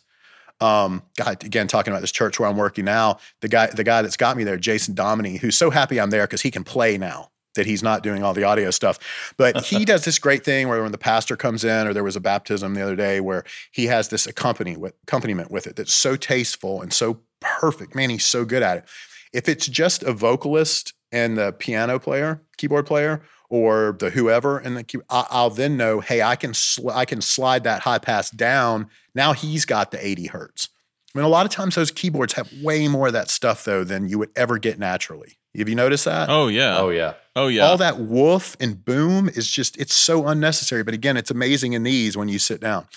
um 0.62 1.04
God, 1.18 1.44
again, 1.44 1.68
talking 1.68 1.92
about 1.92 2.02
this 2.02 2.12
church 2.12 2.40
where 2.40 2.50
I'm 2.50 2.58
working 2.58 2.86
now, 2.86 3.20
the 3.42 3.48
guy, 3.48 3.68
the 3.68 3.84
guy 3.84 4.02
that's 4.02 4.18
got 4.18 4.38
me 4.38 4.44
there, 4.44 4.58
Jason 4.58 4.94
Dominy, 4.94 5.38
who's 5.38 5.58
so 5.58 5.70
happy 5.70 6.00
I'm 6.00 6.10
there 6.10 6.26
because 6.26 6.42
he 6.42 6.52
can 6.52 6.64
play 6.64 6.98
now 6.98 7.32
that 7.56 7.66
he's 7.66 7.84
not 7.84 8.04
doing 8.04 8.24
all 8.24 8.34
the 8.34 8.44
audio 8.44 8.72
stuff. 8.72 9.34
But 9.38 9.66
he 9.66 9.86
does 9.86 10.06
this 10.06 10.20
great 10.20 10.44
thing 10.44 10.68
where 10.68 10.82
when 10.82 10.92
the 10.92 10.98
pastor 10.98 11.36
comes 11.36 11.64
in, 11.64 11.88
or 11.88 11.94
there 11.94 12.04
was 12.04 12.16
a 12.16 12.22
baptism 12.22 12.74
the 12.74 12.82
other 12.82 12.96
day 12.96 13.20
where 13.20 13.44
he 13.72 13.88
has 13.88 14.10
this 14.10 14.26
accompany 14.26 14.78
with 14.78 14.94
accompaniment 15.04 15.52
with 15.52 15.68
it 15.68 15.76
that's 15.76 15.94
so 15.94 16.16
tasteful 16.16 16.82
and 16.82 16.94
so 16.94 17.20
perfect. 17.40 17.96
Man, 17.96 18.10
he's 18.10 18.26
so 18.26 18.46
good 18.46 18.64
at 18.64 18.78
it. 18.78 18.86
If 19.34 19.50
it's 19.50 19.68
just 19.68 20.04
a 20.04 20.14
vocalist 20.14 20.94
and 21.12 21.38
the 21.38 21.52
piano 21.54 22.00
player, 22.00 22.42
keyboard 22.58 22.86
player, 22.86 23.22
or 23.52 23.98
the 24.00 24.10
whoever, 24.10 24.58
and 24.58 24.78
the 24.78 24.84
key, 24.84 25.00
I, 25.10 25.28
I'll 25.30 25.50
then 25.50 25.76
know, 25.76 26.00
hey, 26.00 26.22
I 26.22 26.38
can 26.38 26.54
sl- 26.54 26.90
I 26.90 27.04
can 27.04 27.20
slide 27.22 27.66
that 27.66 27.82
high 27.82 28.00
pass 28.00 28.32
down. 28.32 28.88
Now 29.14 29.34
he's 29.34 29.66
got 29.66 29.92
the 29.92 30.04
80 30.04 30.28
hertz. 30.28 30.70
I 31.14 31.20
mean, 31.20 31.26
a 31.26 31.30
lot 31.30 31.46
of 31.46 31.52
times 31.52 31.76
those 31.76 31.92
keyboards 31.92 32.34
have 32.34 32.50
way 32.64 32.88
more 32.88 33.08
of 33.08 33.14
that 33.14 33.30
stuff 33.30 33.66
though 33.66 33.84
than 33.84 34.08
you 34.08 34.18
would 34.20 34.30
ever 34.38 34.58
get 34.58 34.80
naturally. 34.80 35.38
Have 35.58 35.68
you 35.68 35.76
noticed 35.76 36.06
that? 36.06 36.30
Oh 36.30 36.48
yeah. 36.48 36.78
Oh 36.78 36.90
yeah. 36.90 37.16
Oh 37.36 37.48
yeah. 37.50 37.64
All 37.64 37.76
that 37.76 38.00
woof 38.00 38.56
and 38.62 38.84
boom 38.84 39.28
is 39.28 39.52
just, 39.52 39.78
it's 39.78 39.94
so 39.94 40.28
unnecessary. 40.28 40.84
But 40.84 40.94
again, 40.94 41.18
it's 41.18 41.30
amazing 41.30 41.74
in 41.74 41.84
these 41.84 42.16
when 42.16 42.30
you 42.30 42.40
sit 42.40 42.62
down. 42.62 42.88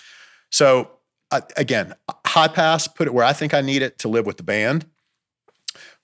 So 0.50 0.88
uh, 1.32 1.40
again, 1.57 1.94
high 2.24 2.46
pass, 2.46 2.86
put 2.86 3.09
it 3.09 3.14
where 3.14 3.24
I 3.24 3.32
think 3.32 3.55
I 3.55 3.61
need 3.61 3.82
it 3.82 3.98
to 3.98 4.09
live 4.09 4.24
with 4.24 4.36
the 4.36 4.44
band. 4.44 4.86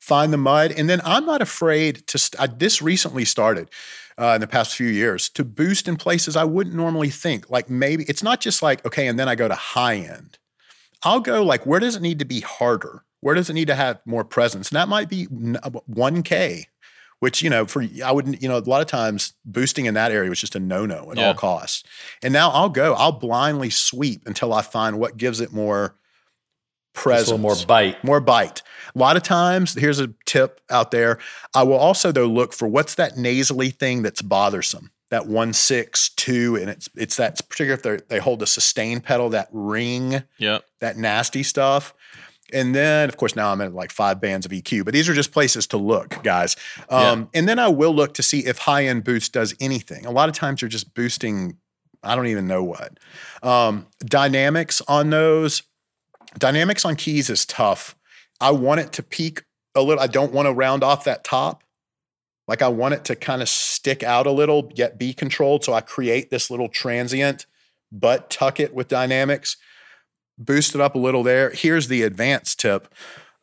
Find 0.00 0.32
the 0.32 0.38
mud. 0.38 0.72
And 0.72 0.90
then 0.90 1.00
I'm 1.04 1.24
not 1.24 1.40
afraid 1.40 2.04
to, 2.08 2.18
st- 2.18 2.40
I, 2.40 2.48
this 2.48 2.82
recently 2.82 3.24
started 3.24 3.70
uh, 4.20 4.34
in 4.34 4.40
the 4.40 4.46
past 4.46 4.74
few 4.76 4.88
years 4.88 5.28
to 5.30 5.44
boost 5.44 5.88
in 5.88 5.96
places 5.96 6.36
I 6.36 6.44
wouldn't 6.44 6.76
normally 6.76 7.10
think. 7.10 7.50
Like 7.50 7.70
maybe 7.70 8.04
it's 8.08 8.22
not 8.22 8.40
just 8.40 8.62
like, 8.62 8.84
okay, 8.86 9.06
and 9.06 9.18
then 9.18 9.28
I 9.28 9.34
go 9.34 9.48
to 9.48 9.54
high 9.54 9.96
end. 9.96 10.38
I'll 11.02 11.20
go 11.20 11.42
like, 11.42 11.64
where 11.66 11.80
does 11.80 11.96
it 11.96 12.02
need 12.02 12.18
to 12.18 12.24
be 12.24 12.40
harder? 12.40 13.04
Where 13.20 13.34
does 13.34 13.50
it 13.50 13.54
need 13.54 13.68
to 13.68 13.74
have 13.74 14.00
more 14.04 14.24
presence? 14.24 14.70
And 14.70 14.76
that 14.76 14.88
might 14.88 15.08
be 15.08 15.26
1K, 15.26 16.64
which, 17.20 17.42
you 17.42 17.50
know, 17.50 17.66
for 17.66 17.84
I 18.04 18.12
wouldn't, 18.12 18.42
you 18.42 18.48
know, 18.48 18.58
a 18.58 18.60
lot 18.60 18.80
of 18.80 18.86
times 18.86 19.34
boosting 19.44 19.86
in 19.86 19.94
that 19.94 20.12
area 20.12 20.28
was 20.30 20.40
just 20.40 20.56
a 20.56 20.60
no 20.60 20.86
no 20.86 21.10
at 21.10 21.18
Yeah. 21.18 21.28
all 21.28 21.34
costs. 21.34 21.84
And 22.22 22.32
now 22.32 22.50
I'll 22.50 22.68
go, 22.70 22.94
I'll 22.94 23.12
blindly 23.12 23.70
sweep 23.70 24.22
until 24.26 24.52
I 24.52 24.62
find 24.62 24.98
what 24.98 25.16
gives 25.16 25.40
it 25.40 25.52
more 25.52 25.96
presence, 26.92 27.38
more 27.40 27.56
bite. 27.66 28.02
more 28.04 28.20
bite. 28.20 28.62
A 28.94 28.98
lot 28.98 29.16
of 29.16 29.22
times, 29.22 29.74
here's 29.74 30.00
a 30.00 30.12
tip 30.26 30.60
out 30.70 30.90
there. 30.90 31.18
I 31.54 31.62
will 31.62 31.78
also 31.78 32.12
though 32.12 32.26
look 32.26 32.52
for 32.52 32.66
what's 32.68 32.96
that 32.96 33.16
nasally 33.16 33.70
thing 33.70 34.02
that's 34.02 34.22
bothersome. 34.22 34.90
That 35.10 35.26
one 35.26 35.52
six 35.52 36.10
two, 36.10 36.56
and 36.56 36.70
it's 36.70 36.88
it's 36.96 37.16
that 37.16 37.40
particular 37.48 37.74
if 37.74 37.82
they 37.82 37.98
they 38.08 38.18
hold 38.20 38.38
the 38.38 38.46
sustain 38.46 39.00
pedal, 39.00 39.30
that 39.30 39.48
ring, 39.50 40.22
yeah, 40.38 40.58
that 40.80 40.96
nasty 40.96 41.42
stuff. 41.42 41.94
And 42.52 42.74
then, 42.74 43.08
of 43.08 43.16
course, 43.16 43.36
now 43.36 43.52
I'm 43.52 43.60
at 43.60 43.72
like 43.72 43.92
five 43.92 44.20
bands 44.20 44.44
of 44.44 44.50
EQ, 44.50 44.84
but 44.84 44.92
these 44.92 45.08
are 45.08 45.14
just 45.14 45.30
places 45.30 45.68
to 45.68 45.76
look, 45.76 46.20
guys. 46.24 46.56
Um, 46.88 47.28
And 47.32 47.48
then 47.48 47.60
I 47.60 47.68
will 47.68 47.94
look 47.94 48.14
to 48.14 48.24
see 48.24 48.40
if 48.40 48.58
high 48.58 48.86
end 48.86 49.04
boost 49.04 49.32
does 49.32 49.54
anything. 49.60 50.04
A 50.04 50.10
lot 50.10 50.28
of 50.28 50.34
times 50.34 50.60
you're 50.60 50.68
just 50.68 50.92
boosting, 50.92 51.56
I 52.02 52.16
don't 52.16 52.26
even 52.26 52.48
know 52.48 52.64
what. 52.64 52.98
Um, 53.44 53.86
dynamics 54.00 54.82
on 54.88 55.10
those, 55.10 55.62
dynamics 56.38 56.84
on 56.84 56.96
keys 56.96 57.30
is 57.30 57.44
tough. 57.44 57.96
I 58.40 58.50
want 58.52 58.80
it 58.80 58.92
to 58.92 59.02
peak 59.02 59.42
a 59.74 59.82
little. 59.82 60.02
I 60.02 60.06
don't 60.06 60.32
want 60.32 60.46
to 60.46 60.52
round 60.52 60.82
off 60.82 61.04
that 61.04 61.24
top. 61.24 61.62
Like 62.48 62.62
I 62.62 62.68
want 62.68 62.94
it 62.94 63.04
to 63.06 63.16
kind 63.16 63.42
of 63.42 63.48
stick 63.48 64.02
out 64.02 64.26
a 64.26 64.32
little, 64.32 64.72
yet 64.74 64.98
be 64.98 65.12
controlled. 65.12 65.64
So 65.64 65.72
I 65.72 65.80
create 65.80 66.30
this 66.30 66.50
little 66.50 66.68
transient, 66.68 67.46
but 67.92 68.30
tuck 68.30 68.58
it 68.58 68.74
with 68.74 68.88
dynamics 68.88 69.56
boost 70.40 70.74
it 70.74 70.80
up 70.80 70.94
a 70.94 70.98
little 70.98 71.22
there. 71.22 71.50
Here's 71.50 71.86
the 71.86 72.02
advanced 72.02 72.58
tip. 72.58 72.92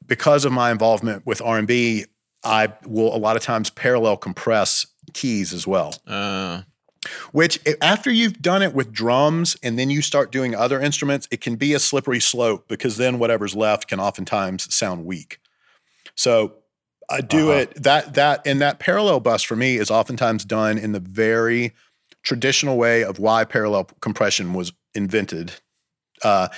Because 0.05 0.45
of 0.45 0.51
my 0.51 0.71
involvement 0.71 1.25
with 1.25 1.41
R&B, 1.41 2.05
I 2.43 2.73
will 2.85 3.15
a 3.15 3.17
lot 3.17 3.35
of 3.35 3.43
times 3.43 3.69
parallel 3.69 4.17
compress 4.17 4.87
keys 5.13 5.53
as 5.53 5.67
well. 5.67 5.93
Uh, 6.05 6.61
Which 7.31 7.59
after 7.81 8.11
you've 8.11 8.41
done 8.41 8.61
it 8.61 8.73
with 8.73 8.91
drums 8.91 9.55
and 9.63 9.77
then 9.77 9.89
you 9.89 10.01
start 10.01 10.31
doing 10.31 10.55
other 10.55 10.79
instruments, 10.79 11.27
it 11.31 11.41
can 11.41 11.55
be 11.55 11.73
a 11.73 11.79
slippery 11.79 12.19
slope 12.19 12.67
because 12.67 12.97
then 12.97 13.19
whatever's 13.19 13.55
left 13.55 13.87
can 13.87 13.99
oftentimes 13.99 14.73
sound 14.73 15.05
weak. 15.05 15.39
So 16.15 16.53
I 17.09 17.21
do 17.21 17.51
Uh-huh. 17.51 17.59
it 17.61 17.83
that 17.83 18.13
that 18.15 18.45
and 18.45 18.59
that 18.61 18.79
parallel 18.79 19.19
bus 19.19 19.41
for 19.43 19.55
me 19.55 19.77
is 19.77 19.89
oftentimes 19.89 20.43
done 20.45 20.77
in 20.77 20.91
the 20.91 20.99
very 20.99 21.73
traditional 22.23 22.77
way 22.77 23.03
of 23.03 23.19
why 23.19 23.45
parallel 23.45 23.85
compression 24.01 24.53
was 24.53 24.73
invented, 24.93 25.53
uh, 26.23 26.49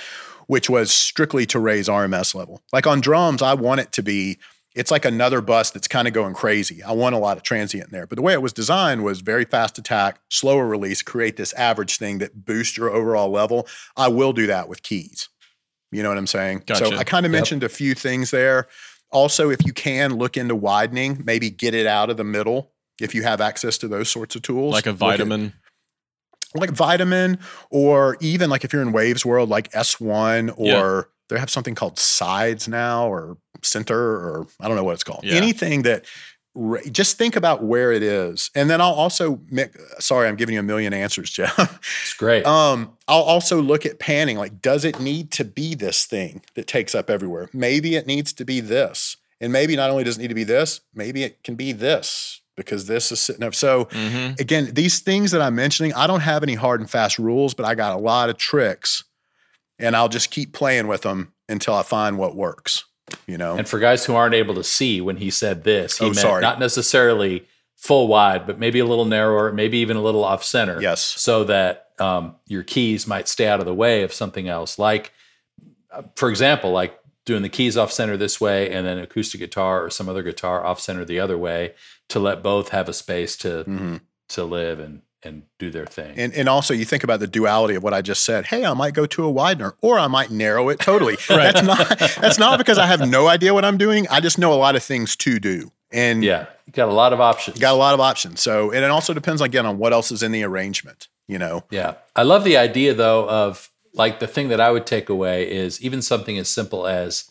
which 0.48 0.68
was 0.68 0.90
strictly 0.90 1.46
to 1.46 1.60
raise 1.60 1.88
RMS 1.88 2.34
level. 2.34 2.60
Like 2.72 2.86
on 2.86 3.00
drums, 3.00 3.42
I 3.42 3.54
want 3.54 3.80
it 3.80 3.92
to 3.92 4.02
be. 4.02 4.38
It's 4.74 4.90
like 4.92 5.04
another 5.04 5.40
bus 5.40 5.70
that's 5.72 5.88
kind 5.88 6.06
of 6.06 6.14
going 6.14 6.32
crazy. 6.34 6.80
I 6.82 6.92
want 6.92 7.14
a 7.16 7.18
lot 7.18 7.36
of 7.36 7.42
transient 7.42 7.86
in 7.88 7.92
there. 7.92 8.06
But 8.06 8.16
the 8.16 8.22
way 8.22 8.32
it 8.32 8.40
was 8.42 8.52
designed 8.52 9.02
was 9.02 9.20
very 9.20 9.44
fast 9.44 9.78
attack, 9.78 10.20
slower 10.28 10.66
release, 10.66 11.02
create 11.02 11.36
this 11.36 11.52
average 11.54 11.96
thing 11.98 12.18
that 12.18 12.44
boosts 12.44 12.76
your 12.76 12.88
overall 12.90 13.30
level. 13.30 13.66
I 13.96 14.08
will 14.08 14.32
do 14.32 14.46
that 14.46 14.68
with 14.68 14.82
keys. 14.84 15.28
You 15.90 16.04
know 16.04 16.08
what 16.08 16.18
I'm 16.18 16.28
saying? 16.28 16.62
So 16.74 16.96
I 16.96 17.02
kind 17.02 17.26
of 17.26 17.32
Yep. 17.32 17.38
mentioned 17.38 17.62
a 17.64 17.68
few 17.68 17.94
things 17.94 18.30
there. 18.30 18.68
Also, 19.10 19.50
if 19.50 19.66
you 19.66 19.72
can 19.72 20.14
look 20.18 20.36
into 20.36 20.54
widening, 20.54 21.20
maybe 21.24 21.50
get 21.50 21.74
it 21.74 21.86
out 21.86 22.08
of 22.10 22.16
the 22.16 22.22
middle 22.22 22.70
if 23.00 23.12
you 23.12 23.24
have 23.24 23.40
access 23.40 23.76
to 23.78 23.88
those 23.88 24.08
sorts 24.08 24.36
of 24.36 24.42
tools. 24.42 24.72
like 24.72 24.86
a 24.86 24.90
Look 24.90 24.94
at- 24.94 24.98
vitamin. 24.98 25.52
like 26.54 26.70
vitamin, 26.70 27.38
or 27.70 28.16
even 28.20 28.50
like 28.50 28.64
if 28.64 28.72
you're 28.72 28.82
in 28.82 28.92
Waves 28.92 29.24
World, 29.26 29.48
like 29.48 29.70
S1, 29.72 30.52
or 30.56 30.66
Yeah. 30.66 31.02
They 31.34 31.40
have 31.40 31.50
something 31.50 31.74
called 31.74 31.98
Sides 31.98 32.68
now, 32.68 33.08
or 33.08 33.36
Center, 33.62 33.98
or 33.98 34.46
I 34.60 34.68
don't 34.68 34.76
know 34.76 34.84
what 34.84 34.94
it's 34.94 35.04
called. 35.04 35.24
Yeah. 35.24 35.34
Anything 35.34 35.82
that 35.82 36.04
just 36.90 37.16
think 37.16 37.36
about 37.36 37.62
where 37.62 37.92
it 37.92 38.02
is, 38.02 38.50
and 38.54 38.68
then 38.68 38.80
I'll 38.80 38.92
also 38.92 39.40
make. 39.50 39.70
Sorry, 39.98 40.28
I'm 40.28 40.36
giving 40.36 40.54
you 40.54 40.60
a 40.60 40.64
million 40.64 40.92
answers, 40.92 41.30
Jeff. 41.32 41.58
It's 42.02 42.14
great. 42.14 42.44
Um, 42.44 42.96
I'll 43.06 43.22
also 43.22 43.60
look 43.60 43.86
at 43.86 43.98
panning. 43.98 44.36
Like, 44.36 44.60
does 44.60 44.84
it 44.84 45.00
need 45.00 45.30
to 45.32 45.44
be 45.44 45.74
this 45.74 46.06
thing 46.06 46.42
that 46.54 46.66
takes 46.66 46.94
up 46.94 47.08
everywhere? 47.08 47.48
Maybe 47.52 47.94
it 47.94 48.06
needs 48.06 48.32
to 48.34 48.44
be 48.44 48.60
this. 48.60 49.16
And 49.40 49.52
maybe 49.52 49.74
not 49.74 49.90
only 49.90 50.04
does 50.04 50.18
it 50.18 50.20
need 50.20 50.28
to 50.28 50.34
be 50.34 50.44
this, 50.44 50.82
maybe 50.94 51.22
it 51.22 51.42
can 51.42 51.54
be 51.54 51.72
this 51.72 52.42
because 52.56 52.86
this 52.86 53.10
is 53.10 53.20
sitting 53.20 53.42
up. 53.42 53.54
So 53.54 53.88
hmm 53.90 54.32
again, 54.38 54.70
these 54.74 55.00
things 55.00 55.30
that 55.30 55.40
I'm 55.40 55.54
mentioning, 55.54 55.94
I 55.94 56.06
don't 56.06 56.20
have 56.20 56.42
any 56.42 56.54
hard 56.54 56.80
and 56.80 56.90
fast 56.90 57.18
rules, 57.18 57.54
but 57.54 57.64
I 57.64 57.74
got 57.74 57.94
a 57.96 57.98
lot 57.98 58.28
of 58.28 58.36
tricks 58.36 59.04
and 59.80 59.96
I'll 59.96 60.08
just 60.08 60.30
keep 60.30 60.52
playing 60.52 60.86
with 60.86 61.02
them 61.02 61.32
until 61.48 61.74
I 61.74 61.82
find 61.82 62.18
what 62.18 62.36
works, 62.36 62.84
you 63.26 63.36
know? 63.38 63.56
And 63.56 63.68
for 63.68 63.78
guys 63.78 64.04
who 64.04 64.14
aren't 64.14 64.34
able 64.34 64.54
to 64.54 64.64
see 64.64 65.00
when 65.00 65.16
he 65.16 65.30
said 65.30 65.64
this, 65.64 65.98
he 65.98 66.04
Oh, 66.04 66.08
meant 66.08 66.18
sorry. 66.18 66.42
not 66.42 66.58
necessarily 66.60 67.46
full 67.76 68.08
wide, 68.08 68.46
but 68.46 68.58
maybe 68.58 68.78
a 68.78 68.84
little 68.84 69.04
narrower, 69.06 69.52
maybe 69.52 69.78
even 69.78 69.96
a 69.96 70.02
little 70.02 70.24
off 70.24 70.44
center. 70.44 70.80
Yes. 70.80 71.00
So 71.02 71.44
that 71.44 71.88
um, 71.98 72.36
your 72.46 72.62
keys 72.62 73.06
might 73.06 73.26
stay 73.28 73.46
out 73.46 73.58
of 73.60 73.66
the 73.66 73.74
way 73.74 74.02
of 74.02 74.12
something 74.12 74.48
else. 74.48 74.78
Like, 74.78 75.12
uh, 75.90 76.02
for 76.14 76.28
example, 76.30 76.70
like 76.72 76.98
doing 77.26 77.42
the 77.42 77.48
keys 77.48 77.76
off 77.76 77.92
center 77.92 78.16
this 78.16 78.40
way 78.40 78.70
and 78.72 78.86
then 78.86 78.98
acoustic 78.98 79.40
guitar 79.40 79.84
or 79.84 79.90
some 79.90 80.08
other 80.08 80.22
guitar 80.22 80.64
off 80.64 80.80
center 80.80 81.04
the 81.04 81.20
other 81.20 81.36
way 81.38 81.74
to 82.08 82.18
let 82.18 82.42
both 82.42 82.70
have 82.70 82.88
a 82.88 82.92
space 82.92 83.36
to 83.36 83.62
hmm 83.64 83.96
to 84.28 84.44
live 84.44 84.78
and 84.78 85.02
and 85.22 85.42
do 85.58 85.70
their 85.70 85.86
thing. 85.86 86.14
And, 86.18 86.32
and 86.34 86.48
also, 86.48 86.72
you 86.72 86.84
think 86.84 87.04
about 87.04 87.20
the 87.20 87.26
duality 87.26 87.74
of 87.74 87.82
what 87.82 87.92
I 87.92 88.02
just 88.02 88.24
said. 88.24 88.46
Hey, 88.46 88.64
I 88.64 88.72
might 88.74 88.94
go 88.94 89.06
to 89.06 89.24
a 89.24 89.30
widener, 89.30 89.74
or 89.80 89.98
I 89.98 90.06
might 90.06 90.30
narrow 90.30 90.68
it 90.70 90.78
totally. 90.80 91.16
That's 91.28 91.62
not 91.62 91.98
that's 91.98 92.38
not 92.38 92.58
because 92.58 92.78
I 92.78 92.86
have 92.86 93.08
no 93.08 93.26
idea 93.26 93.52
what 93.54 93.64
I'm 93.64 93.76
doing. 93.76 94.06
I 94.08 94.20
just 94.20 94.38
know 94.38 94.52
a 94.52 94.56
lot 94.56 94.76
of 94.76 94.82
things 94.82 95.16
to 95.16 95.38
do, 95.38 95.70
and 95.92 96.24
yeah, 96.24 96.46
you 96.66 96.72
got 96.72 96.88
a 96.88 96.92
lot 96.92 97.12
of 97.12 97.20
options. 97.20 97.58
got 97.58 97.74
a 97.74 97.76
lot 97.76 97.94
of 97.94 98.00
options. 98.00 98.40
So, 98.40 98.70
and 98.70 98.84
it 98.84 98.90
also 98.90 99.12
depends 99.14 99.40
again 99.40 99.66
on 99.66 99.78
what 99.78 99.92
else 99.92 100.10
is 100.10 100.22
in 100.22 100.32
the 100.32 100.42
arrangement. 100.42 101.08
You 101.28 101.38
know, 101.38 101.64
Yeah. 101.70 101.94
I 102.16 102.22
love 102.24 102.42
the 102.42 102.56
idea 102.56 102.92
though 102.92 103.28
of 103.28 103.70
like 103.94 104.18
the 104.18 104.26
thing 104.26 104.48
that 104.48 104.60
I 104.60 104.70
would 104.72 104.84
take 104.86 105.08
away 105.08 105.48
is 105.50 105.80
even 105.80 106.02
something 106.02 106.36
as 106.38 106.48
simple 106.48 106.86
as 106.88 107.30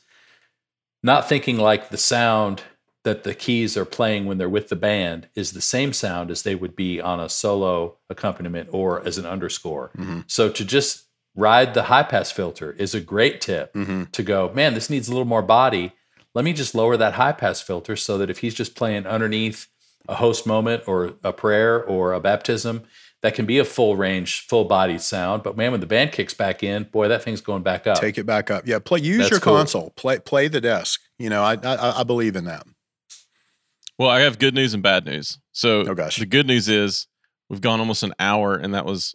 not 1.03 1.27
thinking 1.27 1.57
like 1.57 1.89
the 1.89 1.97
sound 1.97 2.63
that 3.09 3.23
the 3.23 3.33
keys 3.33 3.75
are 3.75 3.85
playing 3.85 4.27
when 4.27 4.37
they're 4.37 4.47
with 4.47 4.69
the 4.69 4.75
band 4.75 5.27
is 5.33 5.53
the 5.53 5.61
same 5.61 5.93
sound 5.93 6.29
as 6.29 6.43
they 6.43 6.53
would 6.53 6.75
be 6.75 7.01
on 7.01 7.19
a 7.19 7.27
solo 7.27 7.97
accompaniment 8.07 8.69
or 8.71 9.03
as 9.05 9.17
an 9.17 9.25
underscore. 9.25 9.89
Mm-hmm. 9.97 10.21
So 10.27 10.47
to 10.49 10.63
just 10.63 11.07
ride 11.35 11.73
the 11.73 11.83
high 11.83 12.03
pass 12.03 12.31
filter 12.31 12.73
is 12.73 12.93
a 12.93 13.01
great 13.01 13.41
tip 13.41 13.73
mm-hmm. 13.73 14.03
to 14.11 14.21
go, 14.21 14.51
man, 14.53 14.75
this 14.75 14.91
needs 14.91 15.07
a 15.07 15.11
little 15.11 15.25
more 15.25 15.41
body. 15.41 15.91
Let 16.35 16.45
me 16.45 16.53
just 16.53 16.75
lower 16.75 16.97
that 16.97 17.15
high 17.15 17.31
pass 17.31 17.61
filter 17.61 17.95
so 17.95 18.19
that 18.19 18.29
if 18.29 18.39
he's 18.39 18.53
just 18.53 18.75
playing 18.75 19.07
underneath 19.07 19.67
a 20.07 20.15
host 20.15 20.45
moment 20.45 20.83
or 20.85 21.15
a 21.23 21.33
prayer 21.33 21.83
or 21.83 22.13
a 22.13 22.19
baptism, 22.19 22.83
that 23.23 23.33
can 23.33 23.47
be 23.47 23.57
a 23.57 23.65
full 23.65 23.95
range, 23.95 24.45
full 24.47 24.65
bodied 24.65 25.01
sound. 25.01 25.41
But 25.41 25.57
man, 25.57 25.71
when 25.71 25.81
the 25.81 25.87
band 25.87 26.11
kicks 26.11 26.35
back 26.35 26.61
in, 26.63 26.83
boy, 26.83 27.07
that 27.07 27.23
thing's 27.23 27.41
going 27.41 27.63
back 27.63 27.87
up. 27.87 27.99
take 27.99 28.19
it 28.19 28.27
back 28.27 28.51
up. 28.51 28.67
Yeah, 28.67 28.77
play. 28.77 28.99
Use 28.99 29.17
That's 29.17 29.31
your 29.31 29.39
cool. 29.39 29.55
console. 29.55 29.89
Play 29.95 30.19
play 30.19 30.47
the 30.47 30.61
desk. 30.61 31.01
You 31.17 31.29
know, 31.29 31.43
I, 31.43 31.57
I 31.63 32.01
I 32.01 32.03
believe 32.03 32.35
in 32.35 32.45
that. 32.45 32.65
Well, 33.99 34.09
I 34.09 34.21
have 34.21 34.39
good 34.39 34.55
news 34.55 34.73
and 34.73 34.81
bad 34.81 35.05
news. 35.05 35.37
So 35.51 35.81
Oh, 35.81 35.93
gosh. 35.93 36.17
the 36.17 36.25
good 36.25 36.47
news 36.47 36.67
is 36.69 37.05
we've 37.49 37.61
gone 37.61 37.79
almost 37.79 38.01
an 38.01 38.13
hour, 38.17 38.55
and 38.55 38.73
that 38.73 38.85
was 38.85 39.13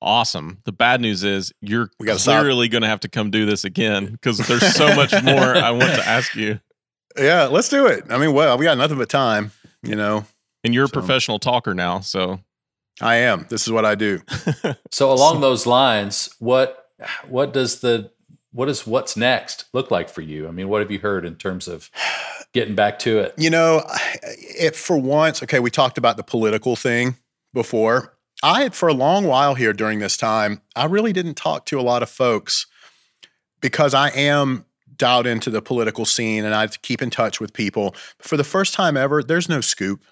awesome. 0.00 0.58
The 0.64 0.72
bad 0.72 1.00
news 1.00 1.24
is 1.24 1.52
you're 1.60 1.90
We 1.98 2.06
gotta 2.06 2.22
clearly 2.22 2.68
going 2.68 2.82
to 2.82 2.88
have 2.88 3.00
to 3.00 3.08
come 3.08 3.30
do 3.30 3.44
this 3.44 3.64
again 3.64 4.06
because 4.12 4.38
there's 4.38 4.74
so 4.74 4.94
much 4.94 5.12
more 5.22 5.56
I 5.56 5.70
want 5.72 5.94
to 5.94 6.06
ask 6.08 6.34
you. 6.36 6.60
Yeah, 7.18 7.44
let's 7.44 7.68
do 7.68 7.86
it. 7.86 8.04
I 8.10 8.18
mean, 8.18 8.32
well, 8.32 8.56
we 8.56 8.64
got 8.64 8.78
nothing 8.78 8.98
but 8.98 9.08
time. 9.08 9.50
You 9.82 9.96
know, 9.96 10.24
And 10.62 10.72
you're 10.72 10.86
a 10.86 10.88
professional 10.88 11.38
talker 11.38 11.74
now, 11.74 12.00
so 12.00 12.40
I 13.00 13.16
am. 13.16 13.46
This 13.50 13.66
is 13.66 13.72
what 13.72 13.84
I 13.84 13.94
do. 13.96 14.20
So 14.92 15.12
along 15.12 15.40
those 15.40 15.66
lines, 15.66 16.30
what 16.38 16.86
what 17.28 17.52
does 17.52 17.80
the 17.80 18.12
what 18.54 18.66
does 18.66 18.86
what's 18.86 19.16
next 19.16 19.64
look 19.74 19.90
like 19.90 20.08
for 20.08 20.22
you? 20.22 20.48
I 20.48 20.52
mean, 20.52 20.68
what 20.68 20.80
have 20.80 20.90
you 20.90 21.00
heard 21.00 21.24
in 21.26 21.34
terms 21.36 21.68
of 21.68 21.90
getting 22.52 22.74
back 22.74 22.98
to 23.00 23.18
it? 23.18 23.34
You 23.36 23.50
know, 23.50 23.82
it 24.22 24.76
for 24.76 24.96
once, 24.96 25.42
okay, 25.42 25.58
we 25.60 25.70
talked 25.70 25.98
about 25.98 26.16
the 26.16 26.22
political 26.22 26.76
thing 26.76 27.16
before. 27.52 28.14
I 28.42 28.62
had 28.62 28.74
for 28.74 28.88
a 28.88 28.94
long 28.94 29.24
while 29.26 29.54
here 29.54 29.72
during 29.72 29.98
this 29.98 30.16
time, 30.16 30.60
I 30.76 30.84
really 30.86 31.12
didn't 31.12 31.34
talk 31.34 31.66
to 31.66 31.80
a 31.80 31.82
lot 31.82 32.02
of 32.02 32.08
folks 32.10 32.66
because 33.60 33.92
I 33.94 34.10
am 34.10 34.64
dialed 34.96 35.26
into 35.26 35.50
the 35.50 35.60
political 35.62 36.04
scene 36.04 36.44
and 36.44 36.54
I 36.54 36.68
keep 36.68 37.02
in 37.02 37.10
touch 37.10 37.40
with 37.40 37.52
people. 37.52 37.94
For 38.20 38.36
the 38.36 38.44
first 38.44 38.74
time 38.74 38.96
ever, 38.96 39.22
there's 39.22 39.48
no 39.48 39.60
scoop. 39.60 40.02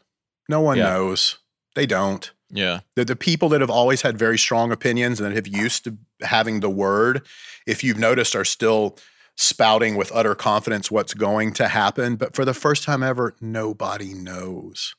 No 0.48 0.60
one 0.60 0.78
Yeah. 0.78 0.84
knows. 0.90 1.38
They 1.74 1.86
don't. 1.86 2.30
yeah. 2.50 2.80
the, 2.96 3.04
the 3.04 3.16
people 3.16 3.48
that 3.50 3.60
have 3.62 3.70
always 3.70 4.02
had 4.02 4.18
very 4.18 4.36
strong 4.38 4.72
opinions 4.72 5.20
and 5.20 5.30
that 5.30 5.34
have 5.36 5.46
used 5.46 5.84
to 5.84 5.96
having 6.20 6.60
the 6.60 6.68
word, 6.68 7.24
if 7.66 7.82
you've 7.84 7.98
noticed, 7.98 8.34
are 8.36 8.44
still 8.44 8.96
spouting 9.36 9.96
with 9.96 10.12
utter 10.14 10.34
confidence 10.34 10.90
what's 10.90 11.14
going 11.14 11.52
to 11.54 11.68
happen. 11.68 12.16
But 12.16 12.34
for 12.34 12.44
the 12.44 12.54
first 12.54 12.84
time 12.84 13.02
ever, 13.02 13.34
nobody 13.40 14.12
knows. 14.14 14.94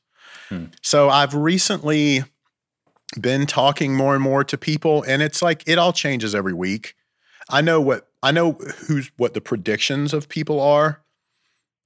Hmm. 0.49 0.66
So 0.82 1.09
I've 1.09 1.34
recently 1.36 2.24
been 3.20 3.45
talking 3.45 3.95
more 3.95 4.16
and 4.16 4.24
more 4.24 4.43
to 4.43 4.57
people, 4.57 5.03
and 5.07 5.22
it's 5.22 5.41
like 5.41 5.64
it 5.68 5.78
all 5.78 5.93
changes 5.93 6.34
every 6.34 6.53
week. 6.53 6.95
I 7.49 7.61
know 7.61 7.80
what 7.82 8.07
I 8.24 8.32
know 8.32 8.53
who's 8.88 9.11
what 9.18 9.34
the 9.34 9.41
predictions 9.41 10.14
of 10.14 10.30
people 10.30 10.59
are, 10.61 11.01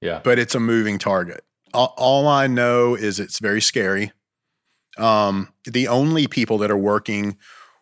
Yeah. 0.00 0.20
but 0.22 0.38
it's 0.38 0.54
a 0.54 0.60
moving 0.60 0.98
target. 0.98 1.44
All, 1.74 1.92
all 1.98 2.28
I 2.28 2.46
know 2.46 2.94
is 2.94 3.20
it's 3.20 3.40
very 3.40 3.60
scary. 3.60 4.12
Um, 4.96 5.52
the 5.64 5.88
only 5.88 6.26
people 6.26 6.58
that 6.58 6.70
are 6.70 6.78
working 6.78 7.36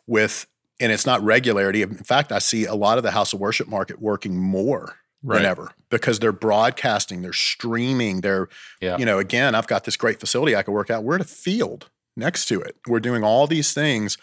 with, 0.07 0.47
and 0.81 0.93
it's 0.93 1.07
not 1.07 1.23
regularity. 1.23 1.83
In 1.83 1.97
fact, 1.97 2.33
I 2.33 2.39
see 2.39 2.65
a 2.67 2.75
lot 2.75 2.99
of 2.99 3.05
the 3.05 3.11
house 3.11 3.33
of 3.33 3.41
worship 3.41 3.69
market 3.69 4.01
working 4.01 4.37
more 4.37 4.97
Right. 5.23 5.39
than 5.39 5.47
ever 5.47 5.73
because 5.91 6.21
they're 6.21 6.31
broadcasting, 6.31 7.23
they're 7.23 7.33
streaming, 7.33 8.21
they're, 8.21 8.49
Yeah. 8.81 8.97
you 8.99 9.05
know, 9.05 9.19
again, 9.19 9.55
I've 9.57 9.67
got 9.67 9.85
this 9.85 9.97
great 9.97 10.21
facility 10.21 10.55
I 10.55 10.63
can 10.63 10.73
work 10.75 10.91
out. 10.91 11.03
We're 11.03 11.17
at 11.17 11.21
a 11.21 11.25
field 11.25 11.89
next 12.17 12.47
to 12.49 12.61
it. 12.61 12.77
We're 12.87 13.01
doing 13.01 13.25
all 13.25 13.47
these 13.47 13.73
things. 13.73 14.19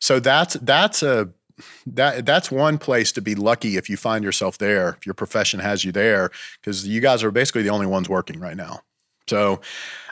So 0.00 0.20
that's 0.20 0.54
that's 0.60 1.02
a 1.02 1.30
that 1.86 2.26
that's 2.26 2.50
one 2.50 2.76
place 2.76 3.12
to 3.12 3.22
be 3.22 3.34
lucky 3.34 3.76
if 3.78 3.88
you 3.88 3.96
find 3.96 4.22
yourself 4.24 4.58
there, 4.58 4.96
if 4.98 5.06
your 5.06 5.14
profession 5.14 5.60
has 5.60 5.84
you 5.84 5.92
there, 5.92 6.30
because 6.60 6.86
you 6.86 7.00
guys 7.00 7.22
are 7.22 7.30
basically 7.30 7.62
the 7.62 7.70
only 7.70 7.86
ones 7.86 8.08
working 8.08 8.38
right 8.38 8.56
now. 8.56 8.82
So 9.28 9.60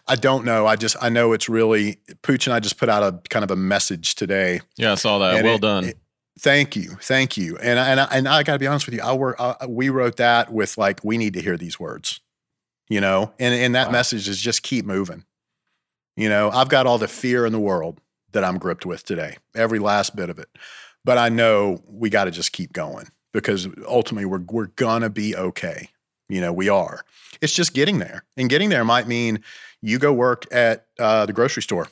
I 0.06 0.16
don't 0.16 0.44
know. 0.44 0.66
I 0.66 0.76
just 0.76 0.96
I 1.00 1.08
know 1.08 1.32
it's 1.32 1.48
really 1.48 1.98
Pooch 2.22 2.46
and 2.46 2.54
I 2.54 2.60
just 2.60 2.76
put 2.78 2.88
out 2.88 3.02
a 3.02 3.18
kind 3.30 3.44
of 3.44 3.50
a 3.50 3.56
message 3.56 4.14
today. 4.16 4.60
Yeah, 4.76 4.92
I 4.92 4.94
saw 4.96 5.18
that. 5.18 5.34
And 5.36 5.44
well 5.44 5.54
it- 5.56 5.60
done. 5.62 5.84
it- 5.84 5.98
thank 6.40 6.76
you, 6.76 6.96
thank 7.00 7.36
you. 7.36 7.56
And 7.58 7.78
I- 7.78 7.88
and 7.90 8.00
I, 8.00 8.04
and 8.12 8.28
I 8.28 8.42
got 8.42 8.54
to 8.54 8.58
be 8.58 8.66
honest 8.66 8.86
with 8.86 8.94
you. 8.96 9.02
I 9.02 9.12
work. 9.14 9.36
I, 9.38 9.66
we 9.68 9.88
wrote 9.88 10.16
that 10.16 10.52
with 10.52 10.76
like 10.76 11.00
we 11.04 11.16
need 11.18 11.34
to 11.34 11.40
hear 11.42 11.56
these 11.56 11.78
words, 11.80 12.20
you 12.88 13.00
know. 13.00 13.32
And 13.38 13.54
and 13.54 13.74
that 13.74 13.86
Wow. 13.88 13.92
message 13.92 14.28
is 14.28 14.40
just 14.40 14.62
keep 14.62 14.84
moving. 14.84 15.24
You 16.16 16.28
know, 16.28 16.50
I've 16.50 16.68
got 16.68 16.86
all 16.86 16.98
the 16.98 17.08
fear 17.08 17.44
in 17.46 17.52
the 17.52 17.58
world 17.60 18.00
that 18.32 18.44
I'm 18.44 18.58
gripped 18.58 18.84
with 18.86 19.04
today, 19.04 19.36
every 19.54 19.78
last 19.78 20.14
bit 20.16 20.28
of 20.30 20.38
it. 20.38 20.48
But 21.04 21.18
I 21.18 21.28
know 21.28 21.82
we 21.88 22.08
got 22.10 22.24
to 22.24 22.30
just 22.30 22.52
keep 22.52 22.72
going 22.72 23.06
because 23.32 23.68
ultimately 23.86 24.24
we're 24.26 24.42
we're 24.48 24.66
gonna 24.76 25.10
be 25.10 25.34
okay. 25.36 25.88
You 26.28 26.40
know, 26.40 26.52
we 26.52 26.68
are. 26.68 27.04
It's 27.40 27.52
just 27.52 27.74
getting 27.74 27.98
there, 27.98 28.24
and 28.36 28.48
getting 28.48 28.70
there 28.70 28.84
might 28.84 29.06
mean 29.06 29.42
you 29.82 29.98
go 29.98 30.12
work 30.12 30.46
at 30.52 30.86
uh, 30.98 31.26
the 31.26 31.32
grocery 31.32 31.62
store 31.62 31.88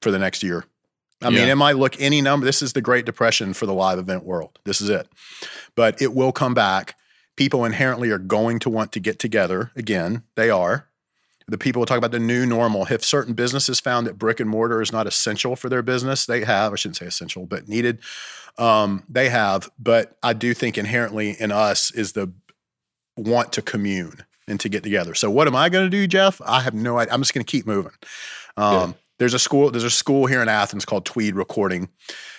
for 0.00 0.10
the 0.10 0.18
next 0.18 0.42
year. 0.42 0.64
I 1.22 1.30
mean, 1.30 1.48
it 1.48 1.54
might 1.54 1.76
look 1.76 2.00
any 2.00 2.20
number. 2.20 2.44
This 2.44 2.60
is 2.60 2.74
the 2.74 2.82
Great 2.82 3.06
Depression 3.06 3.54
for 3.54 3.64
the 3.64 3.72
live 3.72 3.98
event 3.98 4.24
world. 4.24 4.58
This 4.64 4.80
is 4.80 4.90
it. 4.90 5.08
But 5.74 6.00
it 6.02 6.14
will 6.14 6.30
come 6.30 6.52
back. 6.52 6.94
People 7.36 7.64
inherently 7.64 8.10
are 8.10 8.18
going 8.18 8.58
to 8.60 8.70
want 8.70 8.92
to 8.92 9.00
get 9.00 9.18
together 9.18 9.72
again. 9.74 10.22
They 10.34 10.50
are. 10.50 10.88
The 11.48 11.58
people 11.58 11.80
will 11.80 11.86
talk 11.86 11.98
about 11.98 12.10
the 12.10 12.18
new 12.18 12.44
normal. 12.44 12.86
If 12.90 13.04
certain 13.04 13.32
businesses 13.32 13.80
found 13.80 14.06
that 14.06 14.18
brick 14.18 14.40
and 14.40 14.50
mortar 14.50 14.82
is 14.82 14.92
not 14.92 15.06
essential 15.06 15.56
for 15.56 15.68
their 15.68 15.82
business, 15.82 16.26
they 16.26 16.44
have. 16.44 16.72
I 16.72 16.76
shouldn't 16.76 16.96
say 16.96 17.06
essential, 17.06 17.46
but 17.46 17.66
needed. 17.66 18.00
Um, 18.58 19.04
they 19.08 19.28
have. 19.28 19.70
But 19.78 20.16
I 20.22 20.34
do 20.34 20.54
think 20.54 20.76
inherently 20.76 21.30
in 21.38 21.50
us 21.50 21.90
is 21.92 22.12
the 22.12 22.32
want 23.16 23.52
to 23.54 23.62
commune 23.62 24.24
and 24.48 24.60
to 24.60 24.68
get 24.68 24.82
together. 24.82 25.14
So 25.14 25.30
what 25.30 25.48
am 25.48 25.56
I 25.56 25.68
going 25.68 25.84
to 25.84 25.90
do, 25.90 26.06
Jeff? 26.06 26.40
I 26.44 26.60
have 26.60 26.74
no 26.74 26.98
idea. 26.98 27.12
I'm 27.12 27.20
just 27.20 27.34
going 27.34 27.44
to 27.44 27.50
keep 27.50 27.66
moving. 27.66 27.92
Um, 28.56 28.94
there's 29.18 29.34
a 29.34 29.38
school. 29.38 29.70
There's 29.70 29.84
a 29.84 29.90
school 29.90 30.26
here 30.26 30.42
in 30.42 30.48
Athens 30.48 30.84
called 30.84 31.04
Tweed 31.04 31.34
Recording. 31.34 31.88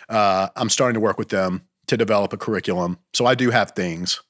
Uh, 0.09 0.47
I'm 0.55 0.69
starting 0.69 0.93
to 0.93 0.99
work 0.99 1.17
with 1.17 1.29
them 1.29 1.63
to 1.87 1.97
develop 1.97 2.33
a 2.33 2.37
curriculum. 2.37 2.97
So 3.13 3.25
I 3.25 3.35
do 3.35 3.49
have 3.49 3.71
things. 3.71 4.21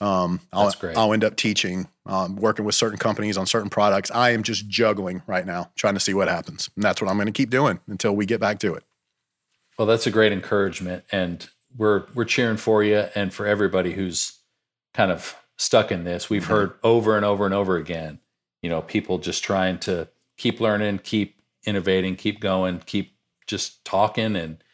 Um, 0.00 0.40
I'll, 0.52 0.64
That's 0.64 0.76
great. 0.76 0.96
I'll 0.96 1.12
end 1.12 1.24
up 1.24 1.36
teaching, 1.36 1.86
um, 2.06 2.36
working 2.36 2.64
with 2.64 2.74
certain 2.74 2.98
companies 2.98 3.36
on 3.36 3.46
certain 3.46 3.68
products. 3.68 4.10
I 4.10 4.30
am 4.30 4.42
just 4.42 4.66
juggling 4.66 5.22
right 5.26 5.44
now, 5.44 5.70
trying 5.76 5.94
to 5.94 6.00
see 6.00 6.14
what 6.14 6.26
happens, 6.26 6.70
and 6.74 6.82
that's 6.82 7.02
what 7.02 7.10
I'm 7.10 7.16
going 7.16 7.26
to 7.26 7.32
keep 7.32 7.50
doing 7.50 7.80
until 7.86 8.16
we 8.16 8.24
get 8.24 8.40
back 8.40 8.60
to 8.60 8.74
it. 8.74 8.82
Well, 9.78 9.86
that's 9.86 10.06
a 10.06 10.10
great 10.10 10.32
encouragement, 10.32 11.04
and 11.12 11.46
we're 11.76 12.04
we're 12.14 12.24
cheering 12.24 12.56
for 12.56 12.82
you 12.82 13.08
and 13.14 13.32
for 13.32 13.46
everybody 13.46 13.92
who's 13.92 14.38
kind 14.94 15.12
of 15.12 15.36
stuck 15.60 15.92
in 15.92 16.04
this. 16.04 16.30
We've 16.30 16.42
Mhm. 16.44 16.48
heard 16.48 16.72
over 16.82 17.16
and 17.16 17.24
over 17.24 17.44
and 17.44 17.54
over 17.54 17.76
again, 17.76 18.18
you 18.62 18.70
know, 18.70 18.80
people 18.80 19.18
just 19.18 19.44
trying 19.44 19.78
to 19.80 20.08
keep 20.38 20.58
learning, 20.58 21.00
keep 21.04 21.42
innovating, 21.66 22.16
keep 22.16 22.40
going, 22.40 22.80
keep 22.86 23.14
just 23.46 23.84
talking, 23.84 24.36
and 24.36 24.64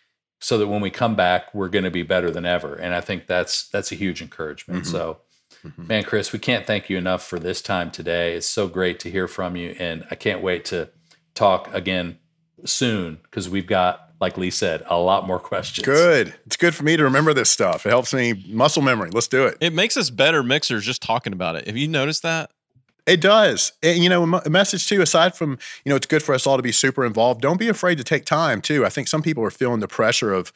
so 0.41 0.59
that 0.59 0.68
when 0.68 0.80
we 0.80 0.91
come 0.91 1.16
back, 1.16 1.53
we're 1.53 1.68
going 1.68 1.84
to 1.84 1.91
be 1.91 2.05
better 2.05 2.30
than 2.30 2.45
ever. 2.47 2.76
And 2.76 2.95
I 2.95 3.01
think 3.01 3.26
that's 3.26 3.68
that's 3.68 3.91
a 3.91 3.97
huge 3.97 4.22
encouragement. 4.22 4.84
Mhm. 4.84 4.91
So, 4.93 5.18
Mhm. 5.64 5.89
man, 5.89 6.05
Chris, 6.05 6.32
we 6.32 6.39
can't 6.39 6.66
thank 6.66 6.89
you 6.89 6.97
enough 6.97 7.26
for 7.26 7.41
this 7.41 7.61
time 7.61 7.91
today. 7.91 8.34
It's 8.37 8.47
so 8.47 8.68
great 8.68 9.01
to 9.01 9.11
hear 9.11 9.26
from 9.26 9.57
you, 9.57 9.74
and 9.80 10.07
I 10.11 10.14
can't 10.14 10.41
wait 10.41 10.64
to 10.66 10.91
talk 11.34 11.72
again 11.74 12.18
soon 12.64 13.16
because 13.24 13.49
we've 13.49 13.66
got, 13.66 14.06
like 14.21 14.39
Lee 14.39 14.51
said, 14.51 14.83
a 14.87 14.99
lot 14.99 15.27
more 15.27 15.39
questions. 15.39 15.85
Good. 15.85 16.35
It's 16.47 16.57
good 16.57 16.75
for 16.75 16.85
me 16.85 16.97
to 16.97 17.05
remember 17.05 17.35
this 17.35 17.51
stuff. 17.51 17.85
It 17.85 17.91
helps 17.91 18.14
me 18.14 18.45
muscle 18.49 18.83
memory. 18.83 19.11
Let's 19.11 19.29
do 19.29 19.47
it. 19.47 19.59
It 19.61 19.73
makes 19.73 19.97
us 19.97 20.11
better 20.11 20.43
mixers 20.43 20.85
just 20.85 21.03
talking 21.03 21.33
about 21.33 21.57
it. 21.57 21.67
Have 21.67 21.77
you 21.77 21.89
noticed 21.89 22.23
that? 22.23 22.51
It 23.07 23.21
does. 23.21 23.73
And, 23.83 24.03
you 24.03 24.09
know, 24.09 24.41
a 24.45 24.51
message 24.51 24.89
too, 24.89 25.01
aside 25.01 25.37
from, 25.37 25.59
you 25.85 25.91
know, 25.91 25.97
it's 25.97 26.07
good 26.07 26.23
for 26.23 26.35
us 26.35 26.47
all 26.47 26.57
to 26.57 26.62
be 26.62 26.73
super 26.73 27.05
involved. 27.05 27.41
Don't 27.41 27.59
be 27.59 27.69
afraid 27.69 27.99
to 27.99 28.05
take 28.05 28.25
time 28.25 28.61
too. 28.61 28.85
I 28.85 28.89
think 28.89 29.07
some 29.07 29.23
people 29.23 29.45
are 29.45 29.51
feeling 29.51 29.81
the 29.81 29.87
pressure 29.89 30.33
of, 30.33 30.53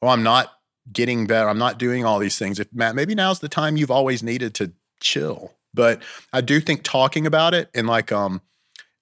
oh, 0.00 0.08
I'm 0.08 0.22
not 0.22 0.50
getting 0.92 1.26
better. 1.26 1.48
I'm 1.48 1.58
not 1.58 1.78
doing 1.78 2.04
all 2.04 2.18
these 2.18 2.38
things. 2.38 2.58
If 2.58 2.72
Matt, 2.72 2.96
maybe 2.96 3.14
now's 3.14 3.38
the 3.38 3.48
time 3.48 3.76
you've 3.76 3.90
always 3.90 4.22
needed 4.22 4.54
to 4.54 4.72
chill. 5.00 5.52
But 5.74 6.02
I 6.32 6.40
do 6.40 6.60
think 6.60 6.82
talking 6.82 7.26
about 7.26 7.54
it 7.54 7.70
and 7.72 7.86
like, 7.86 8.10
um, 8.10 8.40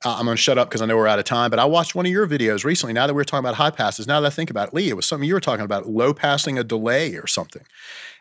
uh, 0.04 0.16
I'm 0.18 0.24
going 0.24 0.36
to 0.36 0.42
shut 0.42 0.56
up 0.58 0.68
because 0.68 0.80
I 0.82 0.86
know 0.86 0.96
we're 0.96 1.06
out 1.06 1.18
of 1.18 1.24
time. 1.24 1.50
But 1.50 1.58
I 1.58 1.64
watched 1.66 1.94
one 1.94 2.06
of 2.06 2.12
your 2.12 2.26
videos 2.26 2.64
recently. 2.64 2.92
Now 2.94 3.06
that 3.06 3.14
we're 3.14 3.24
talking 3.24 3.44
about 3.44 3.54
high 3.56 3.70
passes, 3.70 4.06
now 4.06 4.20
that 4.20 4.26
I 4.26 4.30
think 4.30 4.50
about 4.50 4.68
it, 4.68 4.74
Lee, 4.74 4.88
it 4.88 4.94
was 4.96 5.06
something 5.06 5.26
you 5.28 5.34
were 5.34 5.40
talking 5.40 5.64
about, 5.64 5.88
low 5.88 6.14
passing 6.14 6.58
a 6.58 6.64
delay 6.64 7.14
or 7.16 7.26
something. 7.26 7.62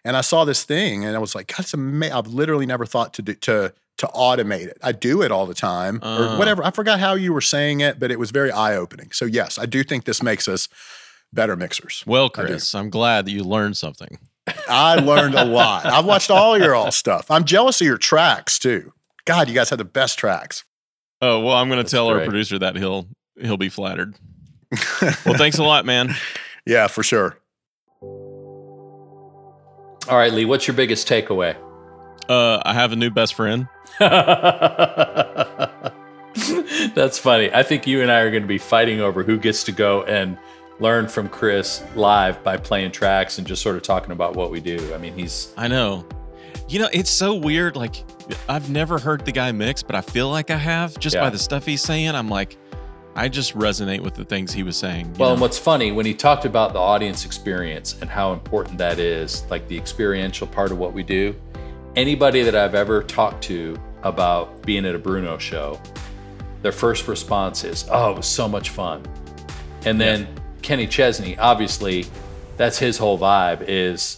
And 0.04 0.16
I 0.18 0.22
saw 0.22 0.46
this 0.46 0.64
thing, 0.64 1.04
and 1.06 1.16
I 1.16 1.20
was 1.20 1.36
like, 1.36 1.48
God, 1.48 1.60
it's 1.62 1.74
amazing. 1.74 2.14
I've 2.16 2.28
literally 2.28 2.66
never 2.66 2.86
thought 2.86 3.14
to 3.16 3.22
do 3.22 3.34
to 3.36 3.74
to 3.98 4.08
automate 4.08 4.66
it. 4.68 4.78
I 4.82 4.94
do 4.94 5.22
it 5.22 5.30
all 5.30 5.46
the 5.46 5.54
time, 5.54 6.00
Uh. 6.02 6.36
or 6.36 6.38
whatever. 6.40 6.64
I 6.64 6.72
forgot 6.72 7.02
how 7.02 7.16
you 7.16 7.34
were 7.34 7.42
saying 7.42 7.82
it, 7.82 8.00
but 8.00 8.12
it 8.12 8.18
was 8.18 8.32
very 8.32 8.50
eye 8.50 8.74
opening. 8.78 9.12
So 9.12 9.26
yes, 9.26 9.60
I 9.60 9.66
do 9.66 9.84
think 9.84 10.06
this 10.06 10.24
makes 10.24 10.48
us 10.48 10.70
better 11.34 11.58
mixers. 11.58 12.04
Well, 12.08 12.30
Chris, 12.30 12.74
I'm 12.74 12.90
glad 12.90 13.26
that 13.26 13.32
you 13.32 13.44
learned 13.44 13.76
something. 13.76 14.18
I 14.70 14.96
learned 14.96 15.36
a 15.36 15.44
lot. 15.44 15.86
I've 15.86 16.06
watched 16.06 16.32
all 16.32 16.58
your 16.58 16.76
all 16.76 16.92
stuff. 17.04 17.30
I'm 17.30 17.44
jealous 17.44 17.82
of 17.82 17.88
your 17.88 17.98
tracks 17.98 18.58
too. 18.58 18.94
God, 19.26 19.50
you 19.50 19.54
guys 19.54 19.70
have 19.70 19.80
the 19.80 19.86
best 19.86 20.18
tracks. 20.18 20.64
Oh 21.22 21.42
well, 21.42 21.56
I'm 21.56 21.68
going 21.68 21.78
to 21.78 21.84
That's 21.84 21.92
tell 21.92 22.08
our 22.08 22.24
producer 22.24 22.60
that 22.60 22.76
he'll 22.76 23.08
he'll 23.40 23.58
be 23.58 23.70
flattered. 23.70 24.16
Well, 25.26 25.36
thanks 25.38 25.58
a 25.58 25.64
lot, 25.64 25.86
man. 25.86 26.16
yeah, 26.66 26.88
for 26.88 27.04
sure. 27.04 27.38
All 30.08 30.18
right, 30.18 30.32
Lee, 30.34 30.46
what's 30.46 30.68
your 30.68 30.76
biggest 30.76 31.08
takeaway? 31.08 31.56
Uh, 32.28 32.62
I 32.64 32.74
have 32.74 32.92
a 32.92 32.96
new 32.96 33.10
best 33.10 33.34
friend. 33.34 33.68
That's 36.96 37.18
funny. 37.20 37.52
I 37.54 37.64
think 37.64 37.88
you 37.88 38.02
and 38.02 38.12
I 38.12 38.20
are 38.20 38.30
going 38.32 38.44
to 38.44 38.48
be 38.48 38.58
fighting 38.58 39.02
over 39.02 39.24
who 39.24 39.38
gets 39.38 39.64
to 39.66 39.72
go 39.72 40.04
and 40.04 40.38
learn 40.80 41.08
from 41.08 41.30
Chris 41.30 41.84
live 41.96 42.44
by 42.44 42.58
playing 42.58 42.92
tracks 42.92 43.38
and 43.38 43.46
just 43.48 43.62
sort 43.62 43.76
of 43.76 43.82
talking 43.84 44.12
about 44.12 44.36
what 44.36 44.52
we 44.52 44.60
do. 44.60 44.94
I 44.94 44.98
mean, 44.98 45.14
he's 45.14 45.54
I 45.58 45.68
know. 45.68 46.06
You 46.70 46.80
know, 46.80 46.90
it's 46.94 47.10
so 47.10 47.34
weird. 47.36 47.76
Like, 47.76 48.04
I've 48.48 48.70
never 48.70 49.00
heard 49.00 49.26
the 49.26 49.32
guy 49.32 49.52
mix, 49.52 49.82
but 49.82 49.96
I 49.96 50.02
feel 50.02 50.30
like 50.30 50.52
I 50.52 50.56
have 50.58 50.98
just 51.00 51.16
Yeah. 51.16 51.22
by 51.22 51.30
the 51.32 51.40
stuff 51.40 51.66
he's 51.66 51.82
saying. 51.82 52.10
I'm 52.14 52.30
like, 52.30 52.58
I 53.16 53.28
just 53.28 53.58
resonate 53.58 54.02
with 54.02 54.14
the 54.14 54.24
things 54.24 54.54
he 54.54 54.62
was 54.64 54.78
saying. 54.78 55.16
well, 55.18 55.32
and 55.32 55.42
what's 55.42 55.58
funny 55.58 55.92
when 55.92 56.06
he 56.06 56.14
talked 56.14 56.46
about 56.46 56.74
the 56.74 56.80
audience 56.80 57.26
experience 57.26 57.96
and 58.02 58.10
how 58.10 58.34
important 58.34 58.78
that 58.78 59.00
is, 59.00 59.44
like 59.50 59.68
the 59.68 59.76
experiential 59.78 60.46
part 60.48 60.72
of 60.72 60.78
what 60.78 60.94
we 60.94 61.02
do. 61.04 61.36
Anybody 61.96 62.44
that 62.44 62.56
I've 62.56 62.76
ever 62.76 63.02
talked 63.02 63.44
to 63.46 63.76
about 64.04 64.62
being 64.62 64.86
at 64.86 64.94
a 64.96 65.00
Bruno 65.00 65.38
show, 65.40 65.82
their 66.62 66.72
first 66.72 67.08
response 67.08 67.64
is, 67.64 67.86
"Oh, 67.92 68.12
it 68.12 68.18
was 68.18 68.28
so 68.28 68.48
much 68.48 68.70
fun." 68.70 69.02
And 69.86 70.00
then 70.00 70.28
Kenny 70.62 70.86
Chesney, 70.88 71.36
obviously, 71.40 72.06
that's 72.58 72.78
his 72.78 72.98
whole 72.98 73.18
vibe 73.18 73.64
is 73.68 74.18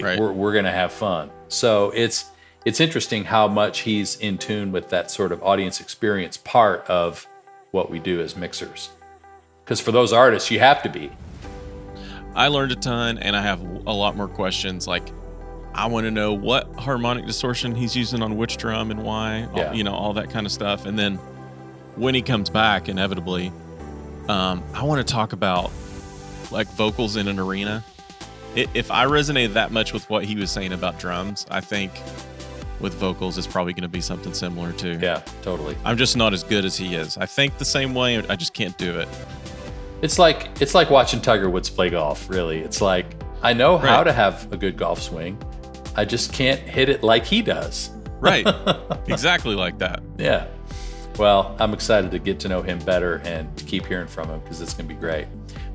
Right. 0.00 0.18
we're, 0.20 0.32
we're 0.32 0.52
going 0.52 0.64
to 0.66 0.70
have 0.70 0.92
fun. 0.92 1.30
So 1.48 1.90
it's 1.90 2.26
it's 2.64 2.80
interesting 2.80 3.24
how 3.24 3.48
much 3.48 3.80
he's 3.80 4.16
in 4.16 4.36
tune 4.38 4.72
with 4.72 4.90
that 4.90 5.10
sort 5.10 5.32
of 5.32 5.42
audience 5.42 5.80
experience 5.80 6.36
part 6.36 6.84
of 6.88 7.26
what 7.70 7.90
we 7.90 7.98
do 7.98 8.20
as 8.20 8.36
mixers. 8.36 8.90
Because 9.64 9.80
for 9.80 9.92
those 9.92 10.12
artists, 10.12 10.50
you 10.50 10.60
have 10.60 10.82
to 10.82 10.88
be. 10.88 11.10
I 12.34 12.48
learned 12.48 12.72
a 12.72 12.76
ton 12.76 13.18
and 13.18 13.34
I 13.36 13.42
have 13.42 13.60
a 13.86 13.92
lot 13.92 14.16
more 14.16 14.28
questions. 14.28 14.86
Like, 14.86 15.08
I 15.74 15.86
want 15.86 16.04
to 16.04 16.10
know 16.10 16.32
what 16.32 16.72
harmonic 16.74 17.26
distortion 17.26 17.74
he's 17.74 17.94
using 17.96 18.22
on 18.22 18.36
which 18.36 18.56
drum 18.56 18.90
and 18.90 19.02
why, 19.02 19.44
all- 19.52 19.58
Yeah. 19.58 19.72
you 19.72 19.84
know, 19.84 19.92
all 19.94 20.12
that 20.14 20.30
kind 20.30 20.46
of 20.46 20.52
stuff. 20.52 20.84
And 20.86 20.98
then 20.98 21.16
when 21.96 22.14
he 22.14 22.22
comes 22.22 22.50
back, 22.50 22.88
inevitably, 22.88 23.52
um, 24.28 24.62
I 24.74 24.82
want 24.84 25.06
to 25.06 25.10
talk 25.12 25.32
about 25.32 25.70
like 26.50 26.66
vocals 26.72 27.16
in 27.16 27.28
an 27.28 27.38
arena. 27.38 27.84
If 28.74 28.90
I 28.90 29.04
resonated 29.06 29.52
that 29.54 29.70
much 29.72 29.92
with 29.92 30.08
what 30.10 30.24
he 30.24 30.34
was 30.36 30.50
saying 30.50 30.72
about 30.72 30.98
drums, 30.98 31.46
I 31.50 31.60
think 31.60 31.92
with 32.80 32.94
vocals, 32.94 33.38
it's 33.38 33.46
probably 33.46 33.72
going 33.72 33.82
to 33.82 33.88
be 33.88 34.00
something 34.00 34.32
similar 34.34 34.72
too. 34.72 34.98
Yeah, 35.00 35.22
totally. 35.42 35.76
I'm 35.84 35.96
just 35.96 36.16
not 36.16 36.32
as 36.32 36.42
good 36.44 36.64
as 36.64 36.76
he 36.76 36.94
is. 36.94 37.16
I 37.16 37.26
think 37.26 37.58
the 37.58 37.64
same 37.64 37.94
way. 37.94 38.18
I 38.28 38.36
just 38.36 38.54
can't 38.54 38.76
do 38.78 38.98
it. 38.98 39.08
It's 40.02 40.18
like 40.18 40.48
it's 40.60 40.74
like 40.74 40.90
watching 40.90 41.20
Tiger 41.20 41.50
Woods 41.50 41.68
play 41.70 41.90
golf. 41.90 42.28
Really, 42.30 42.58
it's 42.58 42.80
like 42.80 43.06
I 43.42 43.52
know 43.52 43.78
how 43.78 43.98
Right. 43.98 44.04
to 44.04 44.12
have 44.12 44.52
a 44.52 44.56
good 44.56 44.76
golf 44.76 45.02
swing. 45.02 45.36
I 45.96 46.04
just 46.04 46.32
can't 46.32 46.60
hit 46.60 46.88
it 46.88 47.02
like 47.02 47.24
he 47.24 47.42
does. 47.42 47.90
Right. 48.20 48.46
exactly 49.08 49.54
like 49.54 49.78
that. 49.78 50.00
Yeah. 50.16 50.46
Well, 51.18 51.56
I'm 51.58 51.72
excited 51.74 52.12
to 52.12 52.20
get 52.20 52.38
to 52.40 52.48
know 52.48 52.62
him 52.62 52.78
better 52.80 53.16
and 53.24 53.56
to 53.56 53.64
keep 53.64 53.86
hearing 53.86 54.06
from 54.06 54.28
him 54.28 54.38
because 54.40 54.60
it's 54.60 54.72
going 54.74 54.88
to 54.88 54.94
be 54.94 55.00
great. 55.00 55.26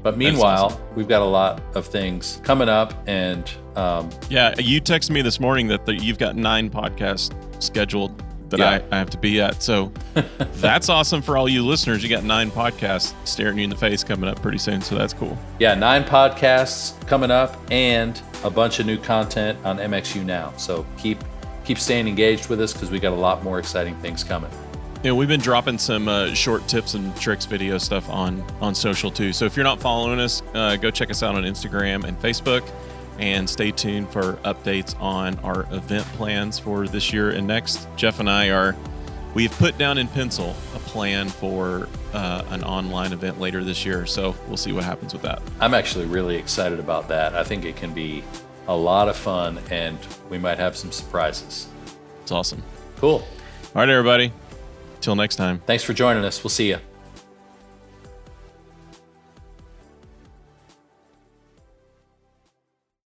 But 0.04 0.18
meanwhile, 0.18 0.80
we've 0.96 1.08
got 1.08 1.22
a 1.22 1.26
lot 1.26 1.62
of 1.76 1.88
things 1.88 2.42
coming 2.44 2.70
up, 2.70 2.94
and 3.08 3.50
um, 3.76 4.10
Yeah, 4.30 4.54
you 4.60 4.82
texted 4.82 5.12
me 5.12 5.22
this 5.22 5.40
morning 5.40 5.68
that 5.68 5.86
the, 5.86 5.96
you've 5.96 6.18
got 6.18 6.36
nine 6.36 6.70
podcasts 6.70 7.34
scheduled 7.64 8.22
that 8.50 8.60
Yeah. 8.60 8.82
I, 8.92 8.96
I 8.96 9.00
have 9.00 9.10
to 9.12 9.18
be 9.18 9.42
at. 9.42 9.64
So 9.64 9.92
that's 10.56 10.90
awesome 10.90 11.22
for 11.22 11.38
all 11.38 11.50
you 11.50 11.66
listeners. 11.66 12.04
You 12.04 12.10
got 12.10 12.24
nine 12.24 12.52
podcasts 12.52 13.14
staring 13.26 13.58
you 13.58 13.64
in 13.64 13.70
the 13.70 13.76
face 13.76 14.04
coming 14.04 14.30
up 14.30 14.42
pretty 14.42 14.60
soon. 14.60 14.82
So 14.82 14.96
that's 14.96 15.14
cool. 15.14 15.38
yeah, 15.60 15.74
nine 15.74 16.04
podcasts 16.04 17.00
coming 17.08 17.32
up, 17.32 17.58
and 17.72 18.22
a 18.44 18.50
bunch 18.50 18.80
of 18.80 18.86
new 18.86 18.98
content 18.98 19.58
on 19.64 19.78
MXU 19.78 20.26
now. 20.26 20.54
So 20.58 20.86
keep 20.98 21.18
keep 21.66 21.80
staying 21.80 22.08
engaged 22.10 22.50
with 22.50 22.60
us 22.60 22.74
because 22.74 22.92
we 22.92 23.00
got 23.00 23.14
a 23.14 23.16
lot 23.16 23.44
more 23.44 23.58
exciting 23.58 23.96
things 24.02 24.24
coming. 24.24 24.52
Yeah, 25.04 25.12
we've 25.12 25.28
been 25.28 25.42
dropping 25.42 25.80
some 25.80 26.08
uh, 26.08 26.34
short 26.34 26.66
tips 26.70 26.94
and 26.94 27.14
tricks 27.18 27.44
video 27.46 27.78
stuff 27.78 28.10
on 28.10 28.42
on 28.62 28.74
social 28.74 29.12
too. 29.12 29.34
So 29.34 29.44
if 29.44 29.58
you're 29.58 29.66
not 29.66 29.82
following 29.82 30.18
us, 30.18 30.42
uh, 30.54 30.78
go 30.78 30.90
check 30.92 31.12
us 31.12 31.22
out 31.22 31.36
on 31.36 31.44
Instagram 31.44 32.06
and 32.06 32.18
Facebook, 32.22 32.66
and 33.20 33.50
stay 33.50 33.72
tuned 33.72 34.10
for 34.12 34.36
updates 34.46 34.98
on 35.02 35.38
our 35.40 35.64
event 35.74 36.06
plans 36.14 36.58
for 36.58 36.88
this 36.88 37.12
year 37.12 37.32
and 37.32 37.46
next. 37.46 37.86
Jeff 37.98 38.22
and 38.22 38.30
I 38.30 38.52
are 38.52 38.78
we've 39.34 39.52
put 39.58 39.78
down 39.78 39.98
in 39.98 40.08
pencil 40.08 40.56
a 40.74 40.80
plan 40.80 41.28
for 41.28 41.90
uh, 42.14 42.46
an 42.52 42.64
online 42.64 43.12
event 43.12 43.42
later 43.42 43.62
this 43.62 43.86
year. 43.86 44.06
So 44.06 44.34
we'll 44.48 44.56
see 44.56 44.72
what 44.72 44.86
happens 44.86 45.12
with 45.12 45.24
that. 45.24 45.42
I'm 45.60 45.74
actually 45.74 46.06
really 46.06 46.38
excited 46.38 46.80
about 46.80 47.10
that. 47.10 47.36
I 47.36 47.44
think 47.44 47.66
it 47.66 47.76
can 47.76 47.94
be 47.94 48.24
a 48.70 48.76
lot 48.76 49.10
of 49.10 49.18
fun, 49.18 49.60
and 49.70 49.98
we 50.30 50.38
might 50.38 50.60
have 50.60 50.78
some 50.78 50.94
surprises. 50.94 51.68
It's 52.22 52.32
awesome. 52.32 52.64
Cool. 52.96 53.28
All 53.76 53.82
right, 53.82 53.90
everybody. 53.90 54.32
Till 55.04 55.18
next 55.18 55.36
time. 55.36 55.62
Thanks 55.66 55.84
for 55.84 55.92
joining 55.92 56.24
us. 56.24 56.42
We'll 56.42 56.50
see 56.50 56.70
you. 56.70 56.93